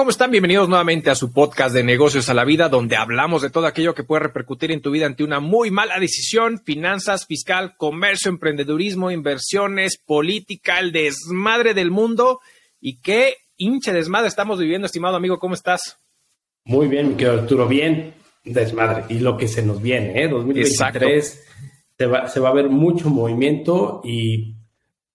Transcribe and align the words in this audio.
¿cómo 0.00 0.08
están? 0.08 0.30
Bienvenidos 0.30 0.66
nuevamente 0.66 1.10
a 1.10 1.14
su 1.14 1.30
podcast 1.30 1.74
de 1.74 1.84
negocios 1.84 2.30
a 2.30 2.34
la 2.34 2.46
vida, 2.46 2.70
donde 2.70 2.96
hablamos 2.96 3.42
de 3.42 3.50
todo 3.50 3.66
aquello 3.66 3.94
que 3.94 4.02
puede 4.02 4.22
repercutir 4.22 4.72
en 4.72 4.80
tu 4.80 4.90
vida 4.90 5.04
ante 5.04 5.24
una 5.24 5.40
muy 5.40 5.70
mala 5.70 6.00
decisión, 6.00 6.58
finanzas, 6.64 7.26
fiscal, 7.26 7.74
comercio, 7.76 8.30
emprendedurismo, 8.30 9.10
inversiones, 9.10 9.98
política, 9.98 10.78
el 10.78 10.92
desmadre 10.92 11.74
del 11.74 11.90
mundo. 11.90 12.40
Y 12.80 13.02
qué 13.02 13.34
hinche 13.58 13.92
desmadre 13.92 14.28
estamos 14.28 14.58
viviendo, 14.58 14.86
estimado 14.86 15.16
amigo, 15.16 15.38
¿cómo 15.38 15.52
estás? 15.52 15.98
Muy 16.64 16.88
bien, 16.88 17.10
mi 17.10 17.14
querido 17.16 17.38
Arturo, 17.42 17.68
bien, 17.68 18.14
desmadre. 18.42 19.04
Y 19.10 19.18
lo 19.18 19.36
que 19.36 19.48
se 19.48 19.60
nos 19.60 19.82
viene, 19.82 20.22
¿eh? 20.22 20.28
2023 20.28 21.46
se 21.98 22.06
va, 22.06 22.26
se 22.26 22.40
va 22.40 22.48
a 22.48 22.54
ver 22.54 22.70
mucho 22.70 23.10
movimiento 23.10 24.00
y 24.02 24.54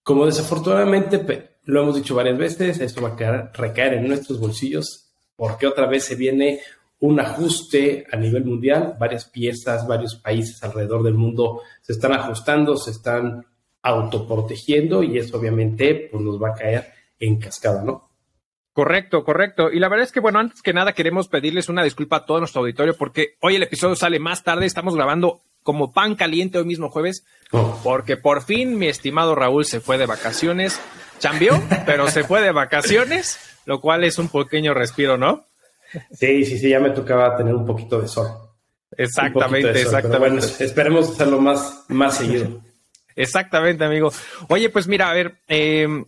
como 0.04 0.28
desafortunadamente 0.28 1.55
lo 1.66 1.82
hemos 1.82 1.96
dicho 1.96 2.16
varias 2.16 2.38
veces, 2.38 2.80
esto 2.80 3.02
va 3.02 3.16
a 3.18 3.52
recaer 3.54 3.96
en 3.96 4.08
nuestros 4.08 4.40
bolsillos 4.40 5.06
porque 5.36 5.68
otra 5.68 5.88
vez 5.88 6.06
se 6.06 6.16
viene 6.16 6.60
un 7.00 7.20
ajuste 7.20 8.06
a 8.12 8.16
nivel 8.16 8.46
mundial, 8.46 8.96
varias 9.00 9.26
piezas, 9.26 9.88
varios 9.88 10.16
países 10.16 10.64
alrededor 10.64 11.04
del 11.04 11.16
mundo 11.16 11.62
se 11.82 11.94
están 11.94 12.14
ajustando, 12.14 12.78
se 12.78 12.92
están 12.92 13.46
autoprotegiendo 13.82 15.04
y 15.04 15.18
eso 15.18 15.38
obviamente 15.38 16.10
pues 16.12 16.24
nos 16.24 16.42
va 16.42 16.50
a 16.50 16.54
caer 16.54 16.86
en 17.20 17.38
cascada, 17.38 17.84
¿no? 17.84 18.10
Correcto, 18.74 19.24
correcto. 19.24 19.72
Y 19.72 19.80
la 19.80 19.88
verdad 19.88 20.04
es 20.04 20.12
que, 20.12 20.20
bueno, 20.20 20.40
antes 20.40 20.62
que 20.62 20.74
nada 20.74 20.92
queremos 20.92 21.30
pedirles 21.30 21.70
una 21.70 21.84
disculpa 21.84 22.18
a 22.18 22.26
todo 22.26 22.40
nuestro 22.40 22.62
auditorio 22.62 22.94
porque 22.98 23.36
hoy 23.40 23.56
el 23.56 23.64
episodio 23.64 23.96
sale 23.96 24.20
más 24.20 24.44
tarde, 24.44 24.66
estamos 24.66 24.96
grabando 24.96 25.44
como 25.64 25.94
pan 25.94 26.16
caliente 26.16 26.58
hoy 26.58 26.66
mismo 26.66 26.90
jueves, 26.90 27.26
oh. 27.52 27.80
porque 27.84 28.18
por 28.18 28.44
fin 28.44 28.78
mi 28.78 28.88
estimado 28.88 29.34
Raúl 29.34 29.66
se 29.66 29.80
fue 29.80 29.98
de 29.98 30.06
vacaciones 30.06 30.80
Chambió, 31.20 31.62
pero 31.86 32.08
se 32.10 32.24
fue 32.24 32.42
de 32.42 32.52
vacaciones, 32.52 33.40
lo 33.66 33.82
cual 33.82 34.04
es 34.04 34.18
un 34.18 34.30
pequeño 34.30 34.74
respiro, 34.74 35.18
¿no? 35.18 35.46
Sí, 36.12 36.46
sí, 36.46 36.58
sí, 36.58 36.70
ya 36.70 36.80
me 36.80 36.90
tocaba 36.90 37.36
tener 37.38 37.54
un 37.54 37.66
poquito 37.66 38.02
de 38.02 38.08
sol. 38.08 38.28
Exactamente, 38.98 39.82
exactamente. 39.82 40.20
Bueno, 40.20 40.42
esperemos 40.60 41.10
hacerlo 41.10 41.40
más, 41.40 41.86
más 41.88 42.18
seguido. 42.18 42.62
Exactamente, 43.16 43.84
amigo. 43.84 44.12
Oye, 44.50 44.70
pues 44.70 44.88
mira, 44.88 45.10
a 45.10 45.14
ver, 45.14 45.38
em, 45.48 46.06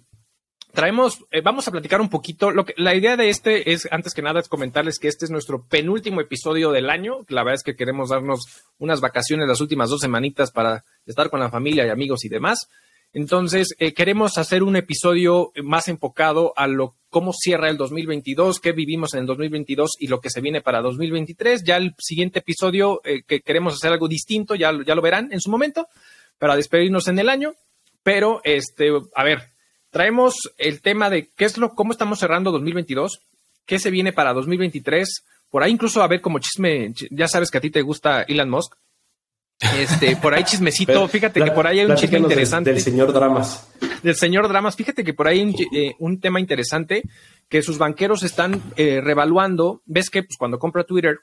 traemos, 0.74 1.26
eh, 1.32 1.42
vamos 1.42 1.68
a 1.68 1.72
platicar 1.72 2.02
un 2.02 2.10
poquito. 2.10 2.52
Lo 2.52 2.66
que, 2.66 2.74
la 2.78 2.96
idea 2.96 3.16
de 3.18 3.30
este 3.30 3.72
es, 3.72 3.88
antes 3.92 4.14
que 4.14 4.22
nada, 4.22 4.40
es 4.40 4.50
comentarles 4.50 5.00
que 5.00 5.08
este 5.08 5.26
es 5.26 5.32
nuestro 5.32 5.66
penúltimo 5.66 6.22
episodio 6.22 6.72
del 6.72 6.90
año. 6.90 7.26
La 7.30 7.44
verdad 7.44 7.56
es 7.56 7.64
que 7.64 7.76
queremos 7.76 8.10
darnos 8.10 8.64
unas 8.78 9.02
vacaciones 9.02 9.48
las 9.48 9.62
últimas 9.62 9.90
dos 9.90 10.02
semanitas 10.02 10.52
para 10.52 10.84
estar 11.06 11.30
con 11.30 11.40
la 11.40 11.50
familia 11.50 11.86
y 11.86 11.90
amigos 11.90 12.26
y 12.26 12.30
demás. 12.30 12.70
Entonces, 13.14 13.70
eh, 13.80 13.94
queremos 13.94 14.38
hacer 14.38 14.64
un 14.64 14.76
episodio 14.76 15.52
más 15.64 15.88
enfocado 15.88 16.54
a 16.56 16.68
lo 16.68 16.96
cómo 17.10 17.34
cierra 17.34 17.70
el 17.70 17.78
2022, 17.78 18.60
qué 18.60 18.74
vivimos 18.74 19.14
en 19.14 19.22
el 19.22 19.26
2022 19.26 19.92
y 20.00 20.08
lo 20.08 20.20
que 20.20 20.30
se 20.30 20.42
viene 20.42 20.62
para 20.62 20.82
2023. 20.82 21.64
Ya 21.64 21.78
el 21.78 21.96
siguiente 21.98 22.40
episodio 22.40 23.02
eh, 23.04 23.24
que 23.26 23.42
queremos 23.42 23.76
hacer 23.76 23.92
algo 23.92 24.08
distinto, 24.08 24.56
ya, 24.56 24.72
ya 24.86 24.96
lo 24.96 25.02
verán 25.02 25.30
en 25.32 25.40
su 25.40 25.50
momento, 25.50 25.88
para 26.38 26.56
despedirnos 26.56 27.08
en 27.08 27.20
el 27.20 27.30
año. 27.30 27.56
Pero, 28.04 28.42
este, 28.44 28.92
a 29.16 29.24
ver, 29.24 29.50
traemos 29.90 30.36
el 30.58 30.82
tema 30.82 31.10
de 31.10 31.30
qué 31.36 31.46
es 31.46 31.58
lo, 31.58 31.76
cómo 31.76 31.92
estamos 31.92 32.20
cerrando 32.20 32.52
2022, 32.52 33.22
qué 33.66 33.80
se 33.80 33.90
viene 33.90 34.14
para 34.14 34.34
2023. 34.34 35.24
Por 35.50 35.64
ahí 35.64 35.72
incluso 35.72 36.04
a 36.04 36.08
ver 36.08 36.22
como 36.22 36.40
chisme, 36.40 36.94
ya 37.10 37.28
sabes 37.28 37.50
que 37.50 37.58
a 37.58 37.62
ti 37.62 37.70
te 37.70 37.82
gusta 37.82 38.24
Elon 38.24 38.50
Musk. 38.50 38.76
Este, 39.60 40.16
por 40.18 40.36
ahí 40.36 40.44
chismecito, 40.44 41.08
fíjate 41.08 41.44
que 41.44 41.52
por 41.52 41.66
ahí 41.66 41.80
hay 41.80 41.88
un 41.88 41.96
chisme 41.96 42.20
interesante. 42.20 42.72
Del, 42.72 42.82
señor 42.82 43.12
Dramas. 43.12 43.68
Del 44.04 44.16
señor 44.16 44.48
Dramas, 44.48 44.76
fíjate 44.76 45.04
que 45.04 45.14
por 45.14 45.28
ahí 45.28 45.40
hay 45.40 45.56
eh, 45.74 45.96
un, 45.98 46.20
tema 46.20 46.40
interesante 46.40 47.04
que 47.50 47.64
sus 47.64 47.80
banqueros 47.80 48.22
están 48.22 48.62
eh, 48.76 49.02
revaluando. 49.02 49.82
Ves 49.86 50.12
que 50.12 50.22
pues, 50.22 50.38
cuando 50.38 50.60
compra 50.60 50.84
Twitter, 50.84 51.20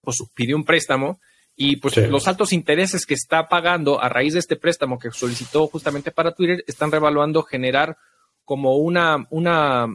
pues 0.00 0.18
pidió 0.34 0.56
un 0.56 0.64
préstamo 0.64 1.20
y 1.54 1.76
pues 1.76 1.96
los 2.08 2.26
altos 2.26 2.54
intereses 2.54 3.04
que 3.04 3.14
está 3.14 3.48
pagando 3.48 4.00
a 4.00 4.08
raíz 4.08 4.32
de 4.32 4.38
este 4.38 4.56
préstamo 4.56 4.98
que 4.98 5.10
solicitó 5.10 5.66
justamente 5.66 6.10
para 6.10 6.32
Twitter 6.32 6.64
están 6.66 6.90
revaluando 6.90 7.42
generar 7.42 7.98
como 8.44 8.76
una, 8.76 9.26
una, 9.28 9.86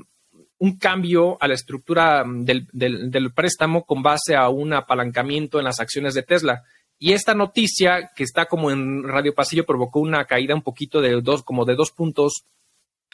un 0.59 0.77
cambio 0.77 1.37
a 1.41 1.47
la 1.47 1.55
estructura 1.55 2.23
del, 2.27 2.67
del 2.71 3.33
préstamo 3.33 3.85
con 3.85 4.03
base 4.03 4.35
a 4.35 4.49
un 4.49 4.73
apalancamiento 4.73 5.57
en 5.57 5.65
las 5.65 5.79
acciones 5.79 6.13
de 6.13 6.21
Tesla. 6.21 6.63
Y 6.99 7.13
esta 7.13 7.33
noticia 7.33 8.11
que 8.15 8.23
está 8.23 8.45
como 8.45 8.71
en 8.71 9.03
Radio 9.03 9.35
Pasillo 9.35 9.65
provocó 9.65 9.99
una 9.99 10.25
caída 10.25 10.55
un 10.55 10.63
poquito 10.63 11.01
de 11.01 11.21
dos, 11.21 11.43
como 11.43 11.65
de 11.65 11.75
dos 11.75 11.91
puntos 11.91 12.45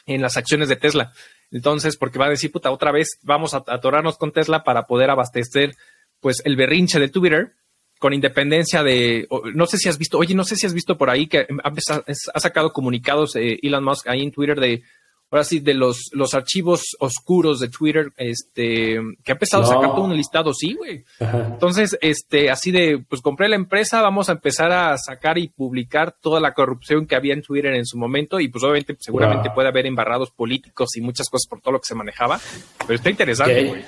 en 0.06 0.22
las 0.22 0.36
acciones 0.36 0.68
de 0.68 0.76
Tesla. 0.76 1.12
Entonces, 1.50 1.96
porque 1.96 2.18
va 2.18 2.26
a 2.26 2.30
decir, 2.30 2.50
puta, 2.50 2.70
otra 2.70 2.92
vez 2.92 3.18
vamos 3.22 3.54
a 3.54 3.62
atorarnos 3.66 4.16
con 4.16 4.32
Tesla 4.32 4.64
para 4.64 4.86
poder 4.86 5.10
abastecer, 5.10 5.74
pues, 6.20 6.42
el 6.44 6.56
berrinche 6.56 6.98
de 6.98 7.08
Twitter 7.08 7.52
con 7.98 8.12
independencia 8.12 8.82
de, 8.82 9.26
no 9.54 9.66
sé 9.66 9.78
si 9.78 9.88
has 9.88 9.96
visto, 9.96 10.18
oye, 10.18 10.34
no 10.34 10.44
sé 10.44 10.56
si 10.56 10.66
has 10.66 10.74
visto 10.74 10.98
por 10.98 11.08
ahí 11.08 11.26
que 11.26 11.46
ha, 11.62 12.40
sacado 12.40 12.72
comunicados 12.72 13.34
eh, 13.36 13.58
Elon 13.62 13.84
Musk 13.84 14.08
ahí 14.08 14.20
en 14.22 14.30
Twitter 14.30 14.60
de, 14.60 14.82
ahora 15.30 15.44
sí, 15.44 15.60
de 15.60 15.74
los, 15.74 16.10
los 16.12 16.34
archivos 16.34 16.82
oscuros 17.00 17.60
de 17.60 17.68
Twitter, 17.68 18.12
este, 18.16 19.00
que 19.24 19.32
ha 19.32 19.34
empezado 19.34 19.64
a 19.64 19.66
sacar 19.66 19.94
todo 19.94 20.04
un 20.04 20.16
listado, 20.16 20.54
sí, 20.54 20.74
güey. 20.74 21.04
Entonces, 21.18 21.98
este, 22.00 22.50
así 22.50 22.70
de, 22.70 23.04
pues 23.08 23.20
compré 23.20 23.48
la 23.48 23.56
empresa, 23.56 24.00
vamos 24.00 24.28
a 24.28 24.32
empezar 24.32 24.70
a 24.70 24.96
sacar 24.96 25.38
y 25.38 25.48
publicar 25.48 26.14
toda 26.20 26.40
la 26.40 26.54
corrupción 26.54 27.06
que 27.06 27.16
había 27.16 27.34
en 27.34 27.42
Twitter 27.42 27.74
en 27.74 27.86
su 27.86 27.98
momento 27.98 28.38
y 28.40 28.48
pues 28.48 28.62
obviamente, 28.62 28.94
pues, 28.94 29.04
seguramente 29.04 29.50
puede 29.50 29.68
haber 29.68 29.86
embarrados 29.86 30.30
políticos 30.30 30.96
y 30.96 31.00
muchas 31.00 31.28
cosas 31.28 31.48
por 31.48 31.60
todo 31.60 31.72
lo 31.72 31.80
que 31.80 31.88
se 31.88 31.94
manejaba, 31.94 32.40
pero 32.86 32.94
está 32.94 33.10
interesante, 33.10 33.64
güey. 33.64 33.84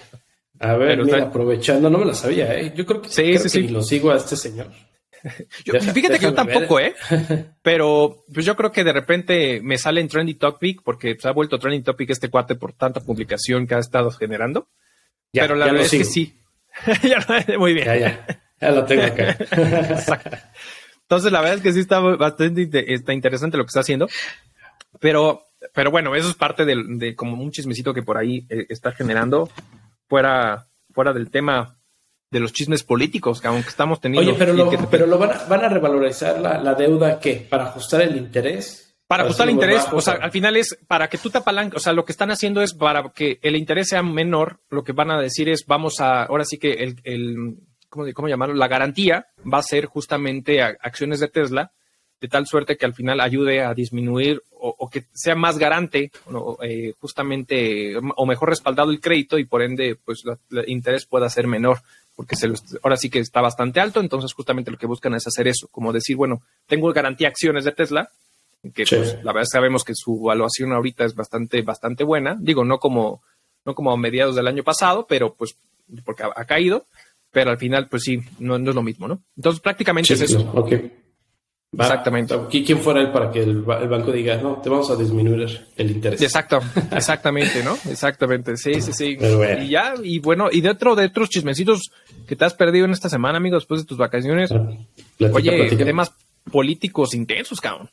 A 0.58 0.74
ver, 0.74 1.00
aprovechando, 1.22 1.90
no 1.90 1.98
me 1.98 2.06
la 2.06 2.14
sabía, 2.14 2.58
¿eh? 2.58 2.72
Yo 2.74 2.86
creo 2.86 3.02
que, 3.02 3.10
sí, 3.10 3.38
sí, 3.38 3.48
sí. 3.48 3.68
lo 3.68 3.82
sigo 3.82 4.10
a 4.10 4.16
este 4.16 4.36
señor 4.36 4.68
fíjate 5.94 6.18
que 6.18 6.26
yo 6.26 6.34
tampoco, 6.34 6.80
¿eh? 6.80 6.94
Pero 7.62 8.24
pues 8.32 8.46
yo 8.46 8.56
creo 8.56 8.72
que 8.72 8.84
de 8.84 8.92
repente 8.92 9.60
me 9.62 9.78
sale 9.78 10.00
en 10.00 10.08
Trendy 10.08 10.34
Topic 10.34 10.82
porque 10.82 11.16
se 11.18 11.28
ha 11.28 11.32
vuelto 11.32 11.58
Trendy 11.58 11.82
Topic 11.82 12.10
este 12.10 12.28
cuate 12.28 12.54
por 12.54 12.72
tanta 12.72 13.00
publicación 13.00 13.66
que 13.66 13.74
ha 13.74 13.78
estado 13.78 14.10
generando. 14.10 14.68
Pero 15.32 15.54
la 15.54 15.66
verdad 15.66 15.82
es 15.82 15.90
que 15.90 16.04
sí. 16.04 16.40
ya 17.02 17.58
muy 17.58 17.74
bien. 17.74 17.86
Ya, 17.86 17.96
ya. 18.60 18.70
lo 18.70 18.84
tengo 18.84 19.04
acá. 19.04 19.36
Entonces, 21.02 21.30
la 21.30 21.40
verdad 21.40 21.56
es 21.56 21.62
que 21.62 21.72
sí 21.72 21.80
está 21.80 22.00
bastante 22.00 22.68
está 22.92 23.12
interesante 23.12 23.56
lo 23.56 23.64
que 23.64 23.68
está 23.68 23.80
haciendo. 23.80 24.08
Pero, 25.00 25.44
pero 25.72 25.90
bueno, 25.90 26.14
eso 26.14 26.28
es 26.28 26.34
parte 26.34 26.64
de, 26.64 27.14
como 27.14 27.40
un 27.42 27.50
chismecito 27.50 27.94
que 27.94 28.02
por 28.02 28.18
ahí 28.18 28.46
eh, 28.48 28.66
está 28.68 28.92
generando 28.92 29.48
fuera, 30.08 30.66
fuera 30.92 31.12
del 31.12 31.30
tema 31.30 31.75
de 32.36 32.40
los 32.40 32.52
chismes 32.52 32.82
políticos 32.82 33.40
que 33.40 33.48
aunque 33.48 33.70
estamos 33.70 33.98
teniendo. 33.98 34.30
Oye, 34.30 34.38
pero 34.38 34.52
lo, 34.52 34.70
pero 34.90 35.06
lo 35.06 35.16
van, 35.16 35.30
a, 35.30 35.44
van 35.44 35.64
a 35.64 35.68
revalorizar 35.70 36.38
la, 36.38 36.74
deuda 36.74 37.18
que 37.18 37.46
para 37.48 37.64
ajustar 37.64 38.02
el 38.02 38.14
interés. 38.14 38.94
Para 39.06 39.22
ajustar 39.22 39.48
el 39.48 39.54
interés, 39.54 39.86
o 39.90 40.00
sea, 40.00 40.14
al 40.14 40.30
final 40.30 40.56
es 40.56 40.76
para 40.86 41.08
que 41.08 41.16
tú 41.16 41.30
te 41.30 41.38
apalanques, 41.38 41.76
o 41.76 41.80
sea, 41.80 41.92
lo 41.92 42.04
que 42.04 42.12
están 42.12 42.30
haciendo 42.30 42.60
es 42.60 42.74
para 42.74 43.08
que 43.10 43.38
el 43.40 43.56
interés 43.56 43.88
sea 43.88 44.02
menor, 44.02 44.58
lo 44.68 44.84
que 44.84 44.92
van 44.92 45.10
a 45.10 45.20
decir 45.20 45.48
es, 45.48 45.64
vamos 45.64 46.00
a, 46.00 46.24
ahora 46.24 46.44
sí 46.44 46.58
que 46.58 46.72
el, 46.72 46.96
el 47.04 47.56
¿cómo, 47.88 48.04
cómo 48.12 48.28
llamarlo? 48.28 48.54
La 48.54 48.68
garantía 48.68 49.28
va 49.50 49.58
a 49.58 49.62
ser 49.62 49.86
justamente 49.86 50.60
acciones 50.60 51.20
de 51.20 51.28
Tesla, 51.28 51.72
de 52.20 52.28
tal 52.28 52.46
suerte 52.46 52.76
que 52.76 52.84
al 52.84 52.94
final 52.94 53.20
ayude 53.20 53.62
a 53.62 53.74
disminuir 53.74 54.42
o, 54.58 54.88
que 54.90 55.04
sea 55.12 55.34
más 55.34 55.58
garante, 55.58 56.10
eh, 56.62 56.92
justamente, 56.98 57.94
o 58.16 58.26
mejor 58.26 58.48
respaldado 58.48 58.90
el 58.90 59.00
crédito 59.00 59.38
y 59.38 59.44
por 59.44 59.62
ende, 59.62 59.96
pues 60.02 60.24
el 60.50 60.68
interés 60.68 61.06
pueda 61.06 61.28
ser 61.28 61.46
menor 61.46 61.78
porque 62.16 62.34
se 62.34 62.50
ahora 62.82 62.96
sí 62.96 63.10
que 63.10 63.20
está 63.20 63.42
bastante 63.42 63.78
alto, 63.78 64.00
entonces 64.00 64.32
justamente 64.32 64.70
lo 64.70 64.78
que 64.78 64.86
buscan 64.86 65.14
es 65.14 65.26
hacer 65.26 65.46
eso, 65.46 65.68
como 65.70 65.92
decir, 65.92 66.16
bueno, 66.16 66.42
tengo 66.66 66.92
garantía 66.92 67.28
acciones 67.28 67.64
de 67.64 67.72
Tesla, 67.72 68.10
que 68.74 68.84
pues, 68.86 69.22
la 69.22 69.32
verdad 69.32 69.46
sabemos 69.52 69.84
que 69.84 69.92
su 69.94 70.18
evaluación 70.24 70.72
ahorita 70.72 71.04
es 71.04 71.14
bastante, 71.14 71.60
bastante 71.62 72.02
buena, 72.02 72.36
digo, 72.40 72.64
no 72.64 72.78
como, 72.78 73.22
no 73.64 73.74
como 73.74 73.92
a 73.92 73.96
mediados 73.96 74.34
del 74.34 74.48
año 74.48 74.64
pasado, 74.64 75.06
pero 75.06 75.34
pues 75.34 75.56
porque 76.04 76.24
ha, 76.24 76.44
caído, 76.46 76.86
pero 77.30 77.50
al 77.50 77.58
final 77.58 77.86
pues 77.88 78.02
sí, 78.02 78.20
no, 78.38 78.58
no, 78.58 78.70
es 78.70 78.74
lo 78.74 78.82
mismo, 78.82 79.06
¿no? 79.06 79.20
Entonces 79.36 79.60
prácticamente 79.60 80.14
es 80.14 80.22
eso. 80.22 80.50
Exactamente. 81.78 82.34
¿Quién 82.50 82.78
fuera 82.78 83.00
él 83.00 83.10
para 83.10 83.30
que 83.30 83.42
el, 83.42 83.62
banco 83.62 84.12
diga, 84.12 84.36
no, 84.36 84.60
te 84.62 84.68
vamos 84.68 84.90
a 84.90 84.96
disminuir 84.96 85.66
el 85.76 85.90
interés? 85.90 86.22
Exacto, 86.22 86.60
exactamente, 86.92 87.62
¿no? 87.62 87.76
Exactamente, 87.90 88.56
sí, 88.56 88.80
sí, 88.80 88.92
sí. 88.92 89.18
Y 89.60 89.68
ya, 89.68 89.94
y 90.02 90.18
bueno, 90.18 90.48
y 90.50 90.60
dentro 90.60 90.94
de 90.94 91.06
otros 91.06 91.28
chismecitos 91.28 91.90
que 92.26 92.36
te 92.36 92.44
has 92.44 92.54
perdido 92.54 92.84
en 92.84 92.92
esta 92.92 93.08
semana, 93.08 93.38
amigo, 93.38 93.56
después 93.56 93.82
de 93.82 93.86
tus 93.86 93.98
vacaciones, 93.98 94.50
oye, 95.32 95.76
temas 95.76 96.12
políticos 96.50 97.14
intensos, 97.14 97.60
cabrón. 97.60 97.90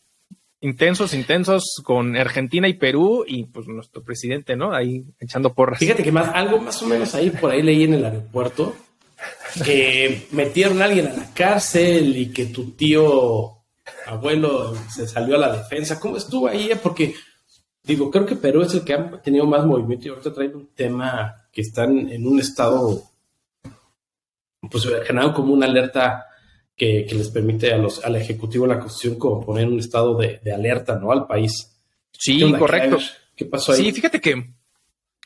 Intensos, 0.62 1.14
intensos 1.14 1.82
con 1.84 2.16
Argentina 2.16 2.70
y 2.70 2.76
Perú 2.76 3.26
y 3.28 3.44
pues 3.48 3.68
nuestro 3.68 4.02
presidente, 4.02 4.56
¿no? 4.56 4.74
Ahí 4.74 5.04
echando 5.20 5.54
porras. 5.54 5.80
Fíjate 5.80 6.04
que 6.04 6.12
más, 6.12 6.30
algo 6.34 6.58
más 6.62 6.82
o 6.82 6.88
menos 6.88 7.14
ahí 7.16 7.32
por 7.32 7.52
ahí 7.52 7.62
leí 7.62 7.84
en 7.84 7.96
el 7.96 8.06
aeropuerto 8.06 8.74
que 9.64 10.28
metieron 10.32 10.82
a 10.82 10.86
alguien 10.86 11.08
a 11.08 11.14
la 11.14 11.34
cárcel 11.34 12.16
y 12.18 12.28
que 12.28 12.46
tu 12.46 12.72
tío 12.72 13.63
abuelo 14.08 14.74
se 14.90 15.08
salió 15.08 15.36
a 15.36 15.40
la 15.40 15.58
defensa. 15.58 16.00
¿Cómo 16.00 16.18
estuvo 16.18 16.48
ahí? 16.48 16.72
Porque 16.82 17.16
digo, 17.84 18.10
creo 18.10 18.26
que 18.26 18.36
Perú 18.36 18.62
es 18.62 18.74
el 18.74 18.84
que 18.84 18.94
ha 18.94 19.22
tenido 19.22 19.46
más 19.46 19.66
movimiento 19.66 20.08
y 20.08 20.10
ahorita 20.10 20.34
traen 20.34 20.56
un 20.56 20.68
tema 20.74 21.48
que 21.52 21.62
están 21.62 22.10
en 22.10 22.26
un 22.26 22.40
estado, 22.40 23.04
pues 24.70 24.88
generado 25.06 25.34
como 25.34 25.54
una 25.54 25.66
alerta 25.66 26.26
que, 26.76 27.06
les 27.12 27.30
permite 27.30 27.74
a 27.74 27.78
los, 27.78 28.04
al 28.04 28.16
Ejecutivo, 28.16 28.66
la 28.66 28.80
Constitución, 28.80 29.20
como 29.20 29.46
poner 29.46 29.68
un 29.68 29.80
estado 29.80 30.18
de, 30.18 30.40
alerta, 30.52 30.98
¿no? 30.98 31.12
Al 31.12 31.28
país. 31.28 31.78
Sí, 32.12 32.42
correcto. 32.58 32.98
¿Qué 33.36 33.46
pasó 33.46 33.74
ahí? 33.74 33.86
Sí, 33.86 33.92
fíjate 33.92 34.20
que 34.22 34.54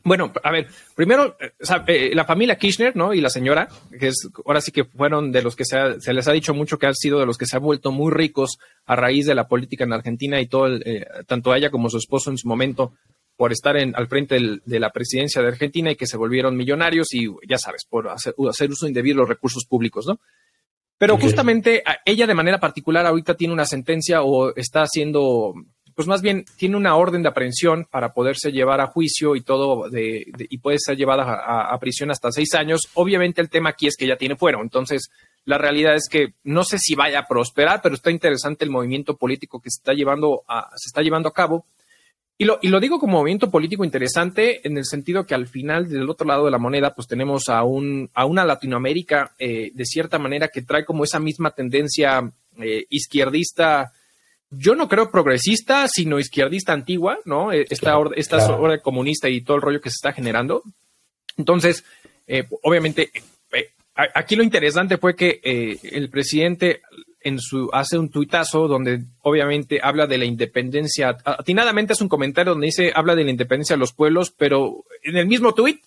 bueno, 0.08 0.32
a 0.42 0.50
ver, 0.50 0.66
primero, 0.94 1.36
eh, 1.40 1.52
eh, 1.86 2.10
la 2.14 2.24
familia 2.24 2.56
Kirchner, 2.56 2.96
¿no? 2.96 3.14
Y 3.14 3.20
la 3.20 3.30
señora, 3.30 3.68
que 3.98 4.08
es, 4.08 4.28
ahora 4.44 4.60
sí 4.60 4.72
que 4.72 4.84
fueron 4.84 5.30
de 5.30 5.42
los 5.42 5.54
que 5.54 5.64
se, 5.64 6.12
les 6.12 6.28
ha 6.28 6.32
dicho 6.32 6.54
mucho 6.54 6.78
que 6.78 6.86
han 6.86 6.94
sido 6.94 7.20
de 7.20 7.26
los 7.26 7.38
que 7.38 7.46
se 7.46 7.56
han 7.56 7.62
vuelto 7.62 7.92
muy 7.92 8.12
ricos 8.12 8.58
a 8.86 8.96
raíz 8.96 9.26
de 9.26 9.34
la 9.34 9.46
política 9.46 9.84
en 9.84 9.92
Argentina 9.92 10.40
y 10.40 10.46
todo, 10.46 10.74
eh, 10.76 11.06
tanto 11.26 11.54
ella 11.54 11.70
como 11.70 11.90
su 11.90 11.98
esposo 11.98 12.30
en 12.30 12.38
su 12.38 12.48
momento, 12.48 12.94
por 13.36 13.52
estar 13.52 13.76
en, 13.76 13.94
al 13.94 14.08
frente 14.08 14.38
de 14.64 14.80
la 14.80 14.90
presidencia 14.90 15.40
de 15.40 15.48
Argentina 15.48 15.92
y 15.92 15.96
que 15.96 16.08
se 16.08 16.16
volvieron 16.16 16.56
millonarios 16.56 17.14
y, 17.14 17.28
ya 17.48 17.58
sabes, 17.58 17.84
por 17.88 18.08
hacer, 18.08 18.34
uso 18.36 18.88
indebido 18.88 19.14
de 19.14 19.20
los 19.20 19.28
recursos 19.28 19.64
públicos, 19.64 20.06
¿no? 20.08 20.18
Pero 20.98 21.16
justamente 21.16 21.84
ella 22.04 22.26
de 22.26 22.34
manera 22.34 22.58
particular 22.58 23.06
ahorita 23.06 23.36
tiene 23.36 23.54
una 23.54 23.64
sentencia 23.64 24.22
o 24.22 24.52
está 24.56 24.82
haciendo 24.82 25.54
pues 25.98 26.06
más 26.06 26.22
bien 26.22 26.44
tiene 26.56 26.76
una 26.76 26.94
orden 26.94 27.24
de 27.24 27.28
aprehensión 27.28 27.84
para 27.90 28.12
poderse 28.12 28.52
llevar 28.52 28.80
a 28.80 28.86
juicio 28.86 29.34
y 29.34 29.40
todo, 29.40 29.90
de, 29.90 30.32
y 30.48 30.58
puede 30.58 30.78
ser 30.78 30.96
llevada 30.96 31.24
a, 31.72 31.76
prisión 31.80 32.12
hasta 32.12 32.30
seis 32.30 32.54
años. 32.54 32.82
Obviamente 32.94 33.40
el 33.40 33.50
tema 33.50 33.70
aquí 33.70 33.88
es 33.88 33.96
que 33.96 34.06
ya 34.06 34.14
tiene 34.14 34.36
fuero, 34.36 34.62
entonces 34.62 35.10
la 35.44 35.58
realidad 35.58 35.96
es 35.96 36.08
que 36.08 36.34
no 36.44 36.62
sé 36.62 36.78
si 36.78 36.94
vaya 36.94 37.18
a 37.18 37.26
prosperar, 37.26 37.80
pero 37.82 37.96
está 37.96 38.12
interesante 38.12 38.64
el 38.64 38.70
movimiento 38.70 39.16
político 39.16 39.60
que 39.60 39.72
se 39.72 39.80
está 39.80 39.92
llevando 39.92 40.44
a, 40.46 40.70
se 40.76 40.86
está 40.86 41.02
llevando 41.02 41.30
a 41.30 41.34
cabo. 41.34 41.66
Y 42.38 42.44
lo, 42.44 42.60
y 42.62 42.68
lo 42.68 42.78
digo 42.78 43.00
como 43.00 43.18
movimiento 43.18 43.50
político 43.50 43.84
interesante 43.84 44.60
en 44.64 44.78
el 44.78 44.84
sentido 44.84 45.26
que 45.26 45.34
al 45.34 45.48
final 45.48 45.88
del 45.88 46.08
otro 46.08 46.28
lado 46.28 46.44
de 46.44 46.52
la 46.52 46.58
moneda 46.58 46.94
pues 46.94 47.08
tenemos 47.08 47.48
a, 47.48 47.64
un, 47.64 48.08
a 48.14 48.24
una 48.24 48.44
Latinoamérica 48.44 49.32
eh, 49.36 49.72
de 49.74 49.84
cierta 49.84 50.20
manera 50.20 50.46
que 50.46 50.62
trae 50.62 50.84
como 50.84 51.02
esa 51.02 51.18
misma 51.18 51.50
tendencia 51.50 52.30
eh, 52.60 52.86
izquierdista 52.88 53.92
yo 54.50 54.74
no 54.74 54.88
creo 54.88 55.10
progresista, 55.10 55.88
sino 55.88 56.18
izquierdista 56.18 56.72
antigua, 56.72 57.18
¿no? 57.24 57.52
Eh, 57.52 57.66
esta, 57.68 57.98
esta 58.16 58.56
orden 58.56 58.80
comunista 58.80 59.28
y 59.28 59.42
todo 59.42 59.56
el 59.56 59.62
rollo 59.62 59.80
que 59.80 59.90
se 59.90 59.96
está 59.96 60.12
generando. 60.12 60.62
Entonces, 61.36 61.84
eh, 62.26 62.44
obviamente, 62.62 63.10
eh, 63.52 63.70
aquí 64.14 64.36
lo 64.36 64.42
interesante 64.42 64.96
fue 64.96 65.14
que 65.14 65.40
el 65.82 66.08
presidente 66.10 66.82
en 67.20 67.38
su 67.40 67.68
hace 67.72 67.98
un 67.98 68.10
tuitazo 68.10 68.68
donde 68.68 69.04
obviamente 69.22 69.80
habla 69.82 70.06
de 70.06 70.18
la 70.18 70.24
independencia. 70.24 71.16
Atinadamente 71.24 71.92
es 71.92 72.00
un 72.00 72.08
comentario 72.08 72.52
donde 72.52 72.66
dice 72.66 72.92
habla 72.94 73.14
de 73.14 73.24
la 73.24 73.30
independencia 73.30 73.74
de 73.74 73.80
los 73.80 73.92
pueblos, 73.92 74.30
pero 74.30 74.84
en 75.02 75.16
el 75.16 75.26
mismo 75.26 75.52
tuit 75.52 75.82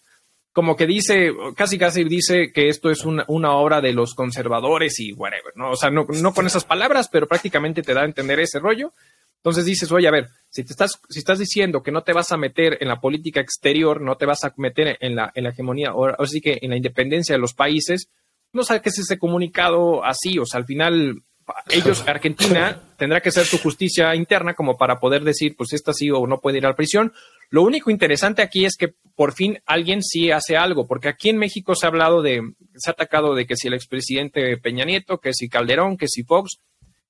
como 0.53 0.75
que 0.75 0.85
dice, 0.85 1.31
casi 1.55 1.77
casi 1.77 2.03
dice 2.03 2.51
que 2.51 2.67
esto 2.67 2.89
es 2.89 3.05
una, 3.05 3.25
obra 3.55 3.79
de 3.79 3.93
los 3.93 4.13
conservadores 4.13 4.99
y 4.99 5.13
whatever, 5.13 5.53
¿no? 5.55 5.71
O 5.71 5.75
sea, 5.75 5.89
no, 5.89 6.05
no, 6.07 6.33
con 6.33 6.45
esas 6.45 6.65
palabras, 6.65 7.07
pero 7.09 7.27
prácticamente 7.27 7.81
te 7.81 7.93
da 7.93 8.01
a 8.01 8.05
entender 8.05 8.39
ese 8.39 8.59
rollo. 8.59 8.93
Entonces 9.37 9.65
dices, 9.65 9.91
oye, 9.91 10.07
a 10.07 10.11
ver, 10.11 10.27
si 10.49 10.63
te 10.63 10.73
estás, 10.73 10.99
si 11.09 11.19
estás 11.19 11.39
diciendo 11.39 11.81
que 11.81 11.91
no 11.91 12.03
te 12.03 12.13
vas 12.13 12.31
a 12.31 12.37
meter 12.37 12.77
en 12.79 12.89
la 12.89 12.99
política 12.99 13.39
exterior, 13.39 14.01
no 14.01 14.15
te 14.15 14.25
vas 14.25 14.43
a 14.43 14.53
meter 14.57 14.97
en 14.99 15.15
la, 15.15 15.31
en 15.33 15.45
la 15.45 15.49
hegemonía, 15.49 15.93
o 15.93 16.21
así 16.21 16.41
que 16.41 16.59
en 16.61 16.69
la 16.69 16.75
independencia 16.75 17.33
de 17.33 17.41
los 17.41 17.53
países, 17.53 18.09
no 18.53 18.63
saques 18.63 18.99
ese 18.99 19.17
comunicado 19.17 20.03
así, 20.03 20.37
o 20.37 20.45
sea, 20.45 20.59
al 20.59 20.65
final 20.65 21.23
ellos, 21.69 22.03
Argentina, 22.07 22.79
tendrá 22.97 23.21
que 23.21 23.31
ser 23.31 23.45
su 23.45 23.57
justicia 23.57 24.13
interna 24.15 24.53
como 24.53 24.77
para 24.77 24.99
poder 24.99 25.23
decir, 25.23 25.55
pues 25.57 25.73
esta 25.73 25.93
sí 25.93 26.09
o 26.11 26.27
no 26.27 26.39
puede 26.39 26.57
ir 26.57 26.65
a 26.65 26.69
la 26.69 26.75
prisión. 26.75 27.13
Lo 27.51 27.61
único 27.61 27.91
interesante 27.91 28.41
aquí 28.41 28.65
es 28.65 28.75
que 28.75 28.95
por 29.15 29.33
fin 29.33 29.59
alguien 29.67 30.01
sí 30.01 30.31
hace 30.31 30.57
algo, 30.57 30.87
porque 30.87 31.09
aquí 31.09 31.29
en 31.29 31.37
México 31.37 31.75
se 31.75 31.85
ha 31.85 31.89
hablado 31.89 32.23
de, 32.23 32.41
se 32.75 32.89
ha 32.89 32.93
atacado 32.93 33.35
de 33.35 33.45
que 33.45 33.55
si 33.55 33.67
el 33.67 33.75
expresidente 33.75 34.57
Peña 34.57 34.85
Nieto, 34.85 35.19
que 35.19 35.33
si 35.33 35.47
Calderón, 35.47 35.97
que 35.97 36.07
si 36.07 36.23
Fox, 36.23 36.57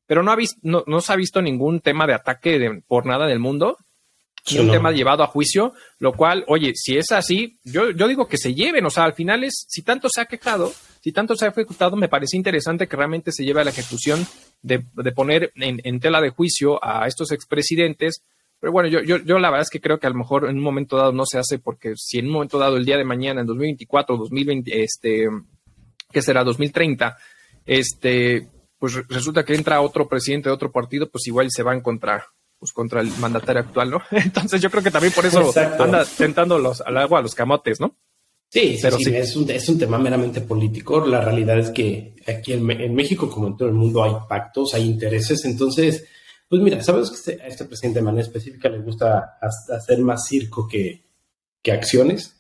pero 0.06 0.24
no, 0.24 0.32
ha 0.32 0.36
visto, 0.36 0.60
no, 0.64 1.02
se 1.02 1.14
ha 1.14 1.16
visto 1.16 1.42
ningún 1.42 1.80
tema 1.80 2.06
de 2.06 2.14
ataque 2.14 2.82
por 2.86 3.06
nada 3.06 3.28
del 3.28 3.40
mundo, 3.40 3.78
ni 4.52 4.60
un 4.60 4.72
tema 4.72 4.92
llevado 4.92 5.24
a 5.24 5.28
juicio, 5.28 5.74
lo 6.00 6.14
cual, 6.14 6.44
oye, 6.48 6.74
si 6.76 6.98
es 6.98 7.12
así, 7.12 7.60
yo, 7.64 7.92
yo 7.92 8.08
digo 8.08 8.28
que 8.28 8.38
se 8.38 8.54
lleven, 8.54 8.86
o 8.86 8.90
sea, 8.90 9.04
al 9.04 9.14
final 9.14 9.44
es, 9.44 9.66
si 9.70 9.84
tanto 9.84 10.10
se 10.10 10.20
ha 10.20 10.26
quejado, 10.26 10.74
si 11.02 11.12
tanto 11.12 11.36
se 11.36 11.46
ha 11.46 11.50
ejecutado, 11.50 11.96
me 11.96 12.10
parece 12.10 12.38
interesante 12.38 12.88
que 12.88 12.96
realmente 12.96 13.32
se 13.32 13.44
lleve 13.44 13.62
a 13.62 13.64
la 13.64 13.72
ejecución 13.72 14.26
de, 14.62 14.80
poner 15.16 15.52
en, 15.56 16.00
tela 16.00 16.22
de 16.22 16.30
juicio 16.30 16.84
a 16.84 17.08
estos 17.08 17.32
expresidentes. 17.32 18.24
Pero 18.62 18.72
bueno, 18.72 18.88
yo, 18.88 19.02
yo, 19.02 19.18
yo 19.18 19.40
la 19.40 19.50
verdad 19.50 19.64
es 19.64 19.70
que 19.70 19.82
creo 19.82 20.00
que 20.00 20.08
a 20.08 20.12
lo 20.12 20.16
mejor 20.16 20.48
en 20.48 20.56
un 20.56 20.64
momento 20.64 20.96
dado 20.96 21.12
no 21.12 21.26
se 21.26 21.40
hace 21.40 21.60
porque 21.60 21.96
si 21.98 22.20
en 22.20 22.28
un 22.28 22.34
momento 22.34 22.60
dado 22.60 22.78
el 22.78 22.86
día 22.86 22.96
de 22.96 23.04
mañana, 23.04 23.42
en 23.42 23.48
2024, 23.48 24.16
2020, 24.16 24.84
este, 24.84 25.28
¿qué 26.12 26.22
será? 26.22 26.44
2030, 26.44 27.18
este, 27.66 28.48
pues 28.78 28.96
resulta 29.10 29.44
que 29.44 29.56
entra 29.56 29.82
otro 29.82 30.08
presidente 30.08 30.48
de 30.48 30.54
otro 30.54 30.72
partido, 30.72 31.10
pues 31.10 31.26
igual 31.28 31.48
se 31.50 31.64
va 31.64 31.72
a 31.72 31.76
encontrar 31.76 32.24
pues 32.60 32.72
contra 32.72 33.02
el 33.02 33.10
mandatario 33.20 33.64
actual, 33.64 33.90
¿no? 33.90 34.02
Entonces 34.12 34.62
yo 34.62 34.70
creo 34.70 34.84
que 34.84 34.92
también 34.92 35.12
por 35.14 35.26
eso 35.26 35.52
anda 35.80 36.06
tentando 36.06 36.60
los, 36.60 36.82
al 36.82 36.98
agua 36.98 37.18
a 37.18 37.22
los 37.24 37.34
camotes, 37.34 37.80
¿no? 37.80 37.98
Sí, 38.48 38.78
pero 38.82 38.98
sí, 38.98 39.16
Es, 39.16 39.36
un, 39.38 39.50
es 39.50 39.70
un 39.70 39.80
tema 39.80 39.98
meramente 39.98 40.42
político. 40.42 41.06
La 41.08 41.22
realidad 41.22 41.58
es 41.58 41.70
que 41.70 42.16
aquí 42.28 42.52
en, 42.52 42.94
México, 42.94 43.30
como 43.30 43.48
en 43.48 43.56
todo 43.56 43.70
el 43.70 43.74
mundo, 43.74 44.04
hay 44.04 44.12
pactos, 44.28 44.74
hay 44.74 44.84
intereses. 44.84 45.46
Entonces, 45.46 46.06
pues 46.52 46.62
mira, 46.62 46.84
sabes 46.84 47.10
que 47.10 47.16
este, 47.16 47.42
a 47.42 47.48
este 47.48 47.64
presidente 47.64 48.00
de 48.00 48.04
manera 48.04 48.24
específica 48.24 48.68
le 48.68 48.80
gusta 48.80 49.38
hacer 49.40 50.00
más 50.00 50.28
circo 50.28 50.68
que, 50.68 51.02
que 51.62 51.72
acciones. 51.72 52.38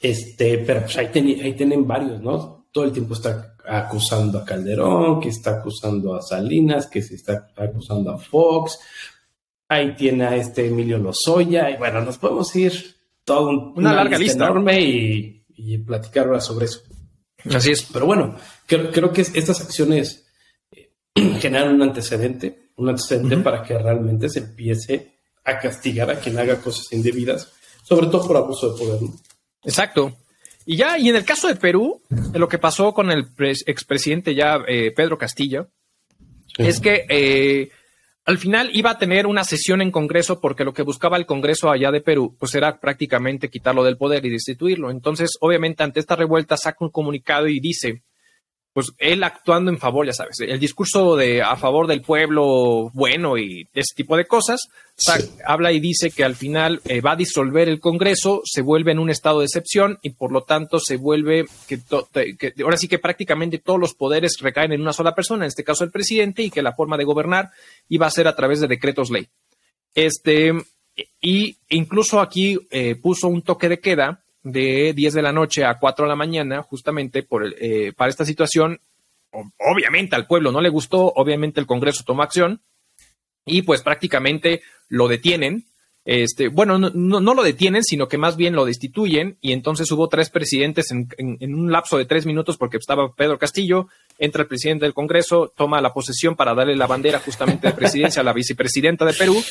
Este, 0.00 0.58
pero 0.58 0.80
pues 0.80 0.98
ahí, 0.98 1.06
ahí 1.40 1.52
tienen 1.52 1.86
varios, 1.86 2.20
¿no? 2.20 2.66
Todo 2.72 2.86
el 2.86 2.90
tiempo 2.90 3.14
está 3.14 3.54
acusando 3.64 4.40
a 4.40 4.44
Calderón, 4.44 5.20
que 5.20 5.28
está 5.28 5.58
acusando 5.58 6.16
a 6.16 6.22
Salinas, 6.22 6.88
que 6.88 7.02
se 7.02 7.14
está 7.14 7.46
acusando 7.56 8.10
a 8.10 8.18
Fox. 8.18 8.80
Ahí 9.68 9.94
tiene 9.94 10.24
a 10.24 10.34
este 10.34 10.66
Emilio 10.66 10.98
Lozoya. 10.98 11.70
Y 11.70 11.76
bueno, 11.76 12.00
nos 12.00 12.18
podemos 12.18 12.54
ir 12.56 12.96
todo 13.24 13.72
una, 13.76 13.94
larga 13.94 14.18
lista, 14.18 14.46
enorme 14.46 14.80
y, 14.80 15.78
platicar 15.86 16.26
ahora 16.26 16.40
sobre 16.40 16.64
eso. 16.64 16.80
Así 17.44 17.70
es. 17.70 17.84
Pero 17.92 18.06
bueno, 18.06 18.36
creo, 18.66 19.12
que 19.12 19.20
estas 19.20 19.60
acciones 19.60 20.26
eh, 20.72 20.90
generan 21.38 21.76
un 21.76 21.82
antecedente, 21.82 22.63
un 22.76 22.88
antecedente 22.88 23.36
para 23.38 23.62
que 23.62 23.78
realmente 23.78 24.28
se 24.28 24.40
empiece 24.40 25.14
a 25.44 25.58
castigar 25.58 26.10
a 26.10 26.18
quien 26.18 26.38
haga 26.38 26.60
cosas 26.60 26.92
indebidas, 26.92 27.52
sobre 27.82 28.06
todo 28.06 28.26
por 28.26 28.36
abuso 28.36 28.72
de 28.72 28.78
poder. 28.78 29.00
Exacto. 29.64 30.16
Y 30.66 30.76
ya, 30.76 30.98
y 30.98 31.08
en 31.10 31.16
el 31.16 31.24
caso 31.24 31.48
de 31.48 31.56
Perú, 31.56 32.02
lo 32.32 32.48
que 32.48 32.58
pasó 32.58 32.94
con 32.94 33.10
el 33.10 33.26
expresidente 33.66 34.34
ya 34.34 34.58
eh, 34.66 34.92
Pedro 34.92 35.18
Castillo, 35.18 35.68
es 36.56 36.80
que 36.80 37.04
eh, 37.08 37.70
al 38.24 38.38
final 38.38 38.70
iba 38.72 38.90
a 38.90 38.98
tener 38.98 39.26
una 39.26 39.44
sesión 39.44 39.82
en 39.82 39.90
Congreso 39.90 40.40
porque 40.40 40.64
lo 40.64 40.72
que 40.72 40.82
buscaba 40.82 41.18
el 41.18 41.26
Congreso 41.26 41.70
allá 41.70 41.90
de 41.90 42.00
Perú, 42.00 42.34
pues 42.38 42.54
era 42.54 42.80
prácticamente 42.80 43.50
quitarlo 43.50 43.84
del 43.84 43.98
poder 43.98 44.24
y 44.24 44.30
destituirlo. 44.30 44.90
Entonces, 44.90 45.30
obviamente, 45.40 45.82
ante 45.82 46.00
esta 46.00 46.16
revuelta 46.16 46.56
saca 46.56 46.78
un 46.80 46.90
comunicado 46.90 47.48
y 47.48 47.60
dice, 47.60 48.02
pues 48.74 48.88
él 48.98 49.22
actuando 49.22 49.70
en 49.70 49.78
favor, 49.78 50.04
ya 50.04 50.12
sabes, 50.12 50.40
el 50.40 50.58
discurso 50.58 51.14
de 51.14 51.40
a 51.40 51.54
favor 51.54 51.86
del 51.86 52.02
pueblo 52.02 52.90
bueno 52.92 53.38
y 53.38 53.68
ese 53.72 53.94
tipo 53.94 54.16
de 54.16 54.26
cosas, 54.26 54.62
habla 55.46 55.70
y 55.70 55.78
dice 55.78 56.10
que 56.10 56.24
al 56.24 56.34
final 56.34 56.80
eh, 56.84 57.00
va 57.00 57.12
a 57.12 57.16
disolver 57.16 57.68
el 57.68 57.78
Congreso, 57.78 58.42
se 58.44 58.62
vuelve 58.62 58.90
en 58.90 58.98
un 58.98 59.10
estado 59.10 59.38
de 59.38 59.46
excepción 59.46 60.00
y 60.02 60.10
por 60.10 60.32
lo 60.32 60.42
tanto 60.42 60.80
se 60.80 60.96
vuelve 60.96 61.46
que, 61.68 61.78
ahora 62.64 62.76
sí 62.76 62.88
que 62.88 62.98
prácticamente 62.98 63.58
todos 63.58 63.78
los 63.78 63.94
poderes 63.94 64.38
recaen 64.40 64.72
en 64.72 64.80
una 64.80 64.92
sola 64.92 65.14
persona, 65.14 65.44
en 65.44 65.48
este 65.48 65.62
caso 65.62 65.84
el 65.84 65.92
presidente, 65.92 66.42
y 66.42 66.50
que 66.50 66.60
la 66.60 66.74
forma 66.74 66.96
de 66.96 67.04
gobernar 67.04 67.50
iba 67.88 68.08
a 68.08 68.10
ser 68.10 68.26
a 68.26 68.34
través 68.34 68.60
de 68.60 68.66
decretos 68.66 69.08
ley. 69.08 69.28
Este, 69.94 70.52
y 71.20 71.56
incluso 71.68 72.20
aquí 72.20 72.58
eh, 72.72 72.96
puso 72.96 73.28
un 73.28 73.42
toque 73.42 73.68
de 73.68 73.78
queda 73.78 74.23
de 74.44 74.92
10 74.94 75.14
de 75.14 75.22
la 75.22 75.32
noche 75.32 75.64
a 75.64 75.78
4 75.78 76.04
de 76.04 76.08
la 76.08 76.16
mañana, 76.16 76.62
justamente 76.62 77.22
por 77.24 77.46
eh, 77.58 77.92
para 77.96 78.10
esta 78.10 78.24
situación. 78.24 78.80
Obviamente 79.32 80.14
al 80.14 80.28
pueblo 80.28 80.52
no 80.52 80.60
le 80.60 80.68
gustó, 80.68 81.12
obviamente 81.16 81.58
el 81.58 81.66
Congreso 81.66 82.04
tomó 82.04 82.22
acción 82.22 82.60
y 83.44 83.62
pues 83.62 83.82
prácticamente 83.82 84.62
lo 84.88 85.08
detienen. 85.08 85.64
Este, 86.04 86.48
bueno, 86.48 86.78
no, 86.78 86.90
no, 86.92 87.34
lo 87.34 87.42
detienen, 87.42 87.82
sino 87.82 88.06
que 88.08 88.18
más 88.18 88.36
bien 88.36 88.54
lo 88.54 88.66
destituyen 88.66 89.38
y 89.40 89.52
entonces 89.52 89.90
hubo 89.90 90.06
tres 90.08 90.28
presidentes 90.28 90.90
en, 90.90 91.08
en, 91.16 91.54
un 91.54 91.72
lapso 91.72 91.96
de 91.96 92.04
tres 92.04 92.26
minutos 92.26 92.58
porque 92.58 92.76
estaba 92.76 93.14
Pedro 93.14 93.38
Castillo, 93.38 93.88
entra 94.18 94.42
el 94.42 94.48
presidente 94.48 94.84
del 94.84 94.92
Congreso, 94.92 95.52
toma 95.56 95.80
la 95.80 95.94
posesión 95.94 96.36
para 96.36 96.54
darle 96.54 96.76
la 96.76 96.86
bandera 96.86 97.20
justamente 97.20 97.68
de 97.68 97.72
presidencia 97.72 98.20
a 98.20 98.24
la 98.24 98.34
vicepresidenta 98.34 99.06
de 99.06 99.14
Perú. 99.14 99.42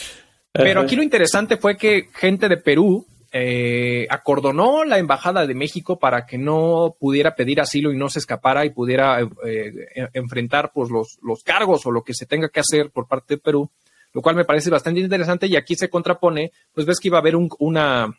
Pero 0.51 0.81
aquí 0.81 0.95
lo 0.95 1.01
interesante 1.01 1.57
fue 1.57 1.75
que 1.75 2.09
gente 2.13 2.47
de 2.47 2.57
Perú 2.57 3.07
eh, 3.35 4.05
acordonó 4.11 4.85
la 4.85 4.99
embajada 4.99 5.47
de 5.47 5.55
México 5.55 5.97
para 5.97 6.27
que 6.27 6.37
no 6.37 6.95
pudiera 6.99 7.35
pedir 7.35 7.59
asilo 7.59 7.91
y 7.91 7.97
no 7.97 8.07
se 8.07 8.19
escapara 8.19 8.63
y 8.63 8.69
pudiera 8.69 9.19
eh, 9.43 9.87
enfrentar 10.13 10.71
pues, 10.71 10.91
los, 10.91 11.17
los 11.23 11.41
cargos 11.41 11.83
o 11.87 11.91
lo 11.91 12.03
que 12.03 12.13
se 12.13 12.27
tenga 12.27 12.49
que 12.49 12.59
hacer 12.59 12.91
por 12.91 13.07
parte 13.07 13.33
de 13.33 13.41
Perú, 13.41 13.71
lo 14.13 14.21
cual 14.21 14.35
me 14.35 14.45
parece 14.45 14.69
bastante 14.69 14.99
interesante 14.99 15.47
y 15.47 15.55
aquí 15.55 15.75
se 15.75 15.89
contrapone, 15.89 16.51
pues 16.73 16.85
ves 16.85 16.99
que 16.99 17.07
iba 17.07 17.17
a 17.17 17.21
haber 17.21 17.35
un, 17.35 17.49
una, 17.57 18.15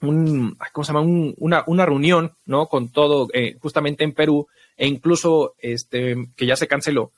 un, 0.00 0.56
¿cómo 0.72 0.84
se 0.84 0.92
llama? 0.94 1.04
una, 1.36 1.62
una, 1.66 1.84
reunión, 1.84 2.32
¿no? 2.46 2.66
Con 2.66 2.90
todo, 2.90 3.28
eh, 3.34 3.58
justamente 3.60 4.04
en 4.04 4.14
Perú, 4.14 4.48
e 4.74 4.88
incluso, 4.88 5.54
este, 5.58 6.30
que 6.34 6.46
ya 6.46 6.56
se 6.56 6.66
canceló. 6.66 7.12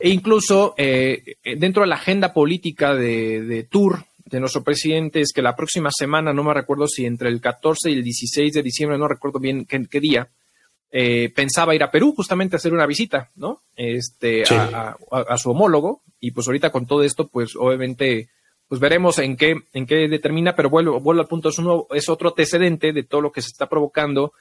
E 0.00 0.08
incluso 0.08 0.74
eh, 0.76 1.36
dentro 1.56 1.84
de 1.84 1.88
la 1.88 1.94
agenda 1.94 2.34
política 2.34 2.92
de, 2.96 3.42
de 3.42 3.62
Tour, 3.62 4.04
de 4.24 4.40
nuestro 4.40 4.64
presidente, 4.64 5.20
es 5.20 5.32
que 5.32 5.42
la 5.42 5.54
próxima 5.54 5.90
semana, 5.92 6.32
no 6.32 6.42
me 6.42 6.54
recuerdo 6.54 6.86
si 6.86 7.04
entre 7.04 7.28
el 7.28 7.40
14 7.40 7.90
y 7.90 7.94
el 7.94 8.04
16 8.04 8.52
de 8.52 8.62
diciembre, 8.62 8.98
no 8.98 9.06
recuerdo 9.06 9.38
bien 9.38 9.66
qué, 9.66 10.00
día, 10.00 10.28
eh, 10.90 11.30
pensaba 11.34 11.74
ir 11.74 11.82
a 11.82 11.90
Perú 11.90 12.14
justamente 12.16 12.56
a 12.56 12.58
hacer 12.58 12.72
una 12.72 12.86
visita, 12.86 13.30
¿no? 13.34 13.62
Este, 13.76 14.44
a, 14.50 14.96
a, 15.10 15.38
su 15.38 15.50
homólogo. 15.50 16.02
Y 16.20 16.30
pues 16.30 16.46
ahorita 16.46 16.70
con 16.70 16.86
todo 16.86 17.02
esto, 17.02 17.28
pues 17.28 17.54
obviamente 17.56 18.30
pues 18.68 18.80
veremos 18.80 19.18
en 19.18 19.36
qué, 19.36 19.56
en 19.72 19.86
qué 19.86 20.08
determina, 20.08 20.54
pero 20.56 20.70
vuelvo, 20.70 21.00
vuelvo 21.00 21.22
al 21.22 21.28
punto, 21.28 21.50
es, 21.50 21.58
uno, 21.58 21.86
es 21.90 22.08
otro 22.08 22.30
antecedente 22.30 22.92
de 22.92 23.02
todo 23.02 23.20
lo 23.20 23.30
que 23.30 23.42
se 23.42 23.48
está 23.48 23.68
provocando. 23.68 24.32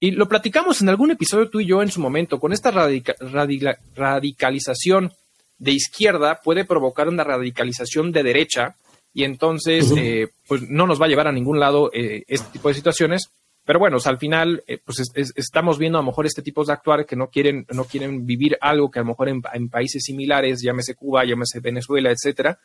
Y 0.00 0.12
lo 0.12 0.28
platicamos 0.28 0.80
en 0.80 0.88
algún 0.88 1.10
episodio 1.10 1.50
tú 1.50 1.58
y 1.60 1.66
yo 1.66 1.82
en 1.82 1.90
su 1.90 2.00
momento, 2.00 2.38
con 2.38 2.52
esta 2.52 2.70
radicalización 2.70 5.12
de 5.58 5.72
izquierda 5.72 6.40
puede 6.42 6.64
provocar 6.64 7.08
una 7.08 7.24
radicalización 7.24 8.12
de 8.12 8.22
derecha 8.22 8.76
y 9.12 9.24
entonces 9.24 9.92
eh, 9.96 10.28
pues 10.46 10.62
no 10.68 10.86
nos 10.86 11.00
va 11.00 11.06
a 11.06 11.08
llevar 11.08 11.26
a 11.28 11.32
ningún 11.32 11.58
lado 11.58 11.90
eh, 11.92 12.24
este 12.28 12.52
tipo 12.52 12.68
de 12.68 12.74
situaciones. 12.74 13.30
Pero 13.64 13.80
bueno, 13.80 13.98
al 14.02 14.18
final 14.18 14.62
eh, 14.66 14.78
pues 14.82 15.02
estamos 15.14 15.76
viendo 15.76 15.98
a 15.98 16.00
lo 16.00 16.06
mejor 16.06 16.24
este 16.24 16.40
tipo 16.40 16.64
de 16.64 16.72
actuar 16.72 17.04
que 17.04 17.16
no 17.16 17.28
quieren, 17.28 17.66
no 17.70 17.84
quieren 17.84 18.24
vivir 18.24 18.56
algo 18.62 18.90
que 18.90 18.98
a 18.98 19.02
lo 19.02 19.08
mejor 19.08 19.28
en, 19.28 19.42
en 19.52 19.68
países 19.68 20.02
similares, 20.04 20.62
llámese 20.62 20.94
Cuba, 20.94 21.24
llámese 21.26 21.60
Venezuela, 21.60 22.10
etcétera, 22.10 22.58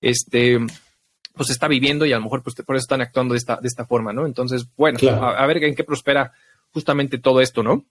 este, 0.00 0.58
pues 1.38 1.50
está 1.50 1.68
viviendo 1.68 2.04
y 2.04 2.12
a 2.12 2.16
lo 2.16 2.24
mejor 2.24 2.42
pues, 2.42 2.56
por 2.56 2.76
eso 2.76 2.82
están 2.82 3.00
actuando 3.00 3.32
de 3.32 3.38
esta, 3.38 3.56
de 3.56 3.68
esta 3.68 3.86
forma, 3.86 4.12
¿no? 4.12 4.26
Entonces, 4.26 4.66
bueno, 4.76 4.98
a, 5.22 5.46
ver 5.46 5.64
en 5.64 5.74
qué 5.74 5.84
prospera 5.84 6.32
justamente 6.72 7.18
todo 7.18 7.40
esto, 7.40 7.62
¿no? 7.62 7.86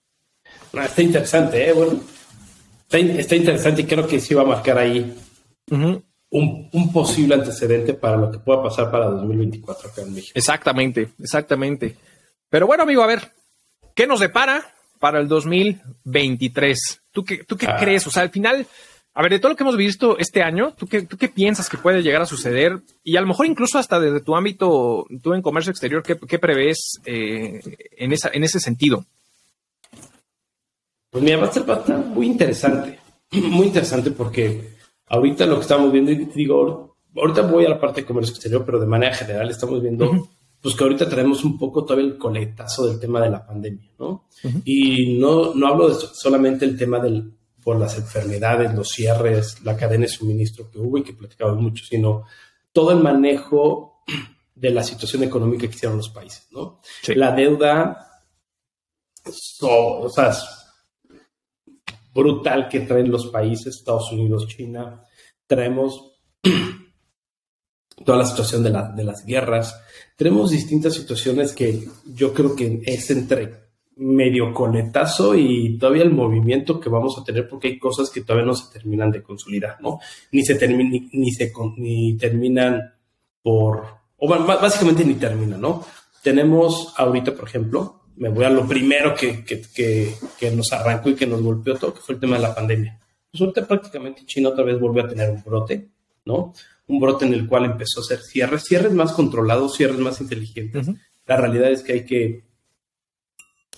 Ah, 0.74 0.84
está 0.84 1.02
interesante, 1.02 1.68
¿eh? 1.68 1.72
Bueno, 1.72 2.00
está, 2.90 3.36
interesante 3.36 3.82
y 3.82 3.86
creo 3.86 4.06
que 4.06 4.20
sí 4.20 4.34
va 4.34 4.42
a 4.42 4.46
marcar 4.46 4.78
ahí 4.78 5.16
un, 6.30 6.68
un, 6.72 6.92
posible 6.92 7.34
antecedente 7.34 7.94
para 7.94 8.16
lo 8.16 8.30
que 8.30 8.38
pueda 8.38 8.62
pasar 8.62 8.90
para 8.90 9.06
2024 9.06 9.90
acá 9.90 10.02
en 10.02 10.14
México. 10.14 10.32
Exactamente, 10.34 11.08
exactamente. 11.18 11.96
Pero 12.50 12.66
bueno, 12.66 12.82
amigo, 12.82 13.02
a 13.02 13.06
ver, 13.06 13.32
¿qué 13.94 14.06
nos 14.06 14.20
depara 14.20 14.74
para 14.98 15.20
el 15.20 15.28
2023? 15.28 17.02
¿Tú 17.10 17.24
qué, 17.24 17.44
tú 17.44 17.56
qué 17.56 17.66
ah. 17.66 17.76
crees? 17.78 18.06
O 18.06 18.10
sea, 18.10 18.22
al 18.22 18.30
final 18.30 18.66
a 19.18 19.22
ver, 19.22 19.32
de 19.32 19.40
todo 19.40 19.50
lo 19.50 19.56
que 19.56 19.64
hemos 19.64 19.76
visto 19.76 20.16
este 20.16 20.44
año, 20.44 20.74
¿tú 20.78 20.86
qué, 20.86 21.04
qué 21.04 21.28
piensas 21.28 21.68
que 21.68 21.76
puede 21.76 22.02
llegar 22.02 22.22
a 22.22 22.26
suceder? 22.26 22.82
Y 23.02 23.16
a 23.16 23.20
lo 23.20 23.26
mejor 23.26 23.46
incluso 23.46 23.76
hasta 23.76 23.98
desde 23.98 24.20
tu 24.20 24.36
ámbito, 24.36 25.06
tú 25.20 25.34
en 25.34 25.42
comercio 25.42 25.72
exterior, 25.72 26.04
¿qué, 26.04 26.16
qué 26.16 26.38
prevés 26.38 27.00
eh, 27.04 27.60
en, 27.96 28.12
esa, 28.12 28.30
en 28.32 28.44
ese 28.44 28.60
sentido? 28.60 29.04
Pues 31.10 31.24
mira, 31.24 31.38
va 31.38 31.48
a 31.48 31.52
ser 31.52 31.96
muy 31.96 32.28
interesante, 32.28 33.00
muy 33.32 33.66
interesante 33.66 34.12
porque 34.12 34.77
ahorita 35.08 35.46
lo 35.46 35.56
que 35.56 35.62
estamos 35.62 35.92
viendo, 35.92 36.12
digo, 36.34 36.96
ahorita 37.16 37.42
voy 37.42 37.64
a 37.64 37.70
la 37.70 37.80
parte 37.80 38.02
de 38.02 38.06
comercio 38.06 38.32
exterior, 38.32 38.64
pero 38.64 38.80
de 38.80 38.86
manera 38.86 39.14
general 39.14 39.50
estamos 39.50 39.82
viendo, 39.82 40.28
pues 40.60 40.74
que 40.74 40.84
ahorita 40.84 41.08
traemos 41.08 41.44
un 41.44 41.58
poco 41.58 41.84
todavía 41.84 42.10
el 42.10 42.18
coletazo 42.18 42.86
del 42.86 43.00
tema 43.00 43.20
de 43.20 43.30
la 43.30 43.46
pandemia, 43.46 43.90
¿no? 43.98 44.26
Y 44.64 45.18
no, 45.18 45.54
no 45.54 45.66
hablo 45.66 45.88
de 45.88 45.94
solamente 46.12 46.64
el 46.64 46.76
tema 46.76 46.98
del, 46.98 47.32
por 47.62 47.78
las 47.78 47.96
enfermedades, 47.98 48.74
los 48.74 48.88
cierres, 48.88 49.62
la 49.62 49.76
cadena 49.76 50.02
de 50.02 50.08
suministro 50.08 50.70
que 50.70 50.78
hubo 50.78 50.98
y 50.98 51.02
que 51.02 51.12
platicamos 51.12 51.60
mucho, 51.60 51.84
sino 51.84 52.24
todo 52.72 52.92
el 52.92 52.98
manejo 52.98 54.02
de 54.54 54.70
la 54.70 54.82
situación 54.82 55.22
económica 55.22 55.68
que 55.68 55.74
hicieron 55.74 55.98
los 55.98 56.08
países, 56.08 56.48
¿no? 56.50 56.80
La 57.14 57.32
deuda, 57.32 58.22
o 59.60 60.08
sea, 60.08 60.32
brutal 62.18 62.68
que 62.68 62.80
traen 62.80 63.12
los 63.12 63.28
países, 63.28 63.76
Estados 63.76 64.10
Unidos, 64.10 64.48
China, 64.48 65.04
traemos 65.46 66.18
toda 68.04 68.18
la 68.18 68.26
situación 68.26 68.64
de, 68.64 68.70
de 68.96 69.04
las 69.04 69.24
guerras, 69.24 69.80
tenemos 70.16 70.50
distintas 70.50 70.94
situaciones 70.94 71.52
que 71.52 71.88
yo 72.12 72.34
creo 72.34 72.56
que 72.56 72.82
es 72.84 73.10
entre 73.12 73.68
medio 73.98 74.52
coletazo 74.52 75.36
y 75.36 75.78
todavía 75.78 76.02
el 76.02 76.12
movimiento 76.12 76.80
que 76.80 76.88
vamos 76.88 77.16
a 77.18 77.24
tener 77.24 77.48
porque 77.48 77.68
hay 77.68 77.78
cosas 77.78 78.10
que 78.10 78.22
todavía 78.22 78.46
no 78.46 78.54
se 78.54 78.72
terminan 78.72 79.12
de 79.12 79.22
consolidar, 79.22 79.80
¿no? 79.80 80.00
Ni 80.32 80.44
se, 80.44 80.54
ni, 80.68 81.30
se 81.32 81.52
ni 81.76 82.16
terminan 82.16 82.80
por, 83.42 83.84
o 84.16 84.28
básicamente 84.28 85.04
ni 85.04 85.14
terminan, 85.14 85.60
¿no? 85.60 85.84
Tenemos 86.22 86.94
ahorita, 86.96 87.34
por 87.34 87.48
ejemplo, 87.48 88.02
me 88.18 88.28
voy 88.28 88.44
a 88.44 88.50
lo 88.50 88.66
primero 88.66 89.14
que, 89.14 89.44
que, 89.44 89.62
que, 90.38 90.50
nos 90.50 90.72
arrancó 90.72 91.10
y 91.10 91.14
que 91.14 91.26
nos 91.26 91.40
golpeó 91.40 91.76
todo, 91.76 91.94
que 91.94 92.00
fue 92.00 92.14
el 92.14 92.20
tema 92.20 92.36
de 92.36 92.42
la 92.42 92.54
pandemia. 92.54 92.98
Pues 93.30 93.40
ahorita 93.40 93.66
prácticamente 93.66 94.26
China 94.26 94.50
otra 94.50 94.64
vez 94.64 94.78
volvió 94.78 95.04
a 95.04 95.08
tener 95.08 95.30
un 95.30 95.42
brote, 95.42 95.88
¿no? 96.24 96.52
Un 96.86 97.00
brote 97.00 97.26
en 97.26 97.34
el 97.34 97.46
cual 97.46 97.66
empezó 97.66 98.00
a 98.00 98.02
hacer 98.02 98.20
cierres, 98.20 98.64
cierres 98.64 98.92
más 98.92 99.12
controlados, 99.12 99.76
cierres 99.76 99.98
más 99.98 100.20
inteligentes. 100.20 100.88
La 101.26 101.36
realidad 101.36 101.70
es 101.70 101.82
que 101.82 101.92
hay 101.92 102.04
que 102.04 102.48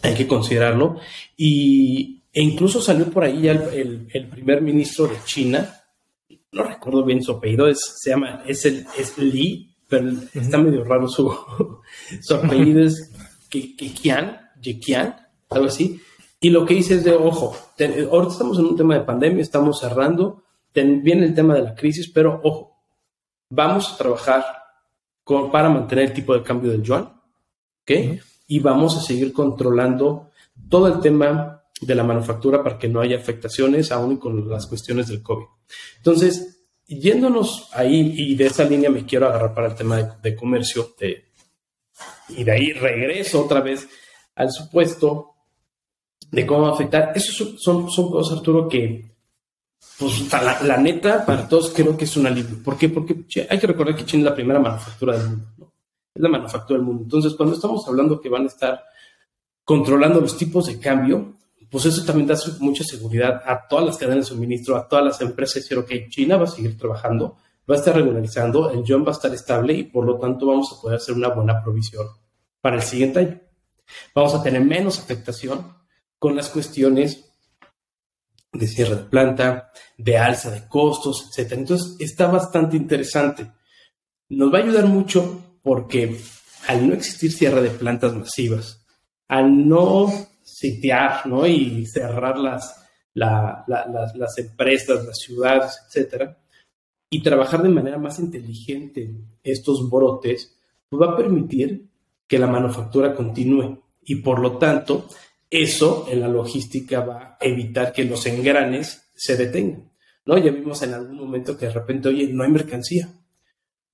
hay 0.03 0.15
que 0.15 0.27
considerarlo. 0.27 0.99
Y, 1.37 2.23
e 2.33 2.43
incluso 2.43 2.81
salió 2.81 3.07
por 3.11 3.25
ahí 3.25 3.43
ya 3.43 3.53
el, 3.53 4.09
el, 4.13 4.29
primer 4.29 4.63
ministro 4.63 5.07
de 5.07 5.17
China, 5.25 5.83
no 6.53 6.63
recuerdo 6.63 7.05
bien 7.05 7.23
su 7.23 7.33
apellido, 7.33 7.69
es, 7.69 7.79
se 7.99 8.11
llama, 8.11 8.43
es, 8.47 8.65
el, 8.65 8.87
es 8.99 9.19
Li, 9.19 9.75
pero 9.89 10.11
está 10.33 10.59
medio 10.59 10.85
raro 10.85 11.09
su, 11.09 11.35
su 12.23 12.35
apellido, 12.35 12.85
es 12.85 13.10
Kekian, 13.51 14.51
Jekian, 14.61 15.17
algo 15.51 15.67
así. 15.67 16.01
Y 16.41 16.51
lo 16.51 16.65
que 16.65 16.75
dice 16.75 16.95
es 16.95 17.05
de, 17.05 17.13
ojo, 17.13 17.55
ahorita 17.79 18.33
estamos 18.33 18.59
en 18.59 18.67
un 18.67 18.77
tema 18.77 18.95
de 18.95 19.01
pandemia, 19.01 19.43
estamos 19.43 19.81
cerrando, 19.81 20.45
viene 20.73 21.27
el 21.27 21.35
tema 21.35 21.55
de 21.55 21.63
la 21.63 21.75
crisis, 21.75 22.09
pero 22.09 22.41
ojo, 22.43 22.79
vamos 23.51 23.93
a 23.93 23.99
trabajar 23.99 24.45
con, 25.23 25.51
para 25.51 25.69
mantener 25.69 26.07
el 26.07 26.13
tipo 26.15 26.33
de 26.33 26.43
cambio 26.43 26.71
del 26.71 26.83
yuan, 26.83 27.13
¿ok? 27.83 27.91
y 28.51 28.59
vamos 28.59 28.97
a 28.97 29.01
seguir 29.01 29.33
controlando 29.33 30.31
todo 30.69 30.89
el 30.89 31.01
tema 31.01 31.63
de 31.81 31.95
la 31.95 32.03
manufactura 32.03 32.65
para 32.65 32.79
que 32.79 32.89
no 32.89 33.01
haya 33.01 33.17
afectaciones, 33.17 33.93
aún 33.93 34.17
con 34.17 34.51
las 34.51 34.67
cuestiones 34.67 35.07
del 35.07 35.23
COVID. 35.23 35.45
Entonces, 35.99 36.67
yéndonos 36.85 37.69
ahí, 37.73 38.13
y 38.17 38.35
de 38.35 38.47
esa 38.47 38.65
línea 38.65 38.91
me 38.91 39.07
quiero 39.07 39.29
agarrar 39.29 39.55
para 39.55 39.69
el 39.69 39.77
tema 39.77 40.19
de, 40.21 40.35
comercio, 40.35 40.95
y 42.29 42.45
de 42.45 42.53
ahí 42.53 42.73
regreso 42.73 43.45
otra 43.45 43.61
vez 43.61 43.89
al 44.37 44.51
supuesto 44.51 45.35
de 46.31 46.47
cómo 46.47 46.63
va 46.63 46.69
a 46.71 46.75
afectar. 46.75 47.13
Esos 47.15 47.61
son, 47.61 47.91
son 47.91 48.11
cosas, 48.11 48.39
Arturo, 48.39 48.69
que, 48.69 49.15
pues, 49.99 50.33
la, 50.33 50.63
la, 50.63 50.77
neta, 50.77 51.25
para 51.25 51.49
todos 51.49 51.71
creo 51.71 51.97
que 51.97 52.05
es 52.05 52.17
un 52.17 52.27
alivio. 52.27 52.63
¿Por 52.63 52.77
qué? 52.79 52.89
Porque 52.89 53.25
hay 53.49 53.59
que 53.59 53.67
recordar 53.67 53.97
que 53.97 54.05
China 54.05 54.23
es 54.23 54.31
la 54.31 54.35
primera 54.35 54.61
manufactura 54.61 55.19
del 55.19 55.29
mundo 55.29 55.71
es 56.15 56.23
la 56.23 56.29
manufactura 56.29 56.79
del 56.79 56.87
mundo. 56.87 57.03
Entonces, 57.05 57.35
cuando 57.35 57.55
estamos 57.55 57.87
hablando 57.87 58.21
que 58.21 58.29
van 58.29 58.45
a 58.45 58.47
estar 58.47 58.83
controlando 59.65 60.21
los 60.21 60.37
tipos 60.37 60.67
de 60.67 60.79
cambio, 60.79 61.37
pues 61.71 61.87
eso 61.87 62.05
también 62.05 62.27
da 62.27 62.37
mucha 62.59 62.83
seguridad 62.83 63.43
a 63.47 63.67
todas 63.69 63.85
las 63.85 63.97
cadenas 63.97 64.29
de 64.29 64.35
suministro, 64.35 64.77
a 64.77 64.89
todas 64.89 65.05
las 65.05 65.21
empresas, 65.21 65.63
decir, 65.63 65.79
ok, 65.79 66.09
China 66.09 66.37
va 66.37 66.45
a 66.45 66.49
seguir 66.49 66.77
trabajando, 66.77 67.37
va 67.69 67.75
a 67.75 67.79
estar 67.79 67.95
regularizando, 67.95 68.71
el 68.71 68.85
yuan 68.85 69.05
va 69.05 69.11
a 69.11 69.13
estar 69.13 69.33
estable 69.33 69.75
y 69.75 69.85
por 69.85 70.05
lo 70.05 70.19
tanto 70.19 70.47
vamos 70.47 70.73
a 70.73 70.81
poder 70.81 70.97
hacer 70.97 71.15
una 71.15 71.29
buena 71.29 71.63
provisión 71.63 72.07
para 72.61 72.77
el 72.77 72.83
siguiente 72.83 73.19
año. 73.21 73.41
Vamos 74.15 74.35
a 74.35 74.43
tener 74.43 74.65
menos 74.65 74.99
afectación 74.99 75.75
con 76.19 76.37
las 76.37 76.49
cuestiones 76.49 77.31
de 78.53 78.67
cierre 78.67 78.97
de 78.97 79.05
planta, 79.05 79.71
de 79.97 80.19
alza 80.19 80.51
de 80.51 80.67
costos, 80.67 81.31
etc. 81.37 81.53
Entonces, 81.53 81.97
está 82.01 82.27
bastante 82.27 82.77
interesante. 82.77 83.51
Nos 84.29 84.53
va 84.53 84.59
a 84.59 84.63
ayudar 84.63 84.87
mucho 84.87 85.59
porque 85.63 86.21
al 86.67 86.89
no 86.89 86.95
existir 86.95 87.33
cierre 87.33 87.63
de 87.63 87.71
plantas 87.71 88.15
masivas, 88.15 88.85
al 89.29 89.69
no 89.69 90.13
sitiar 90.43 91.27
¿no? 91.27 91.47
y 91.47 91.87
cerrar 91.87 92.39
las, 92.39 92.75
las, 93.15 94.39
empresas, 94.39 95.05
las 95.05 95.19
ciudades, 95.19 95.79
etcétera, 95.87 96.39
y 97.11 97.23
trabajar 97.23 97.63
de 97.63 97.69
manera 97.69 97.99
más 97.99 98.19
inteligente 98.21 99.13
estos 99.43 99.91
brotes, 99.91 100.57
pues 100.89 101.03
va 101.03 101.13
a 101.13 101.17
permitir 101.17 101.89
que 102.27 102.39
la 102.39 102.47
manufactura 102.47 103.15
continúe 103.15 103.83
y 104.05 104.17
por 104.17 104.39
lo 104.39 104.57
tanto 104.57 105.09
eso 105.51 106.07
en 106.09 106.21
la 106.21 106.29
logística 106.29 107.01
va 107.01 107.37
a 107.41 107.45
evitar 107.45 107.93
que 107.93 108.05
los 108.05 108.25
engranes 108.27 109.11
se 109.15 109.37
detengan. 109.37 109.91
¿no? 110.25 110.39
Ya 110.39 110.53
vimos 110.53 110.81
en 110.83 110.95
algún 110.95 111.17
momento 111.17 111.59
que 111.59 111.67
de 111.67 111.73
repente, 111.73 112.09
oye, 112.09 112.29
no 112.29 112.45
hay 112.45 112.51
mercancía, 112.51 113.13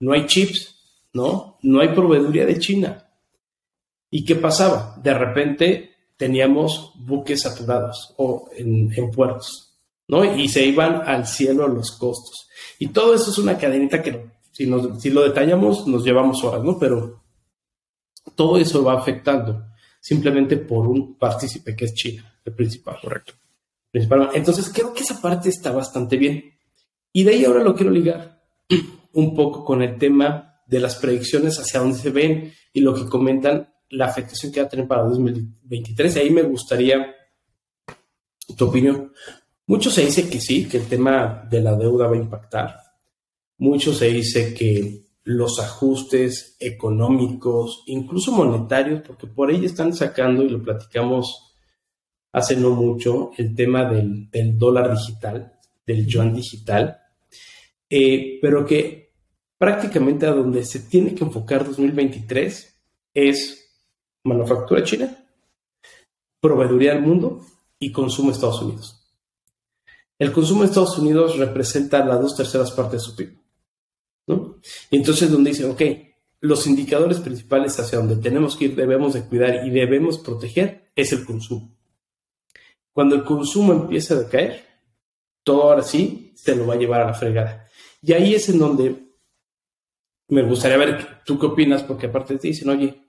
no 0.00 0.12
hay 0.12 0.26
chips, 0.26 0.76
¿no? 1.14 1.58
No 1.62 1.80
hay 1.80 1.88
proveeduría 1.88 2.44
de 2.44 2.58
China. 2.58 3.08
¿Y 4.10 4.24
qué 4.24 4.36
pasaba? 4.36 5.00
De 5.02 5.14
repente 5.14 5.90
teníamos 6.16 6.92
buques 6.96 7.40
saturados 7.40 8.14
o 8.18 8.50
en, 8.54 8.90
puertos, 9.10 9.78
¿no? 10.08 10.24
Y 10.24 10.48
se 10.48 10.64
iban 10.64 11.02
al 11.06 11.26
cielo 11.26 11.66
los 11.68 11.92
costos. 11.92 12.45
Y 12.78 12.88
todo 12.88 13.14
eso 13.14 13.30
es 13.30 13.38
una 13.38 13.58
cadenita 13.58 14.02
que 14.02 14.26
si, 14.52 14.70
si 14.98 15.10
lo 15.10 15.22
detallamos 15.22 15.86
nos 15.86 16.04
llevamos 16.04 16.42
horas, 16.44 16.62
¿no? 16.62 16.78
Pero 16.78 17.22
todo 18.34 18.58
eso 18.58 18.82
va 18.82 18.98
afectando 18.98 19.66
simplemente 20.00 20.56
por 20.56 20.86
un 20.86 21.18
partícipe 21.18 21.74
que 21.74 21.86
es 21.86 21.94
China, 21.94 22.38
el 22.44 22.54
principal. 22.54 22.98
Correcto. 23.02 23.34
Principal. 23.90 24.30
Entonces 24.34 24.70
creo 24.72 24.92
que 24.92 25.02
esa 25.02 25.20
parte 25.20 25.48
está 25.48 25.72
bastante 25.72 26.16
bien. 26.16 26.56
Y 27.12 27.24
de 27.24 27.32
ahí 27.32 27.44
ahora 27.44 27.64
lo 27.64 27.74
quiero 27.74 27.90
ligar 27.90 28.42
un 29.12 29.34
poco 29.34 29.64
con 29.64 29.82
el 29.82 29.98
tema 29.98 30.60
de 30.66 30.80
las 30.80 30.96
predicciones 30.96 31.58
hacia 31.58 31.80
dónde 31.80 31.98
se 31.98 32.10
ven 32.10 32.52
y 32.72 32.80
lo 32.80 32.94
que 32.94 33.08
comentan 33.08 33.72
la 33.90 34.06
afectación 34.06 34.52
que 34.52 34.60
va 34.60 34.66
a 34.66 34.70
tener 34.70 34.86
para 34.86 35.04
2023. 35.04 36.16
Y 36.16 36.18
ahí 36.18 36.30
me 36.30 36.42
gustaría 36.42 37.14
tu 38.56 38.66
opinión. 38.66 39.12
Mucho 39.68 39.90
se 39.90 40.04
dice 40.04 40.28
que 40.28 40.40
sí, 40.40 40.66
que 40.68 40.78
el 40.78 40.86
tema 40.86 41.46
de 41.50 41.60
la 41.60 41.74
deuda 41.74 42.06
va 42.06 42.14
a 42.14 42.20
impactar. 42.20 42.76
Mucho 43.58 43.92
se 43.92 44.06
dice 44.06 44.54
que 44.54 45.06
los 45.24 45.58
ajustes 45.58 46.56
económicos, 46.60 47.82
incluso 47.86 48.30
monetarios, 48.30 49.02
porque 49.02 49.26
por 49.26 49.50
ahí 49.50 49.64
están 49.64 49.92
sacando, 49.92 50.44
y 50.44 50.50
lo 50.50 50.62
platicamos 50.62 51.54
hace 52.32 52.54
no 52.54 52.70
mucho, 52.70 53.32
el 53.36 53.56
tema 53.56 53.86
del, 53.86 54.28
dólar 54.56 54.94
digital, 54.94 55.58
del 55.84 56.06
yuan 56.06 56.32
digital, 56.32 57.00
eh, 57.90 58.38
pero 58.40 58.64
que 58.64 59.14
prácticamente 59.58 60.26
a 60.26 60.32
donde 60.32 60.64
se 60.64 60.80
tiene 60.80 61.14
que 61.14 61.24
enfocar 61.24 61.64
2023 61.64 62.80
es 63.14 63.72
manufactura 64.22 64.84
china, 64.84 65.26
proveeduría 66.40 66.92
al 66.92 67.02
mundo 67.02 67.40
y 67.80 67.90
consumo 67.90 68.30
Estados 68.30 68.62
Unidos. 68.62 68.95
El 70.18 70.32
consumo 70.32 70.62
de 70.62 70.68
Estados 70.68 70.98
Unidos 70.98 71.38
representa 71.38 72.04
las 72.04 72.20
dos 72.20 72.36
terceras 72.36 72.70
partes 72.70 73.00
de 73.00 73.06
su 73.06 73.16
PIB. 73.16 73.38
¿no? 74.28 74.58
Y 74.90 74.96
entonces 74.96 75.30
donde 75.30 75.50
dice, 75.50 75.64
ok, 75.66 75.82
los 76.40 76.66
indicadores 76.66 77.20
principales 77.20 77.78
hacia 77.78 77.98
donde 77.98 78.16
tenemos 78.16 78.56
que 78.56 78.66
ir, 78.66 78.76
debemos 78.76 79.14
de 79.14 79.22
cuidar 79.22 79.66
y 79.66 79.70
debemos 79.70 80.18
proteger 80.18 80.90
es 80.94 81.12
el 81.12 81.24
consumo. 81.24 81.74
Cuando 82.92 83.14
el 83.14 83.24
consumo 83.24 83.72
empieza 83.72 84.14
a 84.14 84.18
decaer, 84.18 84.64
todo 85.42 85.64
ahora 85.64 85.82
sí 85.82 86.32
se 86.34 86.56
lo 86.56 86.66
va 86.66 86.74
a 86.74 86.78
llevar 86.78 87.02
a 87.02 87.06
la 87.08 87.14
fregada. 87.14 87.68
Y 88.00 88.12
ahí 88.12 88.34
es 88.34 88.48
en 88.48 88.58
donde 88.58 89.06
me 90.28 90.42
gustaría 90.42 90.76
ver 90.76 91.22
tú 91.24 91.38
qué 91.38 91.46
opinas, 91.46 91.82
porque 91.82 92.06
aparte 92.06 92.38
te 92.38 92.48
dicen, 92.48 92.70
oye, 92.70 93.02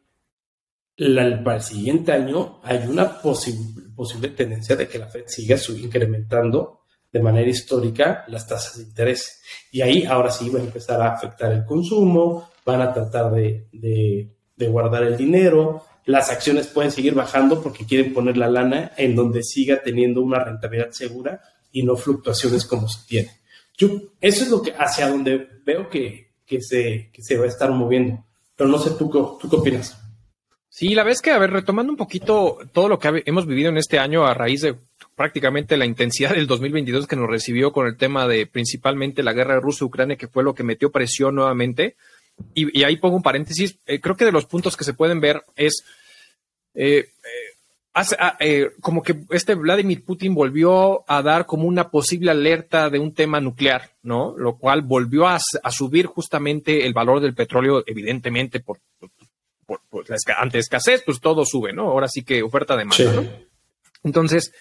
para 0.98 1.56
el 1.56 1.62
siguiente 1.62 2.12
año 2.12 2.60
hay 2.64 2.86
una 2.88 3.22
posible 3.22 4.30
tendencia 4.30 4.76
de 4.76 4.88
que 4.88 5.00
la 5.00 5.08
Fed 5.08 5.24
siga 5.28 5.58
incrementando 5.78 6.82
de 7.12 7.22
manera 7.22 7.50
histórica 7.50 8.26
las 8.28 8.48
tasas 8.48 8.78
de 8.78 8.84
interés. 8.84 9.42
Y 9.72 9.82
ahí 9.82 10.06
ahora 10.06 10.32
sí 10.32 10.50
va 10.50 10.60
a 10.60 10.64
empezar 10.64 11.02
a 11.02 11.14
afectar 11.14 11.52
el 11.52 11.66
consumo, 11.66 12.50
van 12.66 12.82
a 12.82 12.94
tratar 12.94 13.32
de, 13.32 13.68
de, 13.72 14.68
guardar 14.68 15.04
el 15.04 15.16
dinero, 15.16 15.84
las 16.06 16.30
acciones 16.30 16.68
pueden 16.68 16.92
seguir 16.92 17.14
bajando 17.14 17.62
porque 17.62 17.86
quieren 17.86 18.14
poner 18.14 18.38
la 18.38 18.50
lana 18.50 18.92
en 18.98 19.16
donde 19.16 19.44
siga 19.44 19.82
teniendo 19.82 20.22
una 20.22 20.44
rentabilidad 20.44 20.92
segura 20.92 21.42
y 21.72 21.84
no 21.84 21.96
fluctuaciones 21.96 22.66
como 22.66 22.88
se 22.88 23.06
tiene. 23.08 23.32
Yo, 23.78 23.90
eso 24.20 24.44
es 24.44 24.50
lo 24.50 24.62
que 24.62 24.74
hacia 24.78 25.10
donde 25.10 25.48
veo 25.66 25.90
que, 25.90 26.32
que, 26.46 26.62
se, 26.62 27.10
que 27.14 27.22
se 27.22 27.38
va 27.38 27.46
a 27.46 27.50
estar 27.50 27.72
moviendo. 27.72 28.26
Pero 28.56 28.70
no 28.70 28.80
sé, 28.80 28.92
¿tú, 28.92 29.10
tú 29.40 29.50
qué 29.50 29.56
opinas? 29.56 29.98
Sí, 30.70 30.94
la 30.94 31.04
vez 31.04 31.22
que, 31.22 31.32
a 31.32 31.40
ver, 31.40 31.52
retomando 31.52 31.92
un 31.92 31.98
poquito 31.98 32.58
todo 32.74 32.88
lo 32.90 33.00
que 33.00 33.24
hemos 33.26 33.46
vivido 33.46 33.70
en 33.70 33.78
este 33.78 34.00
año 34.00 34.26
a 34.26 34.34
raíz 34.34 34.62
de 34.62 34.76
prácticamente 35.18 35.78
la 35.78 35.88
intensidad 35.88 36.36
del 36.36 36.46
2022 36.46 37.08
que 37.08 37.16
nos 37.16 37.28
recibió 37.28 37.72
con 37.72 37.88
el 37.88 37.98
tema 37.98 38.28
de 38.28 38.46
principalmente 38.46 39.24
la 39.24 39.34
guerra 39.34 39.56
de 39.56 39.62
Rusia-Ucrania, 39.62 40.16
que 40.16 40.28
fue 40.28 40.44
lo 40.44 40.54
que 40.54 40.64
metió 40.64 40.92
presión 40.92 41.34
nuevamente. 41.34 41.96
Y, 42.54 42.84
ahí 42.84 42.98
pongo 42.98 43.16
un 43.16 43.24
paréntesis. 43.24 43.80
Eh, 43.88 44.00
creo 44.00 44.16
que 44.16 44.26
de 44.26 44.32
los 44.32 44.46
puntos 44.46 44.78
que 44.78 44.84
se 44.84 44.94
pueden 44.94 45.20
ver 45.20 45.44
es 45.56 45.84
eh, 46.76 47.00
eh, 47.00 47.56
ah, 47.96 48.38
como 48.80 49.02
que 49.02 49.24
este 49.32 49.56
Vladimir 49.56 50.06
Putin 50.06 50.36
volvió 50.36 51.04
a 51.10 51.24
dar 51.24 51.48
como 51.48 51.64
una 51.64 51.90
posible 51.90 52.30
alerta 52.30 52.92
de 52.92 53.00
un 53.00 53.12
tema 53.16 53.42
nuclear, 53.42 53.96
¿no? 54.04 54.36
Lo 54.38 54.60
cual 54.60 54.84
volvió 54.84 55.28
a, 55.28 55.40
subir 55.72 56.06
justamente 56.06 56.86
el 56.86 56.94
valor 56.94 57.22
del 57.22 57.34
petróleo, 57.34 57.84
evidentemente, 57.88 58.60
por, 58.60 58.82
por, 59.66 59.82
la 60.08 60.18
ante 60.38 60.60
escasez, 60.60 61.02
pues 61.04 61.20
todo 61.20 61.44
sube, 61.44 61.74
¿no? 61.74 61.90
Ahora 61.90 62.08
sí 62.08 62.22
que 62.22 62.44
oferta 62.44 62.78
de 62.78 62.86
¿no? 62.86 62.94
Entonces, 64.04 64.54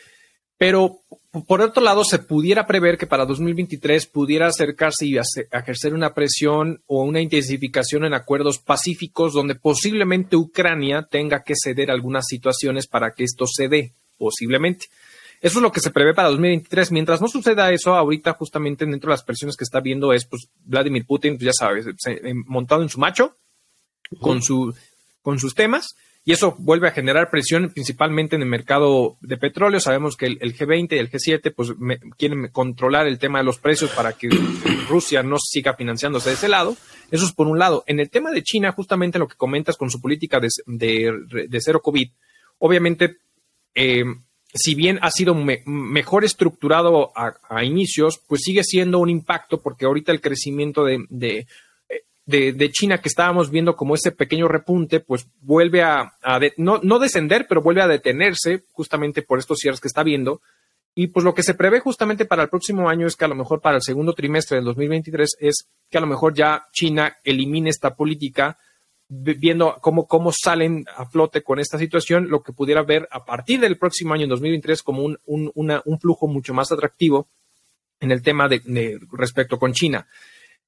pero 0.59 1.01
por 1.47 1.61
otro 1.61 1.83
lado, 1.83 2.05
se 2.05 2.19
pudiera 2.19 2.67
prever 2.67 2.97
que 2.97 3.07
para 3.07 3.27
2023 3.27 4.07
pudiera 4.07 4.47
acercarse 4.47 5.07
y 5.07 5.19
ejercer 5.19 5.93
una 5.93 6.15
presión 6.15 6.83
o 6.87 7.03
una 7.03 7.21
intensificación 7.21 8.05
en 8.05 8.15
acuerdos 8.15 8.59
pacíficos 8.59 9.35
donde 9.35 9.55
posiblemente 9.55 10.37
Ucrania 10.37 11.07
tenga 11.11 11.43
que 11.43 11.55
ceder 11.55 11.91
algunas 11.91 12.27
situaciones 12.27 12.87
para 12.87 13.13
que 13.13 13.25
esto 13.25 13.47
se 13.47 13.69
dé, 13.69 13.93
posiblemente. 14.17 14.87
Eso 15.43 15.59
es 15.59 15.63
lo 15.63 15.73
que 15.73 15.81
se 15.81 15.91
prevé 15.91 16.15
para 16.15 16.29
2023. 16.29 16.93
Mientras 16.93 17.21
no 17.21 17.29
suceda 17.29 17.71
eso, 17.71 17.95
ahorita 17.95 18.33
justamente 18.33 18.87
dentro 18.87 19.11
de 19.11 19.15
las 19.15 19.23
presiones 19.23 19.57
que 19.57 19.65
está 19.65 19.81
viendo 19.81 20.15
es 20.15 20.25
pues 20.25 20.49
Vladimir 20.65 21.05
Putin, 21.05 21.37
pues, 21.37 21.45
ya 21.45 21.53
sabes, 21.53 21.87
montado 22.47 22.83
en 22.83 22.89
su 22.89 22.99
macho, 22.99 23.37
con, 24.21 24.43
su, 24.43 24.75
con 25.21 25.39
sus 25.39 25.55
temas, 25.55 25.97
y 26.29 26.33
eso 26.33 26.57
vuelve 26.59 26.89
a 26.89 26.91
generar 26.91 27.31
presión 27.31 27.71
principalmente 27.71 28.35
en 28.35 28.43
el 28.43 28.49
mercado 28.49 29.17
de 29.21 29.37
petróleo. 29.37 29.79
Sabemos 29.79 30.17
que 30.17 30.27
el, 30.27 30.57
G20 30.59 30.97
y 30.97 30.99
el 30.99 31.09
G7 31.09 31.55
pues 31.55 31.73
quieren 32.19 32.49
controlar 32.49 33.07
el 33.07 33.21
tema 33.21 33.39
de 33.39 33.45
los 33.45 33.61
precios 33.61 33.93
para 33.93 34.13
que 34.13 34.29
Rusia 34.89 35.23
no 35.23 35.37
siga 35.39 35.75
financiándose 35.75 36.31
de 36.31 36.35
ese 36.35 36.49
lado. 36.49 36.77
Eso 37.13 37.25
es 37.25 37.33
por 37.33 37.47
un 37.47 37.61
lado. 37.61 37.85
En 37.87 38.01
el 38.01 38.11
tema 38.11 38.33
de 38.33 38.43
China, 38.43 38.73
justamente 38.73 39.21
lo 39.21 39.29
que 39.29 39.37
comentas 39.37 39.77
con 39.77 39.89
su 39.89 40.01
política 40.01 40.41
de, 40.41 40.49
de, 40.67 41.61
cero 41.61 41.81
COVID, 41.81 42.11
obviamente, 42.59 43.19
eh, 43.77 44.03
si 44.53 44.75
bien 44.75 44.99
ha 45.03 45.13
sido 45.13 45.33
mejor 45.33 46.25
estructurado 46.25 47.13
a, 47.15 47.63
inicios, 47.63 48.21
pues 48.27 48.41
sigue 48.43 48.65
siendo 48.65 48.99
un 48.99 49.11
impacto 49.11 49.63
porque 49.63 49.85
ahorita 49.85 50.11
el 50.11 50.21
crecimiento 50.21 50.85
de 50.85 51.05
de, 51.09 51.47
China 52.73 52.99
que 52.99 53.09
estábamos 53.09 53.51
viendo 53.51 53.77
como 53.77 53.95
ese 53.95 54.11
pequeño 54.11 54.49
repunte, 54.49 55.01
pues 55.01 55.29
vuelve 55.41 55.83
a, 55.83 56.13
no, 56.57 56.81
no, 56.83 56.99
descender, 56.99 57.47
pero 57.49 57.63
vuelve 57.63 57.83
a 57.83 57.89
detenerse 57.89 58.65
justamente 58.73 59.23
por 59.23 59.39
estos 59.39 59.59
cierres 59.59 59.81
que 59.81 59.89
está 59.89 60.03
viendo. 60.03 60.41
Y 60.95 61.09
pues 61.09 61.25
lo 61.25 61.35
que 61.35 61.43
se 61.43 61.55
prevé 61.55 61.79
justamente 61.81 62.25
para 62.25 62.43
el 62.43 62.49
próximo 62.49 62.89
año 62.89 63.07
es 63.07 63.17
que 63.17 63.27
a 63.27 63.29
lo 63.29 63.35
mejor 63.35 63.61
para 63.61 63.77
el 63.77 63.83
segundo 63.83 64.13
trimestre 64.13 64.57
del 64.57 64.65
2023 64.65 65.37
es 65.41 65.69
que 65.91 65.99
a 65.99 66.01
lo 66.01 66.07
mejor 66.07 66.35
ya 66.35 66.67
China 66.73 67.17
elimine 67.23 67.71
esta 67.71 67.95
política, 67.95 68.59
viendo 69.09 69.77
cómo, 69.81 70.09
cómo 70.09 70.33
salen 70.33 70.85
a 70.97 71.07
flote 71.07 71.43
con 71.43 71.61
esta 71.61 71.79
situación, 71.79 72.29
lo 72.29 72.43
que 72.43 72.53
pudiera 72.53 72.83
ver 72.83 73.07
a 73.13 73.25
partir 73.25 73.61
del 73.61 73.79
próximo 73.79 74.15
año, 74.15 74.25
en 74.25 74.31
2023, 74.31 74.83
como 74.83 75.03
un, 75.03 75.19
un, 75.27 75.53
un 75.55 76.01
flujo 76.01 76.27
mucho 76.27 76.55
más 76.55 76.73
atractivo 76.73 77.29
en 78.01 78.11
el 78.11 78.23
tema 78.23 78.49
de 78.49 78.99
respecto 79.13 79.59
con 79.59 79.73
China. 79.75 80.09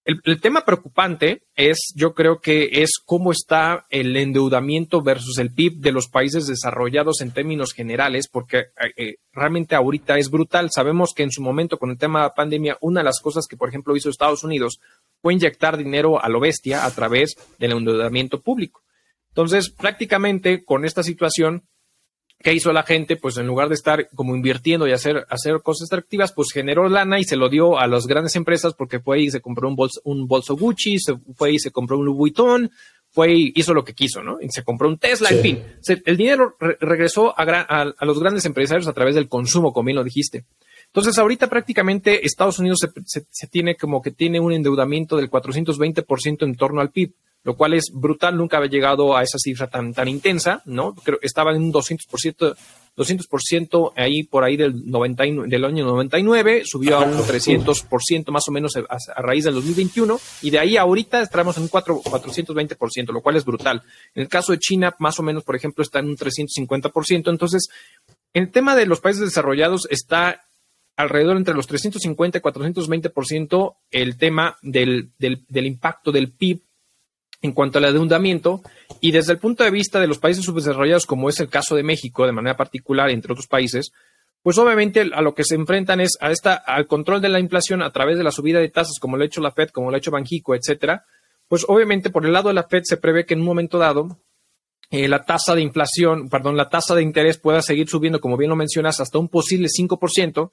El, 0.04 0.40
tema 0.40 0.64
preocupante 0.64 1.42
es, 1.54 1.92
yo 1.94 2.14
creo 2.14 2.40
que 2.40 2.82
es 2.82 2.92
cómo 3.04 3.30
está 3.30 3.86
el 3.90 4.16
endeudamiento 4.16 5.02
versus 5.02 5.36
el 5.38 5.52
PIB 5.52 5.80
de 5.80 5.92
los 5.92 6.08
países 6.08 6.46
desarrollados 6.46 7.20
en 7.20 7.32
términos 7.32 7.74
generales, 7.74 8.26
porque 8.26 8.58
eh, 8.58 8.92
eh, 8.96 9.16
realmente 9.32 9.74
ahorita 9.74 10.16
es 10.16 10.30
brutal. 10.30 10.70
Sabemos 10.72 11.12
que 11.14 11.24
en 11.24 11.30
su 11.30 11.42
momento 11.42 11.78
con 11.78 11.90
el 11.90 11.98
tema 11.98 12.20
de 12.20 12.24
la 12.26 12.34
pandemia, 12.34 12.78
una 12.80 13.00
de 13.00 13.04
las 13.04 13.20
cosas 13.20 13.46
que, 13.46 13.58
por 13.58 13.68
ejemplo, 13.68 13.94
hizo 13.96 14.08
Estados 14.08 14.44
Unidos 14.44 14.80
fue 15.20 15.34
inyectar 15.34 15.76
dinero 15.76 16.22
a 16.22 16.28
lo 16.30 16.40
bestia 16.40 16.86
a 16.86 16.90
través 16.90 17.36
del 17.58 17.72
endeudamiento 17.72 18.40
público. 18.40 18.82
Entonces, 19.28 19.70
prácticamente 19.70 20.64
con 20.64 20.84
esta 20.84 21.02
situación, 21.02 21.64
¿Qué 22.40 22.54
hizo 22.54 22.72
la 22.72 22.84
gente? 22.84 23.16
Pues 23.16 23.36
en 23.36 23.46
lugar 23.46 23.68
de 23.68 23.74
estar 23.74 24.08
como 24.14 24.36
invirtiendo 24.36 24.86
y 24.86 24.92
hacer, 24.92 25.26
hacer 25.28 25.60
cosas 25.60 25.88
atractivas, 25.88 26.32
pues 26.32 26.52
generó 26.52 26.88
lana 26.88 27.18
y 27.18 27.24
se 27.24 27.36
lo 27.36 27.48
dio 27.48 27.78
a 27.78 27.88
las 27.88 28.06
grandes 28.06 28.36
empresas 28.36 28.74
porque 28.74 29.00
fue 29.00 29.22
y 29.22 29.30
se 29.30 29.40
compró 29.40 29.68
un 29.68 29.74
bolso, 29.74 30.00
un 30.04 30.28
bolso 30.28 30.56
Gucci, 30.56 31.00
se 31.00 31.16
fue 31.34 31.54
y 31.54 31.58
se 31.58 31.72
compró 31.72 31.98
un 31.98 32.04
Louis 32.04 32.18
Vuitton, 32.18 32.70
fue 33.10 33.32
y 33.34 33.52
hizo 33.56 33.74
lo 33.74 33.84
que 33.84 33.94
quiso, 33.94 34.22
¿no? 34.22 34.38
Y 34.40 34.48
se 34.50 34.62
compró 34.62 34.88
un 34.88 34.98
Tesla, 34.98 35.30
en 35.30 35.40
fin. 35.40 35.62
el 36.04 36.16
dinero 36.16 36.56
regresó 36.78 37.34
a, 37.36 37.94
los 38.02 38.20
grandes 38.20 38.44
empresarios 38.44 38.86
a 38.86 38.92
través 38.92 39.16
del 39.16 39.28
consumo, 39.28 39.72
como 39.72 39.86
bien 39.86 39.96
lo 39.96 40.04
dijiste. 40.04 40.44
Entonces, 40.86 41.18
ahorita 41.18 41.48
prácticamente 41.48 42.24
Estados 42.24 42.60
Unidos 42.60 42.78
se, 43.04 43.26
se 43.28 43.46
tiene 43.48 43.74
como 43.74 44.00
que 44.00 44.12
tiene 44.12 44.38
un 44.38 44.52
endeudamiento 44.52 45.16
del 45.16 45.28
420% 45.28 46.44
en 46.44 46.54
torno 46.54 46.80
al 46.80 46.90
PIB 46.90 47.12
lo 47.44 47.56
cual 47.56 47.74
es 47.74 47.90
brutal, 47.92 48.36
nunca 48.36 48.58
había 48.58 48.70
llegado 48.70 49.16
a 49.16 49.22
esa 49.22 49.38
cifra 49.38 49.68
tan, 49.68 49.94
tan 49.94 50.08
intensa, 50.08 50.62
¿no? 50.66 50.94
Creo, 50.94 51.18
estaba 51.22 51.52
en 51.52 51.62
un 51.62 51.72
200%, 51.72 52.56
200% 52.96 53.92
ahí 53.96 54.24
por 54.24 54.44
ahí 54.44 54.56
del, 54.56 54.90
99, 54.90 55.48
del 55.48 55.64
año 55.64 55.86
99, 55.86 56.62
subió 56.64 56.96
a 56.96 57.04
un 57.04 57.16
300% 57.16 58.30
más 58.30 58.48
o 58.48 58.52
menos 58.52 58.76
a, 58.76 59.22
raíz 59.22 59.44
del 59.44 59.54
2021 59.54 60.20
y 60.42 60.50
de 60.50 60.58
ahí 60.58 60.76
ahorita 60.76 61.22
estamos 61.22 61.56
en 61.56 61.64
un 61.64 61.68
4, 61.68 62.02
420%, 62.02 63.12
lo 63.12 63.20
cual 63.20 63.36
es 63.36 63.44
brutal. 63.44 63.82
En 64.14 64.22
el 64.22 64.28
caso 64.28 64.52
de 64.52 64.58
China, 64.58 64.94
más 64.98 65.18
o 65.20 65.22
menos, 65.22 65.44
por 65.44 65.54
ejemplo, 65.54 65.82
está 65.82 66.00
en 66.00 66.08
un 66.08 66.16
350%. 66.16 67.30
Entonces, 67.30 67.68
en 68.34 68.44
el 68.44 68.50
tema 68.50 68.74
de 68.74 68.86
los 68.86 69.00
países 69.00 69.22
desarrollados 69.22 69.86
está 69.90 70.44
alrededor 70.96 71.36
entre 71.36 71.54
los 71.54 71.68
350 71.68 72.38
y 72.38 72.40
420% 72.40 73.76
el 73.92 74.18
tema 74.18 74.56
del, 74.62 75.12
del, 75.18 75.44
del 75.48 75.66
impacto 75.66 76.10
del 76.10 76.32
PIB 76.32 76.62
en 77.40 77.52
cuanto 77.52 77.78
al 77.78 77.84
endeudamiento 77.84 78.62
y 79.00 79.12
desde 79.12 79.32
el 79.32 79.38
punto 79.38 79.64
de 79.64 79.70
vista 79.70 80.00
de 80.00 80.06
los 80.06 80.18
países 80.18 80.44
subdesarrollados, 80.44 81.06
como 81.06 81.28
es 81.28 81.38
el 81.40 81.48
caso 81.48 81.76
de 81.76 81.82
México, 81.82 82.26
de 82.26 82.32
manera 82.32 82.56
particular, 82.56 83.10
entre 83.10 83.32
otros 83.32 83.46
países, 83.46 83.92
pues 84.42 84.58
obviamente 84.58 85.00
a 85.12 85.20
lo 85.20 85.34
que 85.34 85.44
se 85.44 85.54
enfrentan 85.54 86.00
es 86.00 86.12
a 86.20 86.30
esta, 86.30 86.54
al 86.54 86.86
control 86.86 87.20
de 87.20 87.28
la 87.28 87.40
inflación 87.40 87.82
a 87.82 87.90
través 87.90 88.18
de 88.18 88.24
la 88.24 88.32
subida 88.32 88.60
de 88.60 88.68
tasas, 88.68 88.98
como 89.00 89.16
lo 89.16 89.22
ha 89.22 89.26
hecho 89.26 89.40
la 89.40 89.52
Fed, 89.52 89.70
como 89.70 89.90
lo 89.90 89.96
ha 89.96 89.98
hecho 89.98 90.10
Banjico, 90.10 90.54
etcétera. 90.54 91.04
Pues 91.48 91.64
obviamente 91.68 92.10
por 92.10 92.24
el 92.24 92.32
lado 92.32 92.48
de 92.48 92.54
la 92.54 92.64
Fed 92.64 92.82
se 92.84 92.96
prevé 92.96 93.24
que 93.24 93.34
en 93.34 93.40
un 93.40 93.46
momento 93.46 93.78
dado 93.78 94.18
eh, 94.90 95.08
la 95.08 95.24
tasa 95.24 95.54
de 95.54 95.62
inflación, 95.62 96.28
perdón, 96.28 96.56
la 96.56 96.68
tasa 96.68 96.94
de 96.94 97.02
interés 97.02 97.38
pueda 97.38 97.62
seguir 97.62 97.88
subiendo, 97.88 98.20
como 98.20 98.36
bien 98.36 98.50
lo 98.50 98.56
mencionas, 98.56 99.00
hasta 99.00 99.18
un 99.18 99.28
posible 99.28 99.68
5%, 99.68 100.50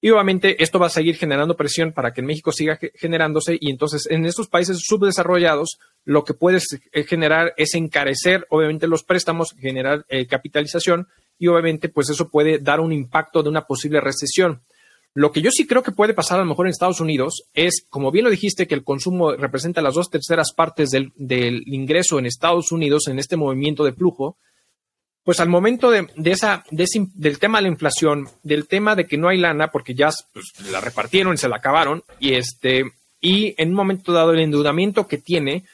y 0.00 0.10
obviamente 0.10 0.62
esto 0.62 0.78
va 0.78 0.86
a 0.86 0.90
seguir 0.90 1.16
generando 1.16 1.56
presión 1.56 1.92
para 1.92 2.12
que 2.12 2.20
en 2.20 2.26
México 2.26 2.52
siga 2.52 2.78
generándose 2.94 3.56
y 3.58 3.70
entonces 3.70 4.06
en 4.10 4.26
estos 4.26 4.48
países 4.48 4.80
subdesarrollados 4.84 5.78
lo 6.04 6.24
que 6.24 6.34
puede 6.34 6.58
eh, 6.92 7.04
generar 7.04 7.54
es 7.56 7.74
encarecer 7.74 8.46
obviamente 8.50 8.86
los 8.86 9.02
préstamos, 9.02 9.54
generar 9.58 10.04
eh, 10.08 10.26
capitalización 10.26 11.08
y 11.38 11.48
obviamente 11.48 11.88
pues 11.88 12.10
eso 12.10 12.28
puede 12.28 12.58
dar 12.58 12.80
un 12.80 12.92
impacto 12.92 13.42
de 13.42 13.48
una 13.48 13.66
posible 13.66 14.00
recesión. 14.00 14.62
Lo 15.16 15.30
que 15.30 15.42
yo 15.42 15.50
sí 15.52 15.66
creo 15.66 15.82
que 15.82 15.92
puede 15.92 16.12
pasar 16.12 16.38
a 16.38 16.42
lo 16.42 16.48
mejor 16.48 16.66
en 16.66 16.72
Estados 16.72 17.00
Unidos 17.00 17.44
es, 17.54 17.86
como 17.88 18.10
bien 18.10 18.24
lo 18.24 18.30
dijiste, 18.30 18.66
que 18.66 18.74
el 18.74 18.82
consumo 18.82 19.32
representa 19.32 19.80
las 19.80 19.94
dos 19.94 20.10
terceras 20.10 20.52
partes 20.52 20.90
del, 20.90 21.12
del 21.14 21.62
ingreso 21.66 22.18
en 22.18 22.26
Estados 22.26 22.72
Unidos 22.72 23.06
en 23.06 23.20
este 23.20 23.36
movimiento 23.36 23.84
de 23.84 23.92
flujo 23.92 24.38
pues 25.24 25.40
al 25.40 25.48
momento 25.48 25.90
de, 25.90 26.06
esa, 26.24 26.64
del 26.70 27.38
tema 27.38 27.58
de 27.58 27.62
la 27.62 27.68
inflación, 27.68 28.28
del 28.42 28.68
tema 28.68 28.94
de 28.94 29.06
que 29.06 29.16
no 29.16 29.28
hay 29.28 29.38
lana, 29.38 29.68
porque 29.68 29.94
ya 29.94 30.10
pues, 30.32 30.52
la 30.70 30.80
repartieron 30.80 31.32
y 31.34 31.38
se 31.38 31.48
la 31.48 31.56
acabaron, 31.56 32.04
y 32.20 32.34
este, 32.34 32.84
y 33.22 33.54
en 33.56 33.70
un 33.70 33.74
momento 33.74 34.12
dado 34.12 34.32
el 34.32 34.40
endeudamiento 34.40 35.08
que 35.08 35.16
tiene, 35.16 35.64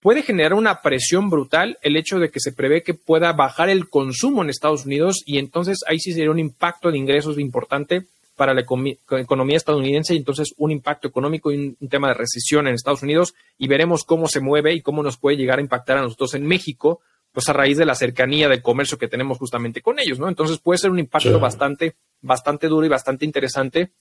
puede 0.00 0.22
generar 0.22 0.54
una 0.54 0.80
presión 0.80 1.28
brutal 1.28 1.76
el 1.82 1.96
hecho 1.96 2.20
de 2.20 2.30
que 2.30 2.38
se 2.38 2.52
prevé 2.52 2.84
que 2.84 2.94
pueda 2.94 3.32
bajar 3.32 3.68
el 3.68 3.88
consumo 3.88 4.42
en 4.42 4.50
Estados 4.50 4.86
Unidos, 4.86 5.22
y 5.26 5.38
entonces 5.38 5.80
ahí 5.88 5.98
sí 5.98 6.12
sería 6.12 6.30
un 6.30 6.38
impacto 6.38 6.92
de 6.92 6.98
ingresos 6.98 7.36
importante 7.38 8.06
para 8.36 8.54
la 8.54 8.62
economía 8.62 9.56
estadounidense 9.56 10.14
y 10.14 10.18
entonces 10.18 10.54
un 10.56 10.70
impacto 10.70 11.06
económico 11.06 11.52
y 11.52 11.76
un 11.78 11.88
tema 11.90 12.08
de 12.08 12.14
recesión 12.14 12.66
en 12.66 12.74
Estados 12.74 13.02
Unidos 13.02 13.34
y 13.58 13.68
veremos 13.68 14.02
cómo 14.04 14.28
se 14.28 14.40
mueve 14.40 14.72
y 14.72 14.80
cómo 14.80 15.02
nos 15.02 15.18
puede 15.18 15.36
llegar 15.36 15.58
a 15.58 15.60
impactar 15.60 15.98
a 15.98 16.02
nosotros 16.02 16.32
en 16.32 16.46
México 16.46 17.02
pues 17.32 17.48
a 17.48 17.52
raíz 17.52 17.78
de 17.78 17.86
la 17.86 17.94
cercanía 17.94 18.48
del 18.48 18.62
comercio 18.62 18.98
que 18.98 19.08
tenemos 19.08 19.38
justamente 19.38 19.82
con 19.82 19.98
ellos, 19.98 20.18
¿no? 20.18 20.28
Entonces 20.28 20.58
puede 20.58 20.78
ser 20.78 20.90
un 20.90 20.98
impacto 20.98 21.38
bastante, 21.38 21.94
bastante 22.20 22.66
duro 22.66 22.86
y 22.86 22.88
bastante 22.88 23.24
interesante 23.24 23.92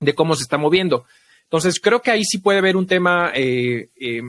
de 0.00 0.14
cómo 0.14 0.34
se 0.34 0.42
está 0.42 0.58
moviendo. 0.58 1.06
Entonces 1.44 1.80
creo 1.80 2.02
que 2.02 2.10
ahí 2.10 2.24
sí 2.24 2.38
puede 2.38 2.58
haber 2.58 2.76
un 2.76 2.86
tema, 2.86 3.32
eh, 3.34 3.88
eh, 3.98 4.22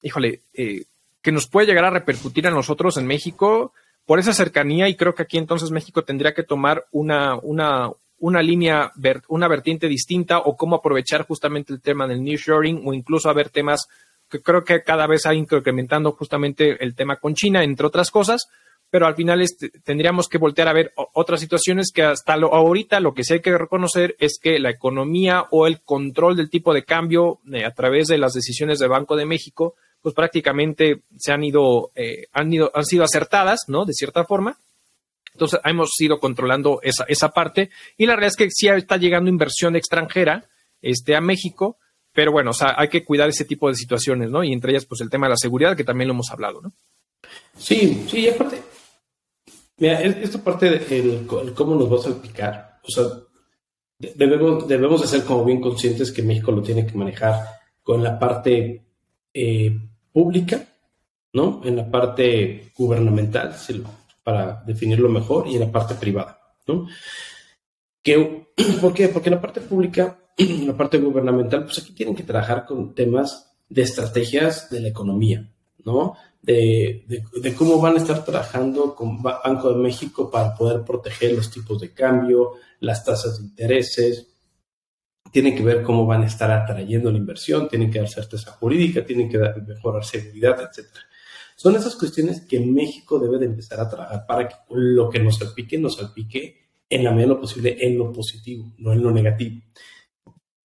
híjole, 0.00 0.40
eh, 0.54 0.84
que 1.20 1.32
nos 1.32 1.46
puede 1.46 1.66
llegar 1.66 1.84
a 1.84 1.90
repercutir 1.90 2.46
a 2.46 2.50
nosotros 2.50 2.96
en 2.96 3.06
México 3.06 3.74
por 4.06 4.18
esa 4.18 4.32
cercanía 4.32 4.88
y 4.88 4.96
creo 4.96 5.14
que 5.14 5.22
aquí 5.22 5.38
entonces 5.38 5.70
México 5.70 6.02
tendría 6.02 6.34
que 6.34 6.42
tomar 6.42 6.86
una, 6.90 7.36
una, 7.36 7.90
una 8.18 8.42
línea, 8.42 8.92
una 9.28 9.48
vertiente 9.48 9.86
distinta 9.86 10.38
o 10.38 10.56
cómo 10.56 10.76
aprovechar 10.76 11.26
justamente 11.26 11.72
el 11.72 11.80
tema 11.80 12.06
del 12.06 12.24
nearshoring 12.24 12.82
o 12.84 12.94
incluso 12.94 13.28
haber 13.28 13.50
temas 13.50 13.86
que 14.32 14.40
creo 14.40 14.64
que 14.64 14.82
cada 14.82 15.06
vez 15.06 15.26
ha 15.26 15.34
incrementando 15.34 16.12
justamente 16.12 16.82
el 16.82 16.94
tema 16.94 17.16
con 17.16 17.34
China, 17.34 17.62
entre 17.62 17.86
otras 17.86 18.10
cosas, 18.10 18.48
pero 18.88 19.06
al 19.06 19.14
final 19.14 19.42
este, 19.42 19.68
tendríamos 19.68 20.26
que 20.26 20.38
voltear 20.38 20.68
a 20.68 20.72
ver 20.72 20.94
otras 21.12 21.40
situaciones 21.40 21.92
que 21.94 22.02
hasta 22.02 22.32
ahorita 22.32 22.98
lo 23.00 23.12
que 23.12 23.24
sí 23.24 23.34
hay 23.34 23.40
que 23.40 23.56
reconocer 23.56 24.16
es 24.18 24.38
que 24.42 24.58
la 24.58 24.70
economía 24.70 25.44
o 25.50 25.66
el 25.66 25.82
control 25.82 26.36
del 26.36 26.48
tipo 26.48 26.72
de 26.72 26.84
cambio 26.84 27.40
eh, 27.52 27.64
a 27.64 27.72
través 27.72 28.08
de 28.08 28.16
las 28.16 28.32
decisiones 28.32 28.78
del 28.78 28.88
Banco 28.88 29.16
de 29.16 29.26
México, 29.26 29.74
pues 30.00 30.14
prácticamente 30.14 31.02
se 31.18 31.32
han 31.32 31.44
ido, 31.44 31.90
eh, 31.94 32.26
han 32.32 32.52
ido, 32.52 32.70
han 32.74 32.86
sido 32.86 33.04
acertadas, 33.04 33.60
¿no? 33.68 33.84
De 33.84 33.92
cierta 33.92 34.24
forma. 34.24 34.58
Entonces 35.34 35.60
hemos 35.64 35.90
ido 36.00 36.18
controlando 36.18 36.80
esa, 36.82 37.04
esa 37.06 37.28
parte 37.30 37.70
y 37.98 38.06
la 38.06 38.14
realidad 38.14 38.34
es 38.38 38.46
que 38.46 38.50
sí 38.50 38.68
está 38.68 38.96
llegando 38.96 39.30
inversión 39.30 39.76
extranjera 39.76 40.44
este, 40.80 41.16
a 41.16 41.20
México 41.20 41.76
pero 42.12 42.32
bueno, 42.32 42.50
o 42.50 42.54
sea, 42.54 42.74
hay 42.76 42.88
que 42.88 43.04
cuidar 43.04 43.28
ese 43.28 43.44
tipo 43.44 43.68
de 43.68 43.74
situaciones, 43.74 44.30
¿no? 44.30 44.44
Y 44.44 44.52
entre 44.52 44.72
ellas, 44.72 44.84
pues 44.84 45.00
el 45.00 45.10
tema 45.10 45.26
de 45.26 45.30
la 45.30 45.36
seguridad, 45.36 45.76
que 45.76 45.84
también 45.84 46.08
lo 46.08 46.14
hemos 46.14 46.30
hablado, 46.30 46.60
¿no? 46.60 46.72
Sí, 47.56 48.04
sí, 48.08 48.20
y 48.20 48.28
aparte, 48.28 48.62
mira, 49.78 50.00
esta 50.02 50.42
parte 50.42 50.70
de 50.70 51.26
cómo 51.54 51.74
nos 51.74 51.90
va 51.92 51.96
a 51.98 52.02
salpicar, 52.02 52.80
o 52.82 52.90
sea, 52.90 53.04
debemos, 53.98 54.66
debemos 54.68 55.00
de 55.00 55.08
ser 55.08 55.24
como 55.24 55.44
bien 55.44 55.60
conscientes 55.60 56.12
que 56.12 56.22
México 56.22 56.52
lo 56.52 56.62
tiene 56.62 56.86
que 56.86 56.98
manejar 56.98 57.44
con 57.82 58.02
la 58.02 58.18
parte 58.18 58.84
eh, 59.32 59.78
pública, 60.12 60.66
¿no? 61.32 61.62
En 61.64 61.76
la 61.76 61.90
parte 61.90 62.72
gubernamental, 62.76 63.56
para 64.22 64.62
definirlo 64.66 65.08
mejor, 65.08 65.48
y 65.48 65.54
en 65.54 65.60
la 65.60 65.72
parte 65.72 65.94
privada, 65.94 66.38
¿no? 66.66 66.86
Que, 68.02 68.48
¿Por 68.80 68.92
qué? 68.92 69.08
Porque 69.08 69.28
en 69.30 69.36
la 69.36 69.40
parte 69.40 69.60
pública 69.60 70.18
la 70.38 70.76
parte 70.76 70.98
gubernamental, 70.98 71.64
pues 71.64 71.78
aquí 71.78 71.92
tienen 71.92 72.14
que 72.14 72.22
trabajar 72.22 72.64
con 72.64 72.94
temas 72.94 73.52
de 73.68 73.82
estrategias 73.82 74.70
de 74.70 74.80
la 74.80 74.88
economía, 74.88 75.50
¿no? 75.84 76.14
De, 76.42 77.04
cómo 77.56 77.80
van 77.80 77.94
a 77.94 77.98
estar 77.98 78.24
trabajando 78.24 78.94
con 78.94 79.22
Banco 79.22 79.72
de 79.72 79.80
México 79.80 80.30
para 80.30 80.54
poder 80.54 80.82
proteger 80.82 81.34
los 81.34 81.50
tipos 81.50 81.80
de 81.80 81.92
cambio, 81.92 82.54
las 82.80 83.04
tasas 83.04 83.38
de 83.38 83.44
intereses, 83.44 84.28
tienen 85.30 85.56
que 85.56 85.62
ver 85.62 85.82
cómo 85.82 86.04
van 86.04 86.22
a 86.22 86.26
estar 86.26 86.50
atrayendo 86.50 87.10
la 87.10 87.18
inversión, 87.18 87.68
tienen 87.68 87.90
que 87.90 88.00
dar 88.00 88.08
certeza 88.08 88.52
jurídica, 88.52 89.04
tienen 89.04 89.30
que 89.30 89.38
dar, 89.38 89.62
mejorar 89.62 90.04
seguridad, 90.04 90.60
etc. 90.60 90.88
Son 91.56 91.76
esas 91.76 91.94
cuestiones 91.94 92.42
que 92.42 92.60
México 92.60 93.18
debe 93.18 93.38
de 93.38 93.46
empezar 93.46 93.80
a 93.80 93.88
trabajar 93.88 94.26
para 94.26 94.48
que 94.48 94.54
lo 94.70 95.08
que 95.08 95.20
nos 95.20 95.38
salpique, 95.38 95.78
nos 95.78 95.96
salpique 95.96 96.62
en 96.90 97.04
la 97.04 97.10
medida 97.12 97.28
de 97.28 97.34
lo 97.34 97.40
posible 97.40 97.76
en 97.80 97.96
lo 97.96 98.12
positivo, 98.12 98.74
no 98.78 98.92
en 98.92 99.02
lo 99.02 99.10
negativo. 99.10 99.62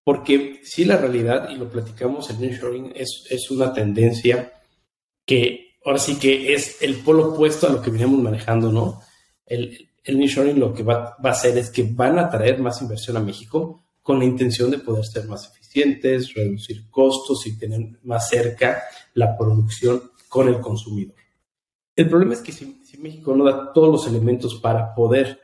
Porque 0.08 0.62
sí, 0.64 0.86
la 0.86 0.96
realidad, 0.96 1.50
y 1.50 1.58
lo 1.58 1.70
platicamos, 1.70 2.30
el 2.30 2.40
nearshoring 2.40 2.94
es, 2.96 3.26
es 3.30 3.52
una 3.52 3.74
tendencia 3.74 4.54
que 5.26 5.80
ahora 5.84 6.00
sí 6.00 6.18
que 6.18 6.54
es 6.54 6.82
el 6.82 6.96
polo 7.00 7.34
opuesto 7.34 7.68
a 7.68 7.72
lo 7.72 7.82
que 7.82 7.90
veníamos 7.90 8.22
manejando, 8.22 8.72
¿no? 8.72 9.02
El, 9.46 9.90
el 10.06 10.18
nearshoring 10.18 10.62
lo 10.62 10.74
que 10.74 10.84
va, 10.84 11.18
a 11.22 11.30
hacer 11.30 11.58
es 11.58 11.70
que 11.70 11.84
van 11.84 12.20
a 12.20 12.30
traer 12.30 12.58
más 12.60 12.82
inversión 12.82 13.18
a 13.18 13.20
México 13.20 13.84
con 14.02 14.18
la 14.18 14.24
intención 14.24 14.72
de 14.72 14.78
poder 14.78 15.04
ser 15.04 15.26
más 15.26 15.52
eficientes, 15.52 16.34
reducir 16.34 16.90
costos 16.90 17.46
y 17.46 17.58
tener 17.58 18.00
más 18.04 18.30
cerca 18.30 18.84
la 19.14 19.38
producción 19.38 20.14
con 20.30 20.48
el 20.48 20.62
consumidor. 20.62 21.18
El 21.94 22.08
problema 22.08 22.34
es 22.34 22.40
que 22.40 22.54
si, 22.54 22.82
si 22.86 22.98
México 22.98 23.36
no 23.36 23.44
da 23.44 23.74
todos 23.74 23.92
los 23.92 24.08
elementos 24.08 24.56
para 24.62 24.96
poder 24.96 25.38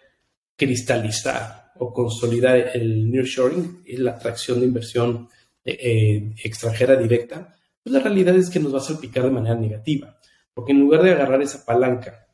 cristalizar 0.56 1.63
o 1.80 1.94
consolidar 1.94 2.72
el 2.74 3.10
nearshoring 3.10 3.84
la 3.98 4.12
atracción 4.12 4.60
de 4.60 4.68
inversión 4.68 5.30
eh, 5.64 5.78
eh, 5.80 6.36
extranjera 6.44 6.96
directa, 6.96 7.56
pues 7.82 7.94
la 7.94 8.00
realidad 8.00 8.36
es 8.36 8.50
que 8.50 8.60
nos 8.60 8.74
va 8.74 8.80
a 8.80 8.82
salpicar 8.82 9.24
de 9.24 9.32
manera 9.32 9.56
negativa, 9.56 10.18
porque 10.54 10.72
en 10.72 10.80
lugar 10.80 11.04
de 11.04 11.12
agarrar 11.12 11.42
esa 11.42 11.66
palanca 11.66 12.28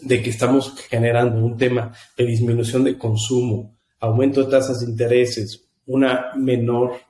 de 0.00 0.22
que 0.22 0.30
estamos 0.30 0.74
generando 0.88 1.44
un 1.44 1.56
tema 1.56 1.92
de 2.16 2.26
disminución 2.26 2.84
de 2.84 2.98
consumo, 2.98 3.78
aumento 4.00 4.42
de 4.42 4.50
tasas 4.50 4.80
de 4.80 4.90
intereses, 4.90 5.64
una 5.86 6.32
menor 6.36 7.00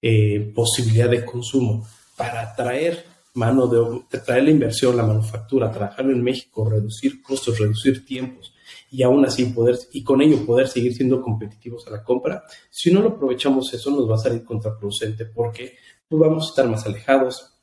eh, 0.00 0.52
posibilidad 0.54 1.10
de 1.10 1.24
consumo 1.24 1.86
para 2.16 2.42
atraer 2.42 3.04
mano 3.34 3.68
de 3.68 4.18
traer 4.18 4.44
la 4.44 4.50
inversión, 4.50 4.96
la 4.96 5.04
manufactura, 5.04 5.70
trabajar 5.70 6.04
en 6.06 6.22
México, 6.22 6.68
reducir 6.68 7.22
costos, 7.22 7.58
reducir 7.58 8.04
tiempos, 8.04 8.52
y 8.90 9.02
aún 9.02 9.24
así 9.24 9.46
poder, 9.46 9.78
y 9.92 10.02
con 10.02 10.22
ello 10.22 10.44
poder 10.46 10.68
seguir 10.68 10.94
siendo 10.94 11.20
competitivos 11.20 11.86
a 11.86 11.90
la 11.90 12.02
compra, 12.02 12.44
si 12.70 12.92
no 12.92 13.00
lo 13.00 13.10
aprovechamos 13.10 13.72
eso 13.72 13.90
nos 13.90 14.08
va 14.10 14.14
a 14.14 14.18
salir 14.18 14.44
contraproducente 14.44 15.26
porque 15.26 15.76
pues, 16.08 16.20
vamos 16.20 16.46
a 16.46 16.48
estar 16.50 16.68
más 16.68 16.86
alejados, 16.86 17.54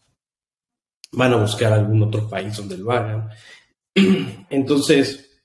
van 1.11 1.33
a 1.33 1.37
buscar 1.37 1.73
algún 1.73 2.03
otro 2.03 2.29
país 2.29 2.55
donde 2.55 2.77
lo 2.77 2.91
hagan. 2.91 3.29
Entonces, 4.49 5.41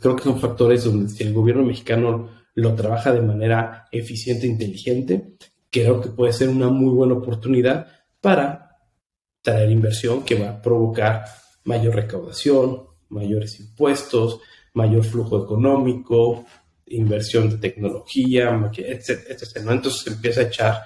creo 0.00 0.16
que 0.16 0.24
son 0.24 0.40
factores 0.40 0.84
donde 0.84 1.08
si 1.08 1.24
el 1.24 1.32
gobierno 1.32 1.64
mexicano 1.64 2.30
lo 2.54 2.74
trabaja 2.74 3.12
de 3.12 3.22
manera 3.22 3.88
eficiente 3.92 4.46
e 4.46 4.50
inteligente, 4.50 5.36
creo 5.70 6.00
que 6.00 6.10
puede 6.10 6.32
ser 6.32 6.48
una 6.48 6.68
muy 6.68 6.92
buena 6.92 7.14
oportunidad 7.14 7.86
para 8.20 8.76
traer 9.42 9.70
inversión 9.70 10.24
que 10.24 10.40
va 10.40 10.50
a 10.50 10.62
provocar 10.62 11.24
mayor 11.64 11.94
recaudación, 11.94 12.87
mayores 13.08 13.58
impuestos, 13.60 14.40
mayor 14.74 15.04
flujo 15.04 15.44
económico, 15.44 16.44
inversión 16.86 17.50
de 17.50 17.58
tecnología, 17.58 18.70
etcétera, 18.74 19.72
Entonces 19.72 20.02
se 20.02 20.10
empieza 20.10 20.40
a 20.40 20.44
echar 20.44 20.82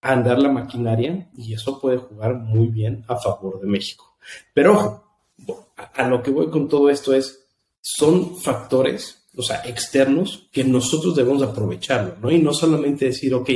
a 0.00 0.12
andar 0.12 0.38
la 0.38 0.48
maquinaria 0.48 1.28
y 1.36 1.54
eso 1.54 1.80
puede 1.80 1.98
jugar 1.98 2.34
muy 2.34 2.68
bien 2.68 3.04
a 3.08 3.16
favor 3.16 3.60
de 3.60 3.66
México. 3.66 4.16
Pero 4.54 4.74
ojo, 4.74 5.74
a 5.94 6.08
lo 6.08 6.22
que 6.22 6.30
voy 6.30 6.50
con 6.50 6.68
todo 6.68 6.88
esto 6.90 7.14
es, 7.14 7.46
son 7.80 8.36
factores 8.36 9.18
o 9.38 9.42
sea, 9.42 9.62
externos, 9.64 10.48
que 10.50 10.64
nosotros 10.64 11.14
debemos 11.14 11.42
aprovecharlo, 11.42 12.16
¿no? 12.20 12.28
Y 12.28 12.42
no 12.42 12.52
solamente 12.52 13.04
decir, 13.04 13.32
ok, 13.34 13.50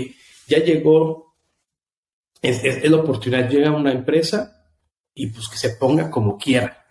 ya 0.47 0.59
llegó, 0.59 1.35
es, 2.41 2.89
la 2.89 2.99
oportunidad, 2.99 3.51
llega 3.51 3.73
una 3.73 3.91
empresa 3.91 4.65
y 5.13 5.27
pues 5.27 5.49
que 5.49 5.59
se 5.59 5.71
ponga 5.71 6.09
como 6.09 6.39
quiera, 6.39 6.82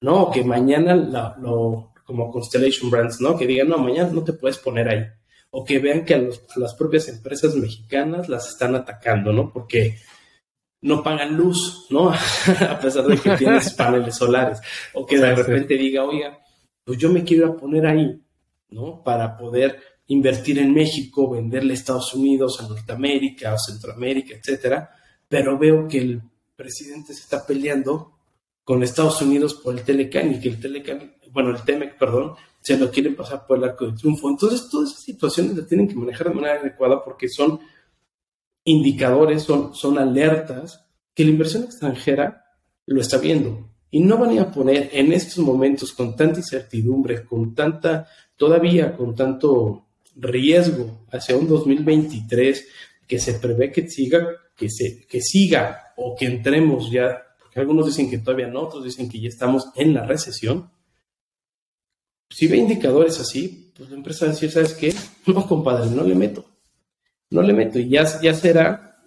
¿no? 0.00 0.22
O 0.24 0.30
que 0.30 0.44
mañana 0.44 0.94
lo, 0.94 1.92
como 2.04 2.30
Constellation 2.30 2.90
Brands, 2.90 3.20
¿no? 3.20 3.36
Que 3.36 3.46
digan, 3.46 3.68
no, 3.68 3.78
mañana 3.78 4.10
no 4.12 4.24
te 4.24 4.32
puedes 4.32 4.58
poner 4.58 4.88
ahí. 4.88 5.06
O 5.50 5.64
que 5.64 5.78
vean 5.78 6.04
que 6.04 6.14
a, 6.14 6.28
las 6.56 6.74
propias 6.74 7.08
empresas 7.08 7.54
mexicanas 7.54 8.28
las 8.28 8.48
están 8.48 8.74
atacando, 8.74 9.32
¿no? 9.32 9.52
Porque 9.52 9.98
no 10.82 11.02
pagan 11.02 11.36
luz, 11.36 11.86
¿no? 11.90 12.10
a 12.68 12.78
pesar 12.80 13.04
de 13.04 13.18
que 13.18 13.36
tienes 13.36 13.72
paneles 13.74 14.16
solares. 14.16 14.60
O 14.94 15.04
que 15.04 15.18
de 15.18 15.34
repente 15.34 15.74
diga, 15.74 16.04
oiga, 16.04 16.38
pues 16.84 16.98
yo 16.98 17.10
me 17.10 17.24
quiero 17.24 17.56
poner 17.56 17.86
ahí, 17.86 18.20
¿no? 18.70 19.02
Para 19.02 19.36
poder 19.36 19.78
invertir 20.06 20.58
en 20.58 20.74
México, 20.74 21.30
venderle 21.30 21.72
a 21.72 21.76
Estados 21.76 22.14
Unidos, 22.14 22.60
a 22.60 22.68
Norteamérica, 22.68 23.52
a 23.52 23.58
Centroamérica, 23.58 24.34
etcétera. 24.34 24.90
Pero 25.28 25.58
veo 25.58 25.86
que 25.86 25.98
el 25.98 26.22
presidente 26.56 27.14
se 27.14 27.20
está 27.20 27.46
peleando 27.46 28.19
con 28.64 28.82
Estados 28.82 29.20
Unidos 29.22 29.54
por 29.54 29.76
el 29.76 29.84
Telecan 29.84 30.32
y 30.32 30.40
que 30.40 30.48
el 30.48 30.60
Telecan, 30.60 31.14
bueno, 31.32 31.50
el 31.50 31.62
Temec, 31.62 31.98
perdón, 31.98 32.34
se 32.60 32.76
lo 32.76 32.90
quiere 32.90 33.10
pasar 33.10 33.46
por 33.46 33.58
el 33.58 33.64
arco 33.64 33.86
de 33.86 33.96
triunfo. 33.96 34.28
Entonces, 34.28 34.68
todas 34.70 34.90
esas 34.90 35.02
situaciones 35.02 35.56
las 35.56 35.66
tienen 35.66 35.88
que 35.88 35.94
manejar 35.94 36.28
de 36.28 36.34
manera 36.34 36.60
adecuada 36.60 37.02
porque 37.02 37.28
son 37.28 37.60
indicadores, 38.64 39.42
son, 39.42 39.74
son 39.74 39.98
alertas 39.98 40.86
que 41.14 41.24
la 41.24 41.30
inversión 41.30 41.64
extranjera 41.64 42.44
lo 42.86 43.00
está 43.00 43.18
viendo. 43.18 43.70
Y 43.90 44.00
no 44.00 44.18
van 44.18 44.38
a 44.38 44.50
poner 44.52 44.90
en 44.92 45.12
estos 45.12 45.38
momentos 45.38 45.92
con 45.92 46.14
tanta 46.14 46.38
incertidumbre, 46.38 47.24
con 47.24 47.54
tanta, 47.54 48.06
todavía 48.36 48.96
con 48.96 49.14
tanto 49.14 49.86
riesgo 50.14 51.06
hacia 51.10 51.36
un 51.36 51.48
2023 51.48 52.68
que 53.06 53.18
se 53.18 53.34
prevé 53.34 53.72
que 53.72 53.88
siga, 53.88 54.28
que, 54.56 54.68
se, 54.68 55.06
que 55.06 55.20
siga 55.20 55.92
o 55.96 56.14
que 56.16 56.26
entremos 56.26 56.90
ya, 56.90 57.20
algunos 57.58 57.86
dicen 57.86 58.08
que 58.08 58.18
todavía 58.18 58.46
no, 58.46 58.62
otros 58.62 58.84
dicen 58.84 59.08
que 59.08 59.20
ya 59.20 59.28
estamos 59.28 59.70
en 59.74 59.94
la 59.94 60.06
recesión. 60.06 60.70
Si 62.28 62.46
ve 62.46 62.58
indicadores 62.58 63.18
así, 63.18 63.72
pues 63.76 63.90
la 63.90 63.96
empresa 63.96 64.26
va 64.26 64.30
a 64.30 64.34
decir, 64.34 64.52
¿sabes 64.52 64.74
qué? 64.74 64.94
No, 65.26 65.46
compadre, 65.46 65.90
no 65.90 66.04
le 66.04 66.14
meto 66.14 66.44
no 67.30 67.42
le 67.42 67.52
meto 67.52 67.78
y 67.78 67.88
ya, 67.88 68.04
ya 68.20 68.34
será 68.34 68.98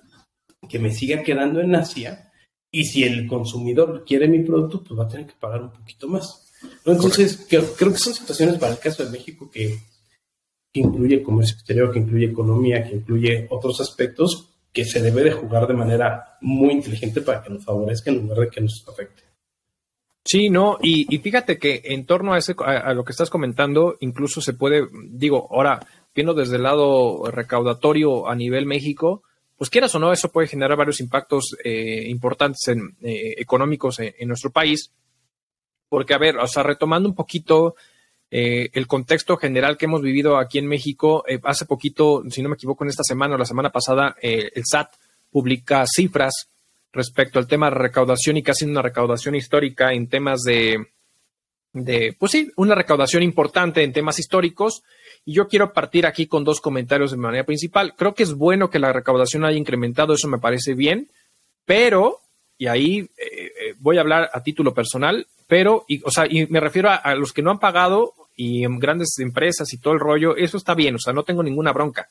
que 0.67 0.79
me 0.79 0.91
siga 0.91 1.23
quedando 1.23 1.59
en 1.59 1.75
Asia 1.75 2.31
y 2.71 2.85
si 2.85 3.03
el 3.03 3.27
consumidor 3.27 4.03
quiere 4.05 4.27
mi 4.27 4.39
producto, 4.39 4.83
pues 4.83 4.99
va 4.99 5.03
a 5.03 5.07
tener 5.07 5.27
que 5.27 5.33
pagar 5.39 5.61
un 5.61 5.71
poquito 5.71 6.07
más. 6.07 6.49
Entonces, 6.85 7.45
creo, 7.47 7.75
que 7.75 7.99
son 7.99 8.13
situaciones 8.13 8.57
para 8.57 8.71
el 8.73 8.79
caso 8.79 9.03
de 9.03 9.11
México 9.11 9.51
que, 9.51 9.77
que 10.71 10.79
incluye 10.79 11.21
comercio 11.21 11.55
exterior, 11.55 11.91
que 11.91 11.99
incluye 11.99 12.27
economía, 12.27 12.83
que 12.83 12.95
incluye 12.95 13.47
otros 13.51 13.79
aspectos 13.81 14.52
que 14.73 14.83
se 14.83 15.01
debe 15.01 15.23
de 15.23 15.31
jugar 15.31 15.67
de 15.67 15.75
manera 15.75 16.37
muy 16.41 16.73
inteligente 16.73 17.21
para 17.21 17.43
que 17.43 17.51
nos 17.51 17.63
favorezca 17.63 18.09
en 18.09 18.17
lugar 18.17 18.39
de 18.39 18.49
que 18.49 18.61
nos 18.61 18.83
afecte. 18.87 19.23
Sí, 20.25 20.49
no, 20.49 20.77
y, 20.81 21.05
fíjate 21.19 21.59
que 21.59 21.81
en 21.83 22.05
torno 22.05 22.33
a, 22.33 22.37
ese, 22.37 22.55
a, 22.57 22.93
lo 22.93 23.03
que 23.03 23.11
estás 23.11 23.29
comentando, 23.29 23.97
incluso 23.99 24.41
se 24.41 24.53
puede, 24.53 24.87
digo, 25.09 25.49
ahora 25.51 25.85
viendo 26.15 26.33
desde 26.33 26.55
el 26.55 26.63
lado 26.63 27.29
recaudatorio 27.29 28.29
a 28.29 28.35
nivel 28.35 28.65
México, 28.65 29.23
pues 29.57 29.69
quieras 29.69 29.93
o 29.95 29.99
no, 29.99 30.11
eso 30.11 30.31
puede 30.31 30.47
generar 30.47 30.77
varios 30.77 31.01
impactos 31.01 31.55
eh, 31.63 32.05
importantes 32.07 32.61
eh, 32.67 33.35
económicos 33.37 33.99
en, 33.99 34.27
nuestro 34.27 34.49
país. 34.49 34.91
Porque, 35.89 36.13
a 36.13 36.17
ver, 36.17 36.37
o 36.37 36.47
sea, 36.47 36.63
retomando 36.63 37.07
un 37.07 37.15
poquito 37.15 37.75
eh, 38.35 38.69
el 38.73 38.87
contexto 38.87 39.37
general 39.37 39.77
que 39.77 39.85
hemos 39.85 40.01
vivido 40.01 40.37
aquí 40.37 40.57
en 40.57 40.67
México, 40.67 41.23
hace 41.43 41.65
poquito, 41.65 42.23
si 42.29 42.41
no 42.41 42.49
me 42.49 42.55
equivoco, 42.55 42.83
en 42.83 42.89
esta 42.89 43.03
semana 43.03 43.35
o 43.35 43.37
la 43.37 43.45
semana 43.45 43.69
pasada, 43.69 44.15
el 44.21 44.63
SAT 44.65 44.93
publica 45.29 45.83
cifras 45.85 46.49
respecto 46.91 47.39
al 47.39 47.47
tema 47.47 47.69
de 47.69 47.75
recaudación 47.75 48.37
y 48.37 48.43
casi 48.43 48.65
una 48.65 48.81
recaudación 48.81 49.35
histórica 49.35 49.93
en 49.93 50.07
temas 50.07 50.41
de, 50.41 50.93
de, 51.73 52.15
pues 52.17 52.31
sí, 52.31 52.51
una 52.55 52.75
recaudación 52.75 53.23
importante 53.23 53.83
en 53.83 53.91
temas 53.91 54.19
históricos 54.19 54.83
y 55.25 55.33
yo 55.33 55.47
quiero 55.47 55.73
partir 55.73 56.05
aquí 56.05 56.27
con 56.27 56.43
dos 56.43 56.61
comentarios 56.61 57.11
de 57.11 57.17
manera 57.17 57.45
principal. 57.45 57.95
Creo 57.95 58.13
que 58.13 58.23
es 58.23 58.33
bueno 58.33 58.69
que 58.69 58.79
la 58.79 58.93
recaudación 58.93 59.43
haya 59.43 59.57
incrementado, 59.57 60.13
eso 60.13 60.27
me 60.27 60.37
parece 60.37 60.75
bien, 60.75 61.09
pero, 61.65 62.19
y 62.57 62.67
ahí 62.67 62.99
eh, 62.99 63.07
eh, 63.17 63.75
voy 63.79 63.97
a 63.97 64.01
hablar 64.01 64.29
a 64.31 64.43
título 64.43 64.73
personal, 64.73 65.27
pero, 65.47 65.85
y, 65.87 66.01
o 66.03 66.11
sea, 66.11 66.25
y 66.29 66.45
me 66.47 66.59
refiero 66.59 66.89
a, 66.89 67.15
los 67.15 67.33
que 67.33 67.41
no 67.41 67.51
han 67.51 67.59
pagado 67.59 68.13
y 68.35 68.63
en 68.63 68.79
grandes 68.79 69.17
empresas 69.19 69.71
y 69.73 69.77
todo 69.77 69.93
el 69.93 69.99
rollo, 69.99 70.35
eso 70.35 70.57
está 70.57 70.73
bien, 70.73 70.95
o 70.95 70.99
sea, 70.99 71.13
no 71.13 71.23
tengo 71.23 71.43
ninguna 71.43 71.71
bronca. 71.71 72.09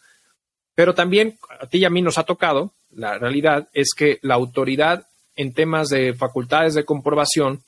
Pero 0.75 0.95
también 0.95 1.39
a 1.61 1.67
ti 1.67 1.79
y 1.79 1.85
a 1.85 1.91
mí 1.91 2.03
nos 2.03 2.19
ha 2.19 2.25
tocado, 2.25 2.73
la 2.91 3.19
realidad 3.19 3.69
es 3.73 3.89
que 3.97 4.19
la 4.23 4.35
autoridad 4.35 5.07
en 5.37 5.53
temas 5.53 5.89
de 5.89 6.15
facultades 6.15 6.75
de 6.75 6.85
comprobación 6.85 7.63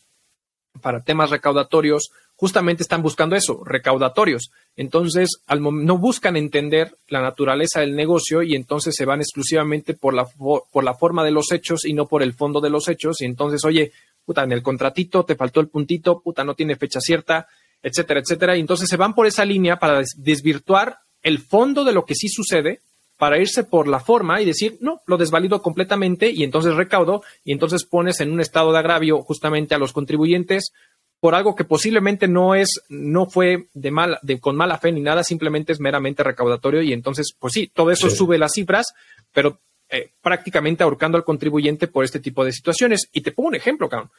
para 0.81 1.03
temas 1.03 1.31
recaudatorios 1.31 2.11
justamente 2.37 2.83
están 2.83 3.03
buscando 3.03 3.37
eso, 3.37 3.63
recaudatorios. 3.65 4.51
Entonces, 4.77 5.41
al 5.47 5.63
no 5.63 5.99
buscan 5.99 6.37
entender 6.37 6.97
la 7.09 7.23
naturaleza 7.23 7.81
del 7.81 7.95
negocio 7.95 8.43
y 8.43 8.57
entonces 8.57 8.95
se 8.97 9.05
van 9.05 9.21
exclusivamente 9.21 9.95
por 9.95 10.15
la, 10.15 10.27
por 10.27 10.85
la 10.85 10.95
forma 10.95 11.25
de 11.25 11.31
los 11.31 11.53
hechos 11.53 11.85
y 11.85 11.93
no 11.93 12.07
por 12.07 12.23
el 12.23 12.35
fondo 12.35 12.61
de 12.61 12.71
los 12.71 12.89
hechos. 12.89 13.21
Y 13.21 13.25
entonces, 13.25 13.65
oye, 13.65 13.93
puta, 14.25 14.43
en 14.43 14.53
el 14.53 14.63
contratito 14.63 15.25
te 15.25 15.37
faltó 15.37 15.61
el 15.61 15.69
puntito, 15.69 16.21
puta, 16.21 16.43
no 16.45 16.55
tiene 16.55 16.77
fecha 16.77 17.01
cierta, 17.01 17.47
etcétera, 17.85 18.21
etcétera. 18.21 18.57
Y 18.57 18.61
entonces 18.61 18.89
se 18.89 18.97
van 18.97 19.15
por 19.15 19.27
esa 19.27 19.45
línea 19.45 19.79
para 19.79 20.03
desvirtuar 20.17 20.99
el 21.23 21.39
fondo 21.39 21.85
de 21.85 21.93
lo 21.93 22.05
que 22.05 22.15
sí 22.17 22.29
sucede 22.29 22.81
para 23.17 23.39
irse 23.39 23.63
por 23.63 23.87
la 23.87 24.01
forma 24.01 24.41
y 24.41 24.45
decir, 24.45 24.77
no, 24.81 25.01
lo 25.07 25.17
desvalido 25.17 25.63
completamente 25.63 26.31
y 26.31 26.43
entonces 26.43 26.75
recaudo 26.75 27.23
y 27.45 27.53
entonces 27.53 27.85
pones 27.85 28.21
en 28.21 28.33
un 28.33 28.41
estado 28.41 28.73
de 28.73 28.79
agravio 28.79 29.23
justamente 29.23 29.75
a 29.75 29.79
los 29.79 29.93
contribuyentes 29.93 30.73
por 31.21 31.35
algo 31.35 31.55
que 31.55 31.65
posiblemente 31.65 32.27
no 32.27 32.55
es, 32.55 32.83
no 32.89 33.27
fue 33.27 33.69
de 33.73 33.91
mal, 33.91 34.19
de, 34.23 34.41
con 34.41 34.57
mala 34.57 34.79
fe 34.79 34.91
ni 34.91 35.01
nada, 35.01 35.23
simplemente 35.23 35.73
es 35.73 35.81
meramente 35.81 36.23
recaudatorio 36.23 36.83
y 36.83 36.93
entonces, 36.93 37.35
pues 37.39 37.53
sí, 37.55 37.71
todo 37.73 37.91
eso 37.91 38.11
sube 38.11 38.37
las 38.37 38.53
cifras, 38.53 38.93
pero 39.33 39.61
eh, 39.89 40.11
prácticamente 40.21 40.83
ahorcando 40.83 41.17
al 41.17 41.25
contribuyente 41.25 41.87
por 41.87 42.05
este 42.05 42.21
tipo 42.21 42.45
de 42.45 42.53
situaciones. 42.53 43.09
Y 43.13 43.21
te 43.21 43.33
pongo 43.33 43.49
un 43.49 43.55
ejemplo, 43.55 43.89
cabrón. 43.89 44.11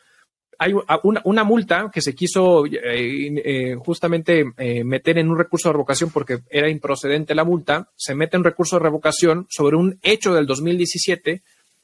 Hay 0.57 0.73
una, 1.03 1.43
multa 1.43 1.89
que 1.93 2.01
se 2.01 2.15
quiso 2.15 2.65
eh, 2.65 2.71
eh, 2.83 3.75
justamente 3.75 4.45
meter 4.83 5.17
en 5.17 5.29
un 5.29 5.37
recurso 5.37 5.69
de 5.69 5.73
revocación 5.73 6.11
porque 6.11 6.39
era 6.49 6.69
improcedente 6.69 7.35
la 7.35 7.43
multa, 7.43 7.89
se 7.95 8.15
mete 8.15 8.37
un 8.37 8.43
recurso 8.43 8.77
de 8.77 8.83
revocación 8.83 9.47
sobre 9.49 9.75
un 9.75 9.99
hecho 10.01 10.33
del 10.33 10.45
2017 10.45 11.41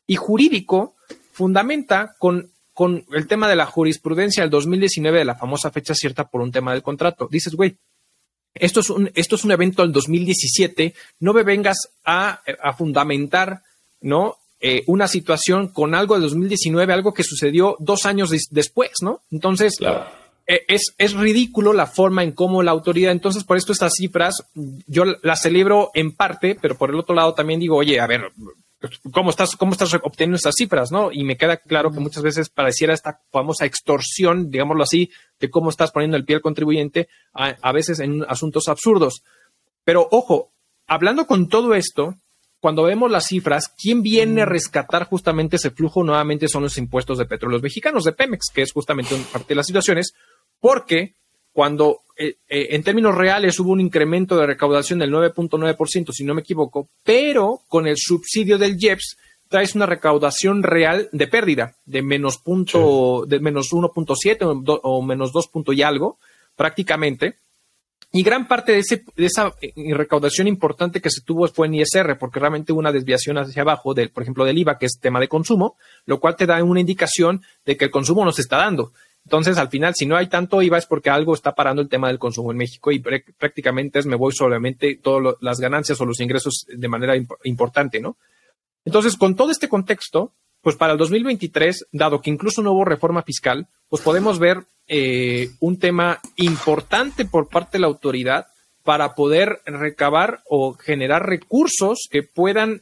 y 0.07 0.15
jurídico 0.15 0.95
fundamenta 1.31 2.15
con 2.17 2.51
con 2.73 3.05
el 3.11 3.27
tema 3.27 3.47
de 3.47 3.55
la 3.55 3.65
jurisprudencia 3.65 4.43
del 4.43 4.49
2019 4.49 5.19
de 5.19 5.25
la 5.25 5.35
famosa 5.35 5.71
fecha 5.71 5.93
cierta 5.93 6.29
por 6.29 6.41
un 6.41 6.51
tema 6.51 6.71
del 6.71 6.81
contrato. 6.81 7.27
Dices, 7.29 7.53
güey, 7.53 7.77
esto 8.53 8.79
es 8.79 8.89
un, 8.89 9.11
esto 9.13 9.35
es 9.35 9.43
un 9.43 9.51
evento 9.51 9.81
del 9.81 9.91
2017, 9.91 10.93
no 11.19 11.33
me 11.33 11.43
vengas 11.43 11.77
a, 12.03 12.41
fundamentar, 12.77 13.61
¿no? 14.01 14.37
Eh, 14.63 14.83
una 14.85 15.07
situación 15.07 15.69
con 15.69 15.95
algo 15.95 16.15
de 16.15 16.21
2019, 16.21 16.93
algo 16.93 17.13
que 17.13 17.23
sucedió 17.23 17.75
dos 17.79 18.05
años 18.05 18.29
después, 18.51 18.91
¿no? 19.01 19.21
Entonces, 19.31 19.77
eh, 20.45 20.61
es, 20.67 20.93
es 20.99 21.13
ridículo 21.13 21.73
la 21.73 21.87
forma 21.87 22.23
en 22.23 22.31
cómo 22.31 22.61
la 22.61 22.69
autoridad, 22.71 23.11
entonces 23.11 23.43
por 23.43 23.57
esto 23.57 23.71
estas 23.71 23.93
cifras, 23.95 24.35
yo 24.85 25.05
las 25.23 25.41
celebro 25.41 25.89
en 25.95 26.11
parte, 26.11 26.57
pero 26.61 26.77
por 26.77 26.91
el 26.91 26.97
otro 26.97 27.15
lado 27.15 27.33
también 27.33 27.59
digo, 27.59 27.75
oye, 27.75 27.99
a 27.99 28.05
ver, 28.05 28.31
cómo 29.11 29.29
estás, 29.29 29.55
cómo 29.55 29.71
estás 29.71 29.93
obteniendo 29.93 30.37
estas 30.37 30.55
cifras, 30.55 30.91
¿no? 30.91 31.11
Y 31.11 31.23
me 31.23 31.37
queda 31.37 31.57
claro 31.57 31.91
que 31.91 31.99
muchas 31.99 32.23
veces 32.23 32.49
pareciera 32.49 32.93
esta 32.93 33.21
famosa 33.31 33.65
extorsión, 33.65 34.49
digámoslo 34.49 34.83
así, 34.83 35.11
de 35.39 35.49
cómo 35.49 35.69
estás 35.69 35.91
poniendo 35.91 36.17
el 36.17 36.25
pie 36.25 36.37
al 36.37 36.41
contribuyente, 36.41 37.07
a, 37.33 37.71
veces 37.71 37.99
en 37.99 38.23
asuntos 38.27 38.67
absurdos. 38.67 39.23
Pero 39.83 40.07
ojo, 40.11 40.51
hablando 40.87 41.27
con 41.27 41.47
todo 41.47 41.75
esto, 41.75 42.15
cuando 42.61 42.83
vemos 42.83 43.09
las 43.09 43.25
cifras, 43.25 43.73
¿quién 43.75 44.03
viene 44.03 44.43
a 44.43 44.45
rescatar 44.45 45.05
justamente 45.07 45.55
ese 45.55 45.71
flujo? 45.71 46.03
Nuevamente 46.03 46.47
son 46.47 46.63
los 46.63 46.77
impuestos 46.77 47.17
de 47.17 47.25
petróleos 47.25 47.63
mexicanos, 47.63 48.03
de 48.03 48.13
Pemex, 48.13 48.51
que 48.53 48.61
es 48.61 48.71
justamente 48.71 49.15
parte 49.33 49.49
de 49.49 49.55
las 49.55 49.65
situaciones, 49.65 50.13
porque 50.59 51.15
cuando 51.51 52.01
eh, 52.15 52.37
eh, 52.47 52.67
en 52.69 52.83
términos 52.83 53.15
reales 53.15 53.59
hubo 53.59 53.71
un 53.71 53.81
incremento 53.81 54.37
de 54.37 54.45
recaudación 54.45 54.99
del 54.99 55.11
9.9%, 55.11 56.11
si 56.11 56.23
no 56.23 56.35
me 56.35 56.41
equivoco, 56.41 56.87
pero 57.03 57.61
con 57.67 57.87
el 57.87 57.97
subsidio 57.97 58.59
del 58.59 58.77
IEPS 58.79 59.17
traes 59.47 59.73
una 59.73 59.87
recaudación 59.87 60.61
real 60.61 61.09
de 61.11 61.27
pérdida 61.27 61.75
de 61.85 62.03
menos 62.03 62.37
punto, 62.37 63.25
de 63.27 63.39
menos 63.39 63.71
1.7 63.71 64.79
o, 64.83 65.01
menos 65.01 65.33
2 65.33 65.49
y 65.73 65.81
algo, 65.81 66.19
prácticamente. 66.55 67.37
Y 68.13 68.23
gran 68.23 68.45
parte 68.47 68.73
de, 68.73 68.79
ese, 68.79 69.05
de 69.15 69.25
esa 69.25 69.53
eh, 69.61 69.71
recaudación 69.93 70.47
importante 70.47 70.99
que 70.99 71.09
se 71.09 71.21
tuvo 71.21 71.47
fue 71.47 71.67
en 71.67 71.75
ISR, 71.75 72.17
porque 72.17 72.39
realmente 72.41 72.73
hubo 72.73 72.79
una 72.79 72.91
desviación 72.91 73.37
hacia 73.37 73.61
abajo, 73.61 73.93
del, 73.93 74.11
por 74.11 74.23
ejemplo, 74.23 74.43
del 74.43 74.57
IVA, 74.57 74.77
que 74.77 74.85
es 74.85 74.99
tema 74.99 75.19
de 75.21 75.29
consumo, 75.29 75.77
lo 76.05 76.19
cual 76.19 76.35
te 76.35 76.45
da 76.45 76.61
una 76.61 76.81
indicación 76.81 77.41
de 77.65 77.77
que 77.77 77.85
el 77.85 77.91
consumo 77.91 78.25
no 78.25 78.33
se 78.33 78.41
está 78.41 78.57
dando. 78.57 78.91
Entonces, 79.23 79.57
al 79.57 79.69
final, 79.69 79.93
si 79.95 80.05
no 80.05 80.17
hay 80.17 80.27
tanto 80.27 80.61
IVA 80.61 80.79
es 80.79 80.87
porque 80.87 81.09
algo 81.09 81.33
está 81.33 81.53
parando 81.53 81.81
el 81.81 81.87
tema 81.87 82.09
del 82.09 82.19
consumo 82.19 82.51
en 82.51 82.57
México 82.57 82.91
y 82.91 82.99
prácticamente 82.99 83.99
es 83.99 84.05
me 84.05 84.15
voy 84.15 84.33
solamente 84.33 84.99
todas 85.01 85.35
las 85.39 85.59
ganancias 85.59 86.01
o 86.01 86.05
los 86.05 86.19
ingresos 86.19 86.65
de 86.67 86.87
manera 86.87 87.13
importante, 87.43 88.01
¿no? 88.01 88.17
Entonces, 88.83 89.15
con 89.15 89.35
todo 89.35 89.51
este 89.51 89.69
contexto, 89.69 90.33
pues 90.61 90.75
para 90.75 90.93
el 90.93 90.99
2023, 90.99 91.87
dado 91.91 92.21
que 92.21 92.29
incluso 92.29 92.61
no 92.61 92.71
hubo 92.71 92.85
reforma 92.85 93.23
fiscal, 93.23 93.67
pues 93.89 94.01
podemos 94.01 94.39
ver 94.39 94.63
eh, 94.87 95.49
un 95.59 95.79
tema 95.79 96.19
importante 96.35 97.25
por 97.25 97.47
parte 97.47 97.77
de 97.77 97.81
la 97.81 97.87
autoridad 97.87 98.47
para 98.83 99.15
poder 99.15 99.61
recabar 99.65 100.41
o 100.47 100.73
generar 100.73 101.25
recursos 101.25 102.07
que 102.09 102.23
puedan 102.23 102.81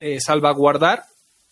eh, 0.00 0.18
salvaguardar 0.20 1.04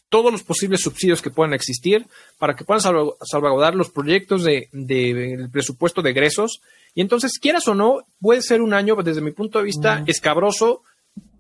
todos 0.09 0.31
los 0.31 0.43
posibles 0.43 0.83
subsidios 0.83 1.23
que 1.23 1.31
puedan 1.31 1.55
existir 1.55 2.07
para 2.39 2.55
que 2.55 2.65
puedan 2.65 2.83
salvaguardar 2.83 3.75
los 3.75 3.91
proyectos 3.91 4.45
de, 4.45 4.69
de, 4.73 5.49
presupuesto 5.51 6.03
de 6.03 6.11
egresos. 6.11 6.61
Y 6.95 7.01
entonces, 7.01 7.39
quieras 7.41 7.67
o 7.67 7.75
no, 7.75 8.05
puede 8.21 8.43
ser 8.43 8.61
un 8.61 8.75
año, 8.75 8.95
desde 8.97 9.23
mi 9.23 9.31
punto 9.31 9.59
de 9.59 9.65
vista, 9.65 10.05
escabroso. 10.07 10.83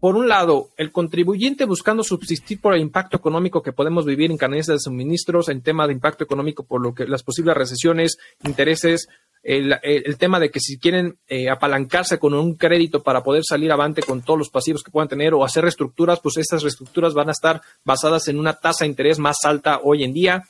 Por 0.00 0.16
un 0.16 0.28
lado, 0.28 0.70
el 0.76 0.90
contribuyente 0.90 1.64
buscando 1.64 2.02
subsistir 2.02 2.60
por 2.60 2.74
el 2.74 2.80
impacto 2.80 3.16
económico 3.16 3.62
que 3.62 3.72
podemos 3.72 4.04
vivir 4.04 4.30
en 4.30 4.36
cadenas 4.36 4.66
de 4.66 4.78
suministros, 4.80 5.48
en 5.48 5.62
tema 5.62 5.86
de 5.86 5.92
impacto 5.92 6.24
económico 6.24 6.64
por 6.64 6.82
lo 6.82 6.92
que 6.92 7.06
las 7.06 7.22
posibles 7.22 7.56
recesiones, 7.56 8.18
intereses, 8.42 9.08
el, 9.42 10.16
tema 10.18 10.38
de 10.38 10.50
que 10.50 10.60
si 10.60 10.78
quieren 10.78 11.18
eh, 11.28 11.48
apalancarse 11.50 12.18
con 12.18 12.34
un 12.34 12.54
crédito 12.54 13.02
para 13.02 13.22
poder 13.22 13.42
salir 13.44 13.72
avante 13.72 14.02
con 14.02 14.22
todos 14.22 14.38
los 14.38 14.50
pasivos 14.50 14.82
que 14.82 14.90
puedan 14.90 15.08
tener 15.08 15.34
o 15.34 15.44
hacer 15.44 15.62
reestructuras, 15.62 16.20
pues 16.20 16.36
estas 16.36 16.62
reestructuras 16.62 17.14
van 17.14 17.28
a 17.28 17.32
estar 17.32 17.60
basadas 17.84 18.28
en 18.28 18.38
una 18.38 18.54
tasa 18.54 18.84
de 18.84 18.90
interés 18.90 19.18
más 19.18 19.38
alta 19.44 19.80
hoy 19.82 20.04
en 20.04 20.12
día. 20.12 20.44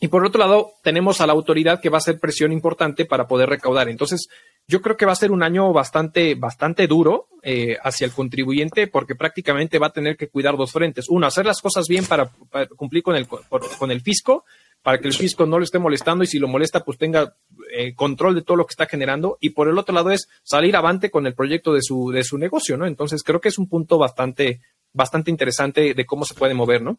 Y 0.00 0.08
por 0.08 0.24
otro 0.24 0.40
lado, 0.40 0.72
tenemos 0.82 1.20
a 1.20 1.26
la 1.26 1.34
autoridad 1.34 1.80
que 1.80 1.88
va 1.88 1.96
a 1.96 2.04
hacer 2.04 2.18
presión 2.18 2.52
importante 2.52 3.04
para 3.04 3.26
poder 3.26 3.48
recaudar. 3.48 3.88
Entonces, 3.88 4.28
yo 4.66 4.80
creo 4.80 4.96
que 4.96 5.06
va 5.06 5.12
a 5.12 5.16
ser 5.16 5.30
un 5.30 5.42
año 5.42 5.72
bastante, 5.72 6.34
bastante 6.34 6.86
duro 6.86 7.28
eh, 7.42 7.76
hacia 7.82 8.06
el 8.06 8.12
contribuyente 8.12 8.86
porque 8.86 9.14
prácticamente 9.14 9.78
va 9.78 9.88
a 9.88 9.92
tener 9.92 10.16
que 10.16 10.28
cuidar 10.28 10.56
dos 10.56 10.72
frentes. 10.72 11.06
Uno, 11.08 11.26
hacer 11.26 11.46
las 11.46 11.60
cosas 11.60 11.86
bien 11.88 12.06
para, 12.06 12.30
cumplir 12.76 13.02
con 13.02 13.16
el, 13.16 13.26
con 13.26 13.90
el 13.90 14.00
fisco 14.00 14.44
para 14.84 14.98
que 14.98 15.08
el 15.08 15.14
fisco 15.14 15.46
no 15.46 15.58
le 15.58 15.64
esté 15.64 15.78
molestando 15.78 16.24
y 16.24 16.26
si 16.26 16.38
lo 16.38 16.46
molesta, 16.46 16.84
pues 16.84 16.98
tenga 16.98 17.34
eh, 17.74 17.94
control 17.94 18.34
de 18.34 18.42
todo 18.42 18.58
lo 18.58 18.66
que 18.66 18.72
está 18.72 18.84
generando. 18.84 19.38
Y 19.40 19.50
por 19.50 19.66
el 19.66 19.78
otro 19.78 19.94
lado 19.94 20.10
es 20.10 20.28
salir 20.42 20.76
avante 20.76 21.10
con 21.10 21.26
el 21.26 21.34
proyecto 21.34 21.72
de 21.72 21.80
su, 21.80 22.10
de 22.10 22.22
su 22.22 22.36
negocio, 22.36 22.76
¿no? 22.76 22.86
Entonces 22.86 23.22
creo 23.22 23.40
que 23.40 23.48
es 23.48 23.56
un 23.56 23.66
punto 23.66 23.96
bastante, 23.96 24.60
bastante 24.92 25.30
interesante 25.30 25.94
de 25.94 26.04
cómo 26.04 26.26
se 26.26 26.34
puede 26.34 26.52
mover, 26.52 26.82
¿no? 26.82 26.98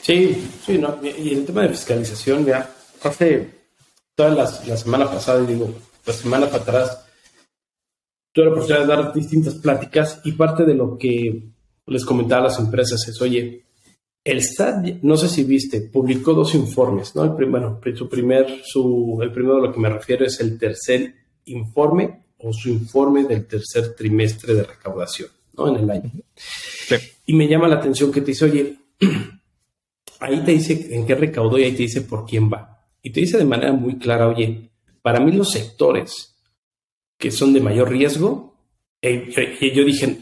Sí, 0.00 0.50
sí, 0.66 0.76
no. 0.76 0.98
Y 1.04 1.34
el 1.34 1.46
tema 1.46 1.62
de 1.62 1.68
fiscalización, 1.68 2.44
ya 2.44 2.68
hace 3.04 3.48
toda 4.16 4.30
la, 4.30 4.48
semana 4.48 5.08
pasada, 5.08 5.40
digo, 5.42 5.72
la 6.06 6.12
semana 6.12 6.46
para 6.46 6.62
atrás, 6.62 7.04
tuve 8.32 8.46
la 8.46 8.50
oportunidad 8.52 8.80
de 8.80 8.86
dar 8.86 9.12
distintas 9.12 9.54
pláticas 9.56 10.20
y 10.24 10.32
parte 10.32 10.64
de 10.64 10.74
lo 10.74 10.96
que 10.98 11.42
les 11.86 12.04
comentaba 12.04 12.42
a 12.42 12.48
las 12.48 12.58
empresas 12.58 13.06
es, 13.08 13.20
oye, 13.20 13.64
el 14.24 14.42
SAT, 14.42 15.02
no 15.02 15.16
sé 15.16 15.28
si 15.28 15.44
viste, 15.44 15.80
publicó 15.80 16.32
dos 16.32 16.54
informes, 16.54 17.14
¿no? 17.16 17.24
El, 17.24 17.46
bueno, 17.46 17.80
su 17.94 18.08
primer, 18.08 18.62
su, 18.64 19.18
el 19.20 19.32
primero 19.32 19.56
a 19.56 19.66
lo 19.66 19.72
que 19.72 19.80
me 19.80 19.88
refiero 19.88 20.24
es 20.24 20.38
el 20.40 20.58
tercer 20.58 21.14
informe 21.46 22.22
o 22.38 22.52
su 22.52 22.68
informe 22.68 23.24
del 23.24 23.46
tercer 23.46 23.94
trimestre 23.96 24.54
de 24.54 24.62
recaudación, 24.62 25.28
¿no? 25.56 25.68
En 25.68 25.82
el 25.82 25.90
año. 25.90 26.10
Y 27.26 27.34
me 27.34 27.48
llama 27.48 27.68
la 27.68 27.76
atención 27.76 28.12
que 28.12 28.20
te 28.20 28.28
dice, 28.28 28.44
oye, 28.44 28.76
ahí 30.20 30.44
te 30.44 30.52
dice 30.52 30.88
en 30.90 31.06
qué 31.06 31.14
recaudó 31.14 31.58
y 31.58 31.64
ahí 31.64 31.72
te 31.72 31.82
dice 31.82 32.02
por 32.02 32.24
quién 32.24 32.50
va. 32.50 32.86
Y 33.02 33.10
te 33.10 33.20
dice 33.20 33.38
de 33.38 33.44
manera 33.44 33.72
muy 33.72 33.98
clara, 33.98 34.28
oye, 34.28 34.71
para 35.02 35.20
mí 35.20 35.32
los 35.32 35.50
sectores 35.50 36.36
que 37.18 37.30
son 37.30 37.52
de 37.52 37.60
mayor 37.60 37.90
riesgo, 37.90 38.54
eh, 39.00 39.32
eh, 39.36 39.72
yo 39.74 39.84
dije, 39.84 40.18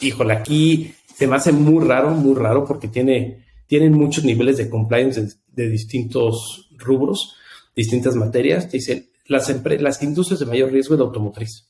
híjole, 0.00 0.34
aquí 0.34 0.94
se 1.14 1.26
me 1.26 1.36
hace 1.36 1.52
muy 1.52 1.84
raro, 1.84 2.10
muy 2.10 2.34
raro, 2.34 2.64
porque 2.64 2.88
tiene, 2.88 3.44
tienen 3.66 3.92
muchos 3.92 4.24
niveles 4.24 4.56
de 4.58 4.70
compliance 4.70 5.36
de, 5.46 5.68
distintos 5.68 6.70
rubros, 6.78 7.36
distintas 7.74 8.14
materias. 8.14 8.70
Dice, 8.70 9.10
las, 9.26 9.52
las 9.80 10.02
industrias 10.02 10.40
de 10.40 10.46
mayor 10.46 10.70
riesgo 10.70 10.96
de 10.96 11.02
automotriz. 11.02 11.66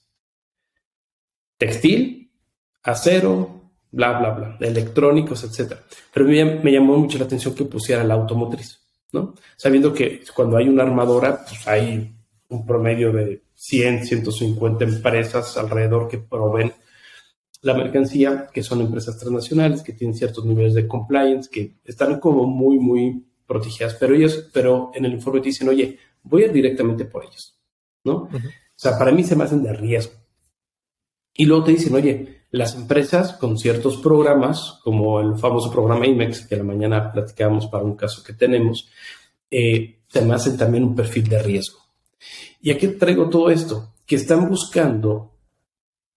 Textil, 1.56 2.30
acero, 2.82 3.72
bla, 3.90 4.18
bla, 4.18 4.30
bla, 4.30 4.56
electrónicos, 4.60 5.44
etc. 5.44 5.74
Pero 6.12 6.26
me, 6.26 6.44
me, 6.56 6.72
llamó 6.72 6.96
mucho 6.98 7.18
la 7.18 7.24
atención 7.24 7.54
que 7.54 7.64
pusiera 7.64 8.04
la 8.04 8.14
automotriz, 8.14 8.78
¿no? 9.12 9.34
Sabiendo 9.56 9.92
que 9.92 10.22
cuando 10.34 10.56
hay 10.56 10.68
una 10.68 10.84
armadora, 10.84 11.44
pues 11.44 11.66
hay 11.66 12.17
un 12.48 12.66
promedio 12.66 13.12
de 13.12 13.42
100, 13.54 14.06
150 14.06 14.84
empresas 14.84 15.56
alrededor 15.56 16.08
que 16.08 16.18
proveen 16.18 16.72
la 17.62 17.74
mercancía, 17.74 18.48
que 18.52 18.62
son 18.62 18.80
empresas 18.80 19.18
transnacionales, 19.18 19.82
que 19.82 19.92
tienen 19.92 20.16
ciertos 20.16 20.44
niveles 20.44 20.74
de 20.74 20.86
compliance, 20.86 21.50
que 21.50 21.74
están 21.84 22.20
como 22.20 22.46
muy, 22.46 22.78
muy 22.78 23.24
protegidas, 23.46 23.96
pero 23.98 24.14
ellos, 24.14 24.48
pero 24.52 24.92
en 24.94 25.04
el 25.04 25.14
informe 25.14 25.40
te 25.40 25.48
dicen, 25.48 25.68
oye, 25.68 25.98
voy 26.22 26.42
a 26.42 26.46
ir 26.46 26.52
directamente 26.52 27.04
por 27.04 27.24
ellos, 27.24 27.58
¿no? 28.04 28.14
O 28.14 28.30
sea, 28.76 28.96
para 28.96 29.10
mí 29.10 29.24
se 29.24 29.34
me 29.34 29.44
hacen 29.44 29.62
de 29.62 29.72
riesgo. 29.72 30.14
Y 31.34 31.46
luego 31.46 31.64
te 31.64 31.72
dicen, 31.72 31.94
oye, 31.94 32.42
las 32.50 32.74
empresas 32.74 33.32
con 33.34 33.58
ciertos 33.58 33.96
programas, 33.98 34.80
como 34.84 35.20
el 35.20 35.36
famoso 35.36 35.70
programa 35.70 36.06
IMEX, 36.06 36.46
que 36.46 36.56
la 36.56 36.62
mañana 36.62 37.12
platicábamos 37.12 37.66
para 37.66 37.84
un 37.84 37.96
caso 37.96 38.22
que 38.22 38.32
tenemos, 38.32 38.88
eh, 39.50 40.00
se 40.08 40.22
me 40.22 40.34
hacen 40.34 40.56
también 40.56 40.84
un 40.84 40.94
perfil 40.94 41.28
de 41.28 41.42
riesgo. 41.42 41.87
¿Y 42.60 42.70
a 42.70 42.78
qué 42.78 42.88
traigo 42.88 43.28
todo 43.28 43.50
esto? 43.50 43.94
Que 44.06 44.16
están 44.16 44.48
buscando 44.48 45.38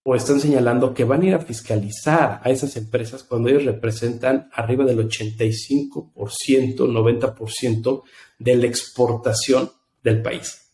o 0.04 0.16
están 0.16 0.40
señalando 0.40 0.92
que 0.92 1.04
van 1.04 1.22
a 1.22 1.26
ir 1.26 1.34
a 1.34 1.40
fiscalizar 1.40 2.40
a 2.42 2.50
esas 2.50 2.76
empresas 2.76 3.22
cuando 3.22 3.48
ellos 3.48 3.64
representan 3.64 4.48
arriba 4.52 4.84
del 4.84 4.98
85%, 5.08 6.12
90% 6.14 8.02
de 8.38 8.56
la 8.56 8.66
exportación 8.66 9.70
del 10.02 10.20
país. 10.20 10.72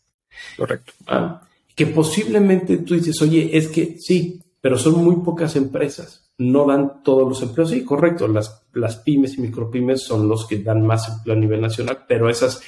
Correcto. 0.57 0.93
Ah, 1.07 1.43
que 1.75 1.87
posiblemente 1.87 2.79
tú 2.79 2.95
dices, 2.95 3.21
oye, 3.21 3.57
es 3.57 3.69
que 3.69 3.99
sí, 3.99 4.43
pero 4.61 4.79
son 4.79 5.05
muy 5.05 5.17
pocas 5.17 5.55
empresas, 5.57 6.33
no 6.39 6.67
dan 6.67 7.03
todos 7.03 7.29
los 7.29 7.43
empleos. 7.43 7.71
Sí, 7.71 7.85
correcto, 7.85 8.27
las, 8.29 8.67
las 8.73 8.97
pymes 8.97 9.37
y 9.37 9.43
micropymes 9.43 10.03
son 10.03 10.27
los 10.27 10.47
que 10.47 10.59
dan 10.59 10.87
más 10.87 11.09
empleo 11.09 11.37
a 11.37 11.39
nivel 11.39 11.61
nacional, 11.61 12.05
pero 12.09 12.31
esas 12.31 12.63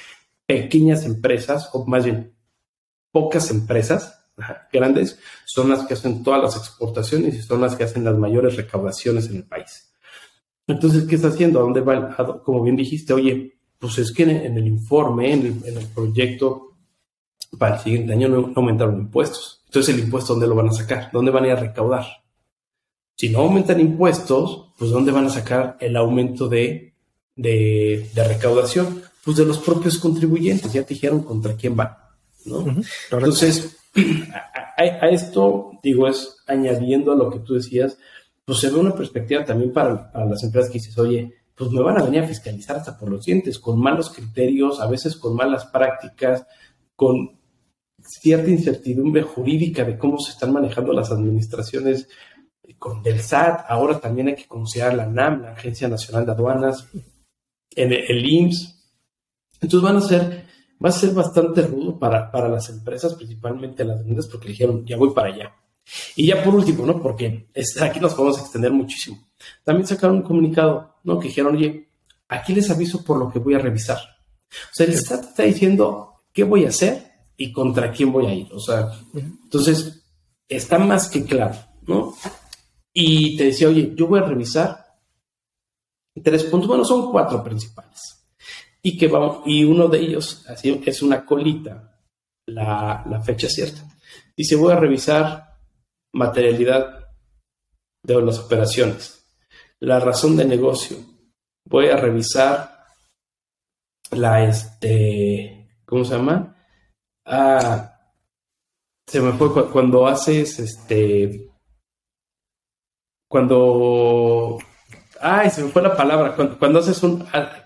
pequeñas 0.45 1.05
empresas, 1.05 1.69
o 1.73 1.85
más 1.85 2.05
bien 2.05 2.33
pocas 3.11 3.51
empresas, 3.51 4.25
grandes 4.71 5.19
son 5.45 5.69
las 5.69 5.85
que 5.85 5.93
hacen 5.93 6.23
todas 6.23 6.41
las 6.41 6.55
exportaciones 6.55 7.35
y 7.35 7.41
son 7.41 7.61
las 7.61 7.75
que 7.75 7.83
hacen 7.83 8.03
las 8.03 8.17
mayores 8.17 8.55
recaudaciones 8.55 9.27
en 9.27 9.37
el 9.37 9.43
país. 9.43 9.91
Entonces, 10.67 11.05
¿qué 11.05 11.15
está 11.15 11.29
haciendo? 11.29 11.59
¿A 11.59 11.63
dónde 11.63 11.81
va? 11.81 12.15
Como 12.43 12.63
bien 12.63 12.75
dijiste, 12.75 13.13
oye, 13.13 13.57
pues 13.77 13.97
es 13.97 14.11
que 14.11 14.23
en 14.23 14.57
el 14.57 14.67
informe, 14.67 15.33
en 15.33 15.63
el, 15.65 15.87
proyecto 15.87 16.77
para 17.57 17.75
el 17.75 17.81
siguiente 17.81 18.13
año 18.13 18.29
no, 18.29 18.53
aumentaron 18.55 18.99
impuestos. 18.99 19.63
Entonces, 19.65 19.95
¿el 19.95 20.03
impuesto 20.03 20.33
dónde 20.33 20.47
lo 20.47 20.55
van 20.55 20.69
a 20.69 20.73
sacar? 20.73 21.09
¿Dónde 21.11 21.31
van 21.31 21.43
a 21.43 21.47
ir 21.47 21.53
a 21.53 21.59
recaudar? 21.59 22.05
Si 23.17 23.29
no 23.29 23.39
aumentan 23.39 23.79
impuestos, 23.79 24.73
pues 24.77 24.91
¿dónde 24.91 25.11
van 25.11 25.25
a 25.25 25.29
sacar 25.29 25.77
el 25.79 25.95
aumento 25.97 26.47
de, 26.47 26.93
de, 27.35 28.09
recaudación? 28.15 29.01
Pues 29.23 29.37
de 29.37 29.45
los 29.45 29.57
propios 29.57 29.97
contribuyentes. 29.97 30.71
Ya 30.71 30.83
te 30.83 30.93
dijeron 30.93 31.23
contra 31.23 31.55
quién 31.55 31.75
van. 31.75 32.00
¿No? 32.45 32.65
Entonces, 33.11 33.77
a, 34.77 35.09
esto, 35.09 35.71
digo, 35.83 36.07
es 36.07 36.37
añadiendo 36.47 37.11
a 37.11 37.15
lo 37.15 37.29
que 37.29 37.39
tú 37.39 37.53
decías, 37.53 37.97
pues 38.45 38.59
se 38.59 38.69
ve 38.69 38.79
una 38.79 38.95
perspectiva 38.95 39.45
también 39.45 39.71
para, 39.71 40.11
las 40.13 40.43
empresas 40.43 40.71
que 40.71 40.79
dices, 40.79 40.97
oye, 40.97 41.33
pues 41.55 41.69
me 41.71 41.81
van 41.81 41.99
a 41.99 42.03
venir 42.03 42.23
a 42.23 42.27
fiscalizar 42.27 42.77
hasta 42.77 42.97
por 42.97 43.09
los 43.09 43.23
dientes, 43.25 43.59
con 43.59 43.79
malos 43.79 44.09
criterios, 44.09 44.79
a 44.79 44.87
veces 44.87 45.15
con 45.15 45.35
malas 45.35 45.65
prácticas, 45.65 46.45
con 46.95 47.39
cierta 48.03 48.49
incertidumbre 48.49 49.21
jurídica 49.21 49.83
de 49.83 49.97
cómo 49.97 50.17
se 50.19 50.31
están 50.31 50.51
manejando 50.51 50.91
las 50.91 51.11
administraciones 51.11 52.07
con 52.79 53.03
del 53.03 53.19
SAT, 53.19 53.65
ahora 53.67 53.99
también 53.99 54.29
hay 54.29 54.35
que 54.35 54.47
considerar 54.47 54.95
la 54.95 55.05
NAM, 55.05 55.43
la 55.43 55.51
Agencia 55.51 55.87
Nacional 55.87 56.25
de 56.25 56.31
Aduanas, 56.31 56.87
el, 57.75 57.93
el 57.93 58.25
IMSS. 58.25 58.75
Entonces 59.61 59.81
van 59.81 59.97
a 59.97 60.01
ser 60.01 60.45
va 60.83 60.89
a 60.89 60.93
ser 60.93 61.11
bastante 61.13 61.61
rudo 61.61 61.97
para, 61.97 62.31
para 62.31 62.49
las 62.49 62.69
empresas, 62.69 63.13
principalmente 63.13 63.83
las 63.83 64.03
grandes, 64.03 64.27
porque 64.27 64.49
dijeron, 64.49 64.85
ya 64.85 64.97
voy 64.97 65.11
para 65.11 65.29
allá. 65.29 65.55
Y 66.15 66.27
ya 66.27 66.43
por 66.43 66.55
último, 66.55 66.85
¿no? 66.85 67.01
Porque 67.01 67.49
aquí 67.79 67.99
nos 67.99 68.13
podemos 68.13 68.39
extender 68.39 68.71
muchísimo. 68.71 69.27
También 69.63 69.87
sacaron 69.87 70.17
un 70.17 70.21
comunicado, 70.21 70.95
¿no? 71.03 71.19
Que 71.19 71.27
dijeron, 71.27 71.55
oye, 71.55 71.89
aquí 72.29 72.53
les 72.53 72.69
aviso 72.69 73.03
por 73.03 73.17
lo 73.17 73.31
que 73.31 73.39
voy 73.39 73.55
a 73.55 73.59
revisar. 73.59 73.97
O 73.97 74.73
sea, 74.73 74.85
el 74.85 74.97
SAT 74.97 75.23
está 75.23 75.43
diciendo 75.43 76.23
qué 76.33 76.43
voy 76.43 76.65
a 76.65 76.69
hacer 76.69 77.11
y 77.37 77.51
contra 77.51 77.91
quién 77.91 78.11
voy 78.11 78.25
a 78.25 78.33
ir. 78.33 78.51
O 78.53 78.59
sea, 78.59 78.91
entonces 79.13 80.03
está 80.47 80.77
más 80.77 81.09
que 81.09 81.23
claro, 81.25 81.55
¿no? 81.87 82.13
Y 82.93 83.37
te 83.37 83.45
decía, 83.45 83.69
oye, 83.69 83.93
yo 83.95 84.07
voy 84.07 84.19
a 84.19 84.23
revisar 84.23 84.85
tres 86.23 86.43
puntos, 86.43 86.67
bueno, 86.67 86.83
son 86.83 87.11
cuatro 87.11 87.43
principales. 87.43 88.20
Y 88.83 88.97
que 88.97 89.11
y 89.45 89.63
uno 89.63 89.87
de 89.87 89.99
ellos 89.99 90.45
así 90.47 90.81
es 90.85 91.01
una 91.01 91.25
colita, 91.25 91.99
la, 92.47 93.03
la 93.07 93.21
fecha 93.21 93.47
cierta. 93.47 93.87
Dice, 94.35 94.55
voy 94.55 94.71
a 94.71 94.79
revisar 94.79 95.57
materialidad 96.13 97.09
de 98.03 98.21
las 98.21 98.39
operaciones, 98.39 99.25
la 99.79 99.99
razón 99.99 100.35
de 100.35 100.45
negocio, 100.45 100.97
voy 101.65 101.87
a 101.87 101.97
revisar 101.97 102.85
la, 104.11 104.43
este, 104.43 105.69
¿cómo 105.85 106.03
se 106.03 106.15
llama? 106.15 106.55
Ah, 107.25 107.99
se 109.07 109.21
me 109.21 109.31
fue 109.33 109.71
cuando 109.71 110.07
haces, 110.07 110.59
este, 110.59 111.49
cuando, 113.29 114.57
ay, 115.21 115.49
se 115.49 115.63
me 115.63 115.69
fue 115.69 115.81
la 115.81 115.95
palabra, 115.95 116.35
cuando, 116.35 116.79
haces 116.79 117.01
un, 117.03 117.25
ah, 117.33 117.63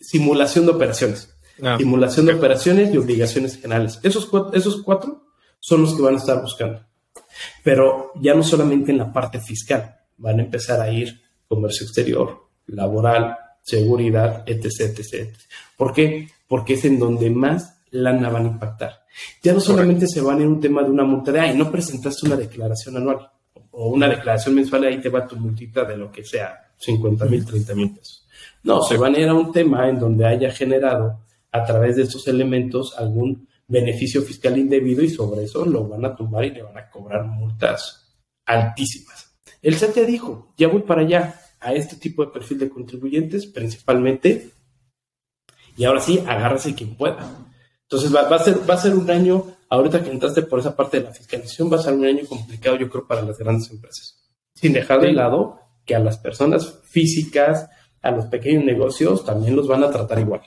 simulación 0.00 0.66
de 0.66 0.72
operaciones. 0.72 1.32
Ah. 1.62 1.76
simulación 1.78 2.26
de 2.26 2.34
operaciones 2.34 2.92
y 2.92 2.98
obligaciones 2.98 3.56
generales. 3.56 3.98
Esos, 4.02 4.28
esos 4.52 4.82
cuatro 4.82 5.24
son 5.58 5.82
los 5.82 5.94
que 5.94 6.02
van 6.02 6.14
a 6.14 6.18
estar 6.18 6.40
buscando. 6.42 6.84
Pero 7.62 8.12
ya 8.20 8.34
no 8.34 8.42
solamente 8.42 8.92
en 8.92 8.98
la 8.98 9.12
parte 9.12 9.40
fiscal, 9.40 9.96
van 10.18 10.40
a 10.40 10.42
empezar 10.42 10.80
a 10.80 10.90
ir 10.90 11.20
comercio 11.48 11.84
exterior, 11.84 12.48
laboral, 12.66 13.36
seguridad, 13.62 14.44
etc, 14.46 14.98
etc. 14.98 15.34
¿Por 15.76 15.92
qué? 15.92 16.28
Porque 16.46 16.74
es 16.74 16.84
en 16.84 16.98
donde 16.98 17.30
más 17.30 17.78
lana 17.90 18.28
van 18.28 18.44
a 18.44 18.48
impactar. 18.48 19.04
Ya 19.42 19.52
no 19.52 19.60
solamente 19.60 20.06
se 20.06 20.20
van 20.20 20.42
en 20.42 20.48
un 20.48 20.60
tema 20.60 20.82
de 20.82 20.90
una 20.90 21.04
multa 21.04 21.32
de, 21.32 21.40
ay, 21.40 21.56
no 21.56 21.70
presentaste 21.70 22.26
una 22.26 22.36
declaración 22.36 22.98
anual 22.98 23.30
o 23.70 23.88
una 23.88 24.08
declaración 24.08 24.54
mensual 24.54 24.84
ahí 24.84 25.00
te 25.00 25.08
va 25.08 25.26
tu 25.26 25.36
multita 25.36 25.84
de 25.84 25.96
lo 25.96 26.10
que 26.10 26.24
sea, 26.24 26.65
50 26.78 27.24
mil, 27.26 27.44
30 27.44 27.74
mil 27.74 27.94
pesos. 27.94 28.26
No, 28.62 28.82
se 28.82 28.96
van 28.96 29.14
a 29.14 29.18
ir 29.18 29.28
a 29.28 29.34
un 29.34 29.52
tema 29.52 29.88
en 29.88 29.98
donde 29.98 30.26
haya 30.26 30.50
generado 30.50 31.20
a 31.52 31.64
través 31.64 31.96
de 31.96 32.02
estos 32.02 32.26
elementos 32.28 32.96
algún 32.98 33.48
beneficio 33.68 34.22
fiscal 34.22 34.58
indebido 34.58 35.02
y 35.02 35.08
sobre 35.08 35.44
eso 35.44 35.64
lo 35.64 35.88
van 35.88 36.04
a 36.04 36.14
tumbar 36.14 36.44
y 36.44 36.50
le 36.50 36.62
van 36.62 36.76
a 36.78 36.90
cobrar 36.90 37.24
multas 37.24 38.14
altísimas. 38.44 39.38
El 39.62 39.76
CETE 39.76 40.06
dijo, 40.06 40.52
ya 40.56 40.68
voy 40.68 40.82
para 40.82 41.02
allá 41.02 41.40
a 41.60 41.72
este 41.72 41.96
tipo 41.96 42.24
de 42.24 42.30
perfil 42.30 42.58
de 42.58 42.68
contribuyentes 42.68 43.46
principalmente 43.46 44.50
y 45.76 45.84
ahora 45.84 46.00
sí, 46.00 46.22
agárrese 46.26 46.74
quien 46.74 46.94
pueda. 46.96 47.28
Entonces 47.82 48.14
va, 48.14 48.22
a 48.22 48.38
ser, 48.38 48.68
va 48.68 48.74
a 48.74 48.78
ser 48.78 48.94
un 48.94 49.10
año, 49.10 49.44
ahorita 49.68 50.02
que 50.02 50.10
entraste 50.10 50.42
por 50.42 50.58
esa 50.58 50.74
parte 50.74 50.98
de 50.98 51.04
la 51.04 51.12
fiscalización, 51.12 51.70
va 51.70 51.76
a 51.76 51.82
ser 51.82 51.92
un 51.92 52.04
año 52.04 52.26
complicado 52.26 52.76
yo 52.76 52.88
creo 52.88 53.06
para 53.06 53.22
las 53.22 53.38
grandes 53.38 53.70
empresas. 53.70 54.16
Sin 54.54 54.72
dejar 54.72 55.00
de 55.00 55.12
lado 55.12 55.60
que 55.86 55.94
a 55.94 56.00
las 56.00 56.18
personas 56.18 56.80
físicas, 56.84 57.70
a 58.02 58.10
los 58.10 58.26
pequeños 58.26 58.64
negocios, 58.64 59.24
también 59.24 59.56
los 59.56 59.68
van 59.68 59.84
a 59.84 59.90
tratar 59.90 60.18
igual. 60.18 60.42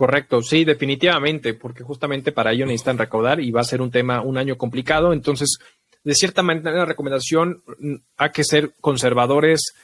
Correcto, 0.00 0.42
sí, 0.42 0.64
definitivamente, 0.64 1.52
porque 1.52 1.84
justamente 1.84 2.32
para 2.32 2.52
ello 2.52 2.64
necesitan 2.64 2.96
recaudar 2.96 3.38
y 3.38 3.50
va 3.50 3.60
a 3.60 3.64
ser 3.64 3.82
un 3.82 3.90
tema, 3.90 4.22
un 4.22 4.38
año 4.38 4.56
complicado. 4.56 5.12
Entonces, 5.12 5.58
de 6.02 6.14
cierta 6.14 6.42
manera, 6.42 6.72
la 6.72 6.86
recomendación 6.86 7.62
mm, 7.78 7.94
hay 8.16 8.30
que 8.30 8.44
ser 8.44 8.72
conservadores, 8.80 9.74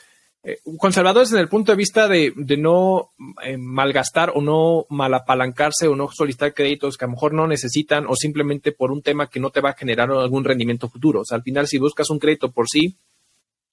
eh, 0.43 0.59
conservadores 0.79 1.33
en 1.33 1.39
el 1.39 1.49
punto 1.49 1.73
de 1.73 1.77
vista 1.77 2.09
de, 2.09 2.33
no 2.57 3.13
eh, 3.45 3.59
malgastar 3.59 4.33
o 4.35 4.41
no 4.41 4.87
malapalancarse 4.89 5.87
o 5.87 5.97
no 5.97 6.09
solicitar 6.11 6.55
créditos 6.55 6.97
que 6.97 7.05
a 7.05 7.09
lo 7.09 7.13
mejor 7.13 7.35
no 7.35 7.47
necesitan 7.47 8.07
o 8.09 8.17
simplemente 8.17 8.73
por 8.73 8.93
un 8.93 9.03
tema 9.03 9.29
que 9.29 9.41
no 9.41 9.51
te 9.51 9.61
va 9.61 9.71
a 9.71 9.77
generar 9.77 10.11
algún 10.11 10.45
rendimiento 10.45 10.89
futuro. 10.89 11.21
O 11.21 11.25
sea, 11.27 11.37
al 11.37 11.43
final, 11.43 11.67
si 11.67 11.79
buscas 11.79 12.09
un 12.09 12.19
crédito 12.19 12.53
por 12.53 12.69
sí, 12.71 12.97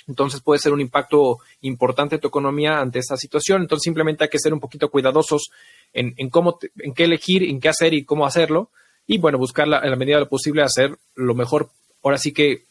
entonces 0.08 0.42
puede 0.42 0.60
ser 0.60 0.74
un 0.74 0.82
impacto 0.82 1.40
importante 1.62 2.16
en 2.16 2.22
tu 2.22 2.28
economía 2.28 2.80
ante 2.80 3.00
esta 3.00 3.18
situación. 3.18 3.62
Entonces 3.62 3.84
simplemente 3.84 4.24
hay 4.24 4.30
que 4.30 4.40
ser 4.40 4.54
un 4.54 4.60
poquito 4.60 4.90
cuidadosos 4.90 5.50
en, 5.94 6.30
cómo, 6.30 6.60
en 6.80 6.94
qué 6.94 7.06
elegir, 7.06 7.44
en 7.44 7.60
qué 7.60 7.70
hacer 7.70 7.94
y 7.94 8.04
cómo 8.04 8.26
hacerlo. 8.26 8.70
Y 9.06 9.18
bueno, 9.18 9.38
buscar 9.38 9.66
en 9.66 9.90
la 9.90 9.96
medida 9.96 10.16
de 10.16 10.22
lo 10.22 10.30
posible 10.30 10.64
hacer 10.64 10.98
lo 11.16 11.36
mejor. 11.36 11.70
Ahora 12.04 12.18
sí 12.18 12.32
que 12.32 12.64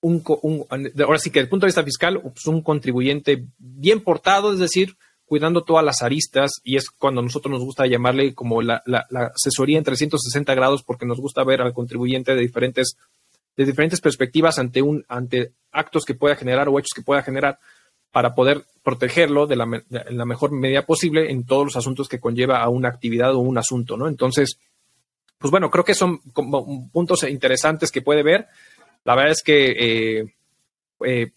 un, 0.00 0.22
ahora 1.04 1.18
sí 1.18 1.30
que 1.30 1.38
desde 1.38 1.44
el 1.46 1.48
punto 1.48 1.66
de 1.66 1.68
vista 1.68 1.84
fiscal, 1.84 2.20
pues 2.20 2.46
un 2.46 2.62
contribuyente 2.62 3.44
bien 3.58 4.00
portado, 4.00 4.52
es 4.52 4.58
decir, 4.58 4.96
cuidando 5.24 5.62
todas 5.62 5.84
las 5.84 6.02
aristas, 6.02 6.50
y 6.64 6.76
es 6.76 6.90
cuando 6.90 7.22
nosotros 7.22 7.52
nos 7.52 7.62
gusta 7.62 7.86
llamarle 7.86 8.34
como 8.34 8.60
la, 8.60 8.82
la, 8.84 9.06
la 9.10 9.32
asesoría 9.34 9.78
en 9.78 9.84
360 9.84 10.54
grados, 10.54 10.82
porque 10.82 11.06
nos 11.06 11.20
gusta 11.20 11.44
ver 11.44 11.62
al 11.62 11.72
contribuyente 11.72 12.34
de 12.34 12.40
diferentes 12.40 12.96
de 13.56 13.64
diferentes 13.64 14.00
perspectivas 14.00 14.58
ante, 14.58 14.82
un, 14.82 15.04
ante 15.08 15.52
actos 15.70 16.04
que 16.04 16.14
pueda 16.14 16.36
generar 16.36 16.68
o 16.68 16.78
hechos 16.78 16.92
que 16.94 17.02
pueda 17.02 17.22
generar 17.22 17.58
para 18.10 18.34
poder 18.34 18.64
protegerlo 18.82 19.46
de 19.46 19.56
la, 19.56 19.82
la 19.88 20.24
mejor 20.24 20.52
medida 20.52 20.84
posible 20.84 21.30
en 21.30 21.44
todos 21.44 21.64
los 21.64 21.76
asuntos 21.76 22.08
que 22.08 22.20
conlleva 22.20 22.62
a 22.62 22.68
una 22.68 22.88
actividad 22.88 23.34
o 23.34 23.38
un 23.38 23.58
asunto, 23.58 23.96
¿no? 23.96 24.08
Entonces, 24.08 24.58
pues 25.38 25.50
bueno, 25.50 25.70
creo 25.70 25.84
que 25.84 25.94
son 25.94 26.18
como 26.32 26.88
puntos 26.90 27.24
interesantes 27.24 27.90
que 27.90 28.02
puede 28.02 28.22
ver. 28.22 28.46
La 29.04 29.16
verdad 29.16 29.32
es 29.32 29.42
que 29.42 30.20
eh, 30.20 30.34
eh, 31.04 31.32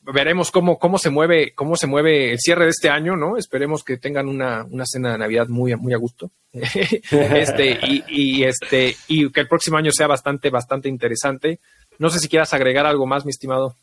veremos 0.00 0.50
cómo, 0.50 0.78
cómo 0.78 0.98
se 0.98 1.10
mueve, 1.10 1.54
cómo 1.54 1.76
se 1.76 1.86
mueve 1.86 2.32
el 2.32 2.38
cierre 2.38 2.64
de 2.64 2.70
este 2.70 2.88
año, 2.88 3.16
¿no? 3.16 3.36
Esperemos 3.36 3.84
que 3.84 3.98
tengan 3.98 4.28
una, 4.28 4.64
una 4.70 4.84
cena 4.86 5.12
de 5.12 5.18
Navidad 5.18 5.48
muy, 5.48 5.74
muy 5.76 5.92
a 5.92 5.98
gusto. 5.98 6.30
este, 6.52 7.78
y, 7.82 8.04
y, 8.08 8.44
este, 8.44 8.96
y 9.08 9.30
que 9.30 9.40
el 9.40 9.48
próximo 9.48 9.76
año 9.76 9.92
sea 9.92 10.06
bastante, 10.06 10.50
bastante 10.50 10.88
interesante. 10.88 11.60
No 11.98 12.10
sé 12.10 12.18
si 12.18 12.28
quieras 12.28 12.52
agregar 12.54 12.86
algo 12.86 13.06
más, 13.06 13.24
mi 13.24 13.30
estimado. 13.30 13.76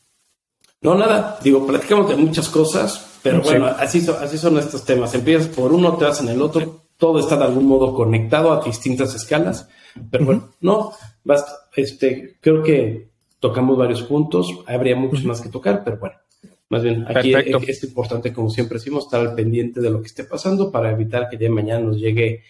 No, 0.82 0.94
nada. 0.94 1.38
Digo, 1.42 1.66
platicamos 1.66 2.08
de 2.08 2.16
muchas 2.16 2.48
cosas, 2.48 3.18
pero 3.22 3.42
bueno, 3.42 3.66
así, 3.66 4.00
son, 4.00 4.16
así 4.22 4.38
son 4.38 4.58
estos 4.58 4.84
temas. 4.84 5.14
Empiezas 5.14 5.48
por 5.48 5.72
uno, 5.72 5.96
te 5.96 6.04
vas 6.04 6.20
en 6.20 6.28
el 6.28 6.40
otro. 6.40 6.84
Todo 6.96 7.20
está 7.20 7.36
de 7.36 7.44
algún 7.44 7.66
modo 7.66 7.94
conectado 7.94 8.52
a 8.52 8.64
distintas 8.64 9.14
escalas. 9.14 9.68
Pero 10.10 10.24
bueno, 10.24 10.54
no, 10.60 10.92
basta. 11.22 11.52
Este, 11.76 12.38
creo 12.40 12.62
que 12.62 13.09
tocamos 13.40 13.76
varios 13.76 14.02
puntos, 14.02 14.60
habría 14.66 14.94
muchos 14.94 15.24
más 15.24 15.40
que 15.40 15.48
tocar, 15.48 15.82
pero 15.82 15.96
bueno, 15.98 16.16
más 16.68 16.82
bien 16.82 17.04
aquí 17.08 17.34
es, 17.66 17.82
importante, 17.82 18.32
como 18.32 18.50
siempre 18.50 18.78
decimos, 18.78 19.04
estar 19.04 19.20
al 19.20 19.34
pendiente 19.34 19.80
de 19.80 19.90
lo 19.90 20.00
que 20.00 20.06
esté 20.06 20.24
pasando 20.24 20.70
para 20.70 20.92
evitar 20.92 21.28
que 21.28 21.36
de 21.36 21.50
mañana 21.50 21.80
nos 21.80 21.98
llegue 21.98 22.44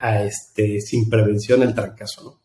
a 0.00 0.24
este 0.24 0.80
sin 0.80 1.08
prevención 1.08 1.62
el 1.62 1.74
trancazo, 1.74 2.24
¿no? 2.24 2.40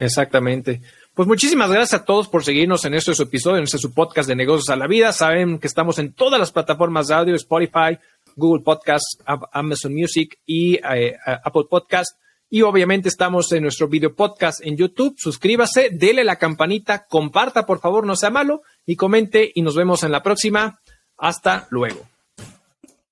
Exactamente. 0.00 0.80
Pues 1.12 1.26
muchísimas 1.26 1.70
gracias 1.70 2.00
a 2.00 2.04
todos 2.04 2.28
por 2.28 2.44
seguirnos 2.44 2.84
en 2.84 2.94
este 2.94 3.14
su 3.14 3.24
episodio, 3.24 3.58
en 3.58 3.64
este 3.64 3.78
su 3.78 3.92
podcast 3.92 4.28
de 4.28 4.36
negocios 4.36 4.68
a 4.70 4.76
la 4.76 4.86
vida. 4.86 5.12
Saben 5.12 5.58
que 5.58 5.66
estamos 5.66 5.98
en 5.98 6.12
todas 6.12 6.38
las 6.38 6.52
plataformas 6.52 7.08
de 7.08 7.14
audio, 7.14 7.34
Spotify, 7.34 7.98
Google 8.36 8.62
Podcast, 8.62 9.20
Amazon 9.52 9.94
Music 9.94 10.38
y 10.46 10.76
eh, 10.76 11.16
Apple 11.42 11.64
Podcast. 11.68 12.16
Y 12.50 12.62
obviamente 12.62 13.08
estamos 13.08 13.52
en 13.52 13.62
nuestro 13.62 13.88
video 13.88 14.14
podcast 14.14 14.60
en 14.64 14.76
YouTube. 14.76 15.14
Suscríbase, 15.18 15.90
dele 15.90 16.24
la 16.24 16.36
campanita, 16.36 17.06
comparta 17.06 17.66
por 17.66 17.80
favor, 17.80 18.06
no 18.06 18.16
sea 18.16 18.30
malo, 18.30 18.62
y 18.86 18.96
comente 18.96 19.50
y 19.54 19.62
nos 19.62 19.76
vemos 19.76 20.02
en 20.02 20.12
la 20.12 20.22
próxima. 20.22 20.80
Hasta 21.18 21.66
luego. 21.70 22.00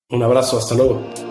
Un 0.09 0.23
abrazo, 0.23 0.57
hasta 0.57 0.73
luego. 0.73 1.26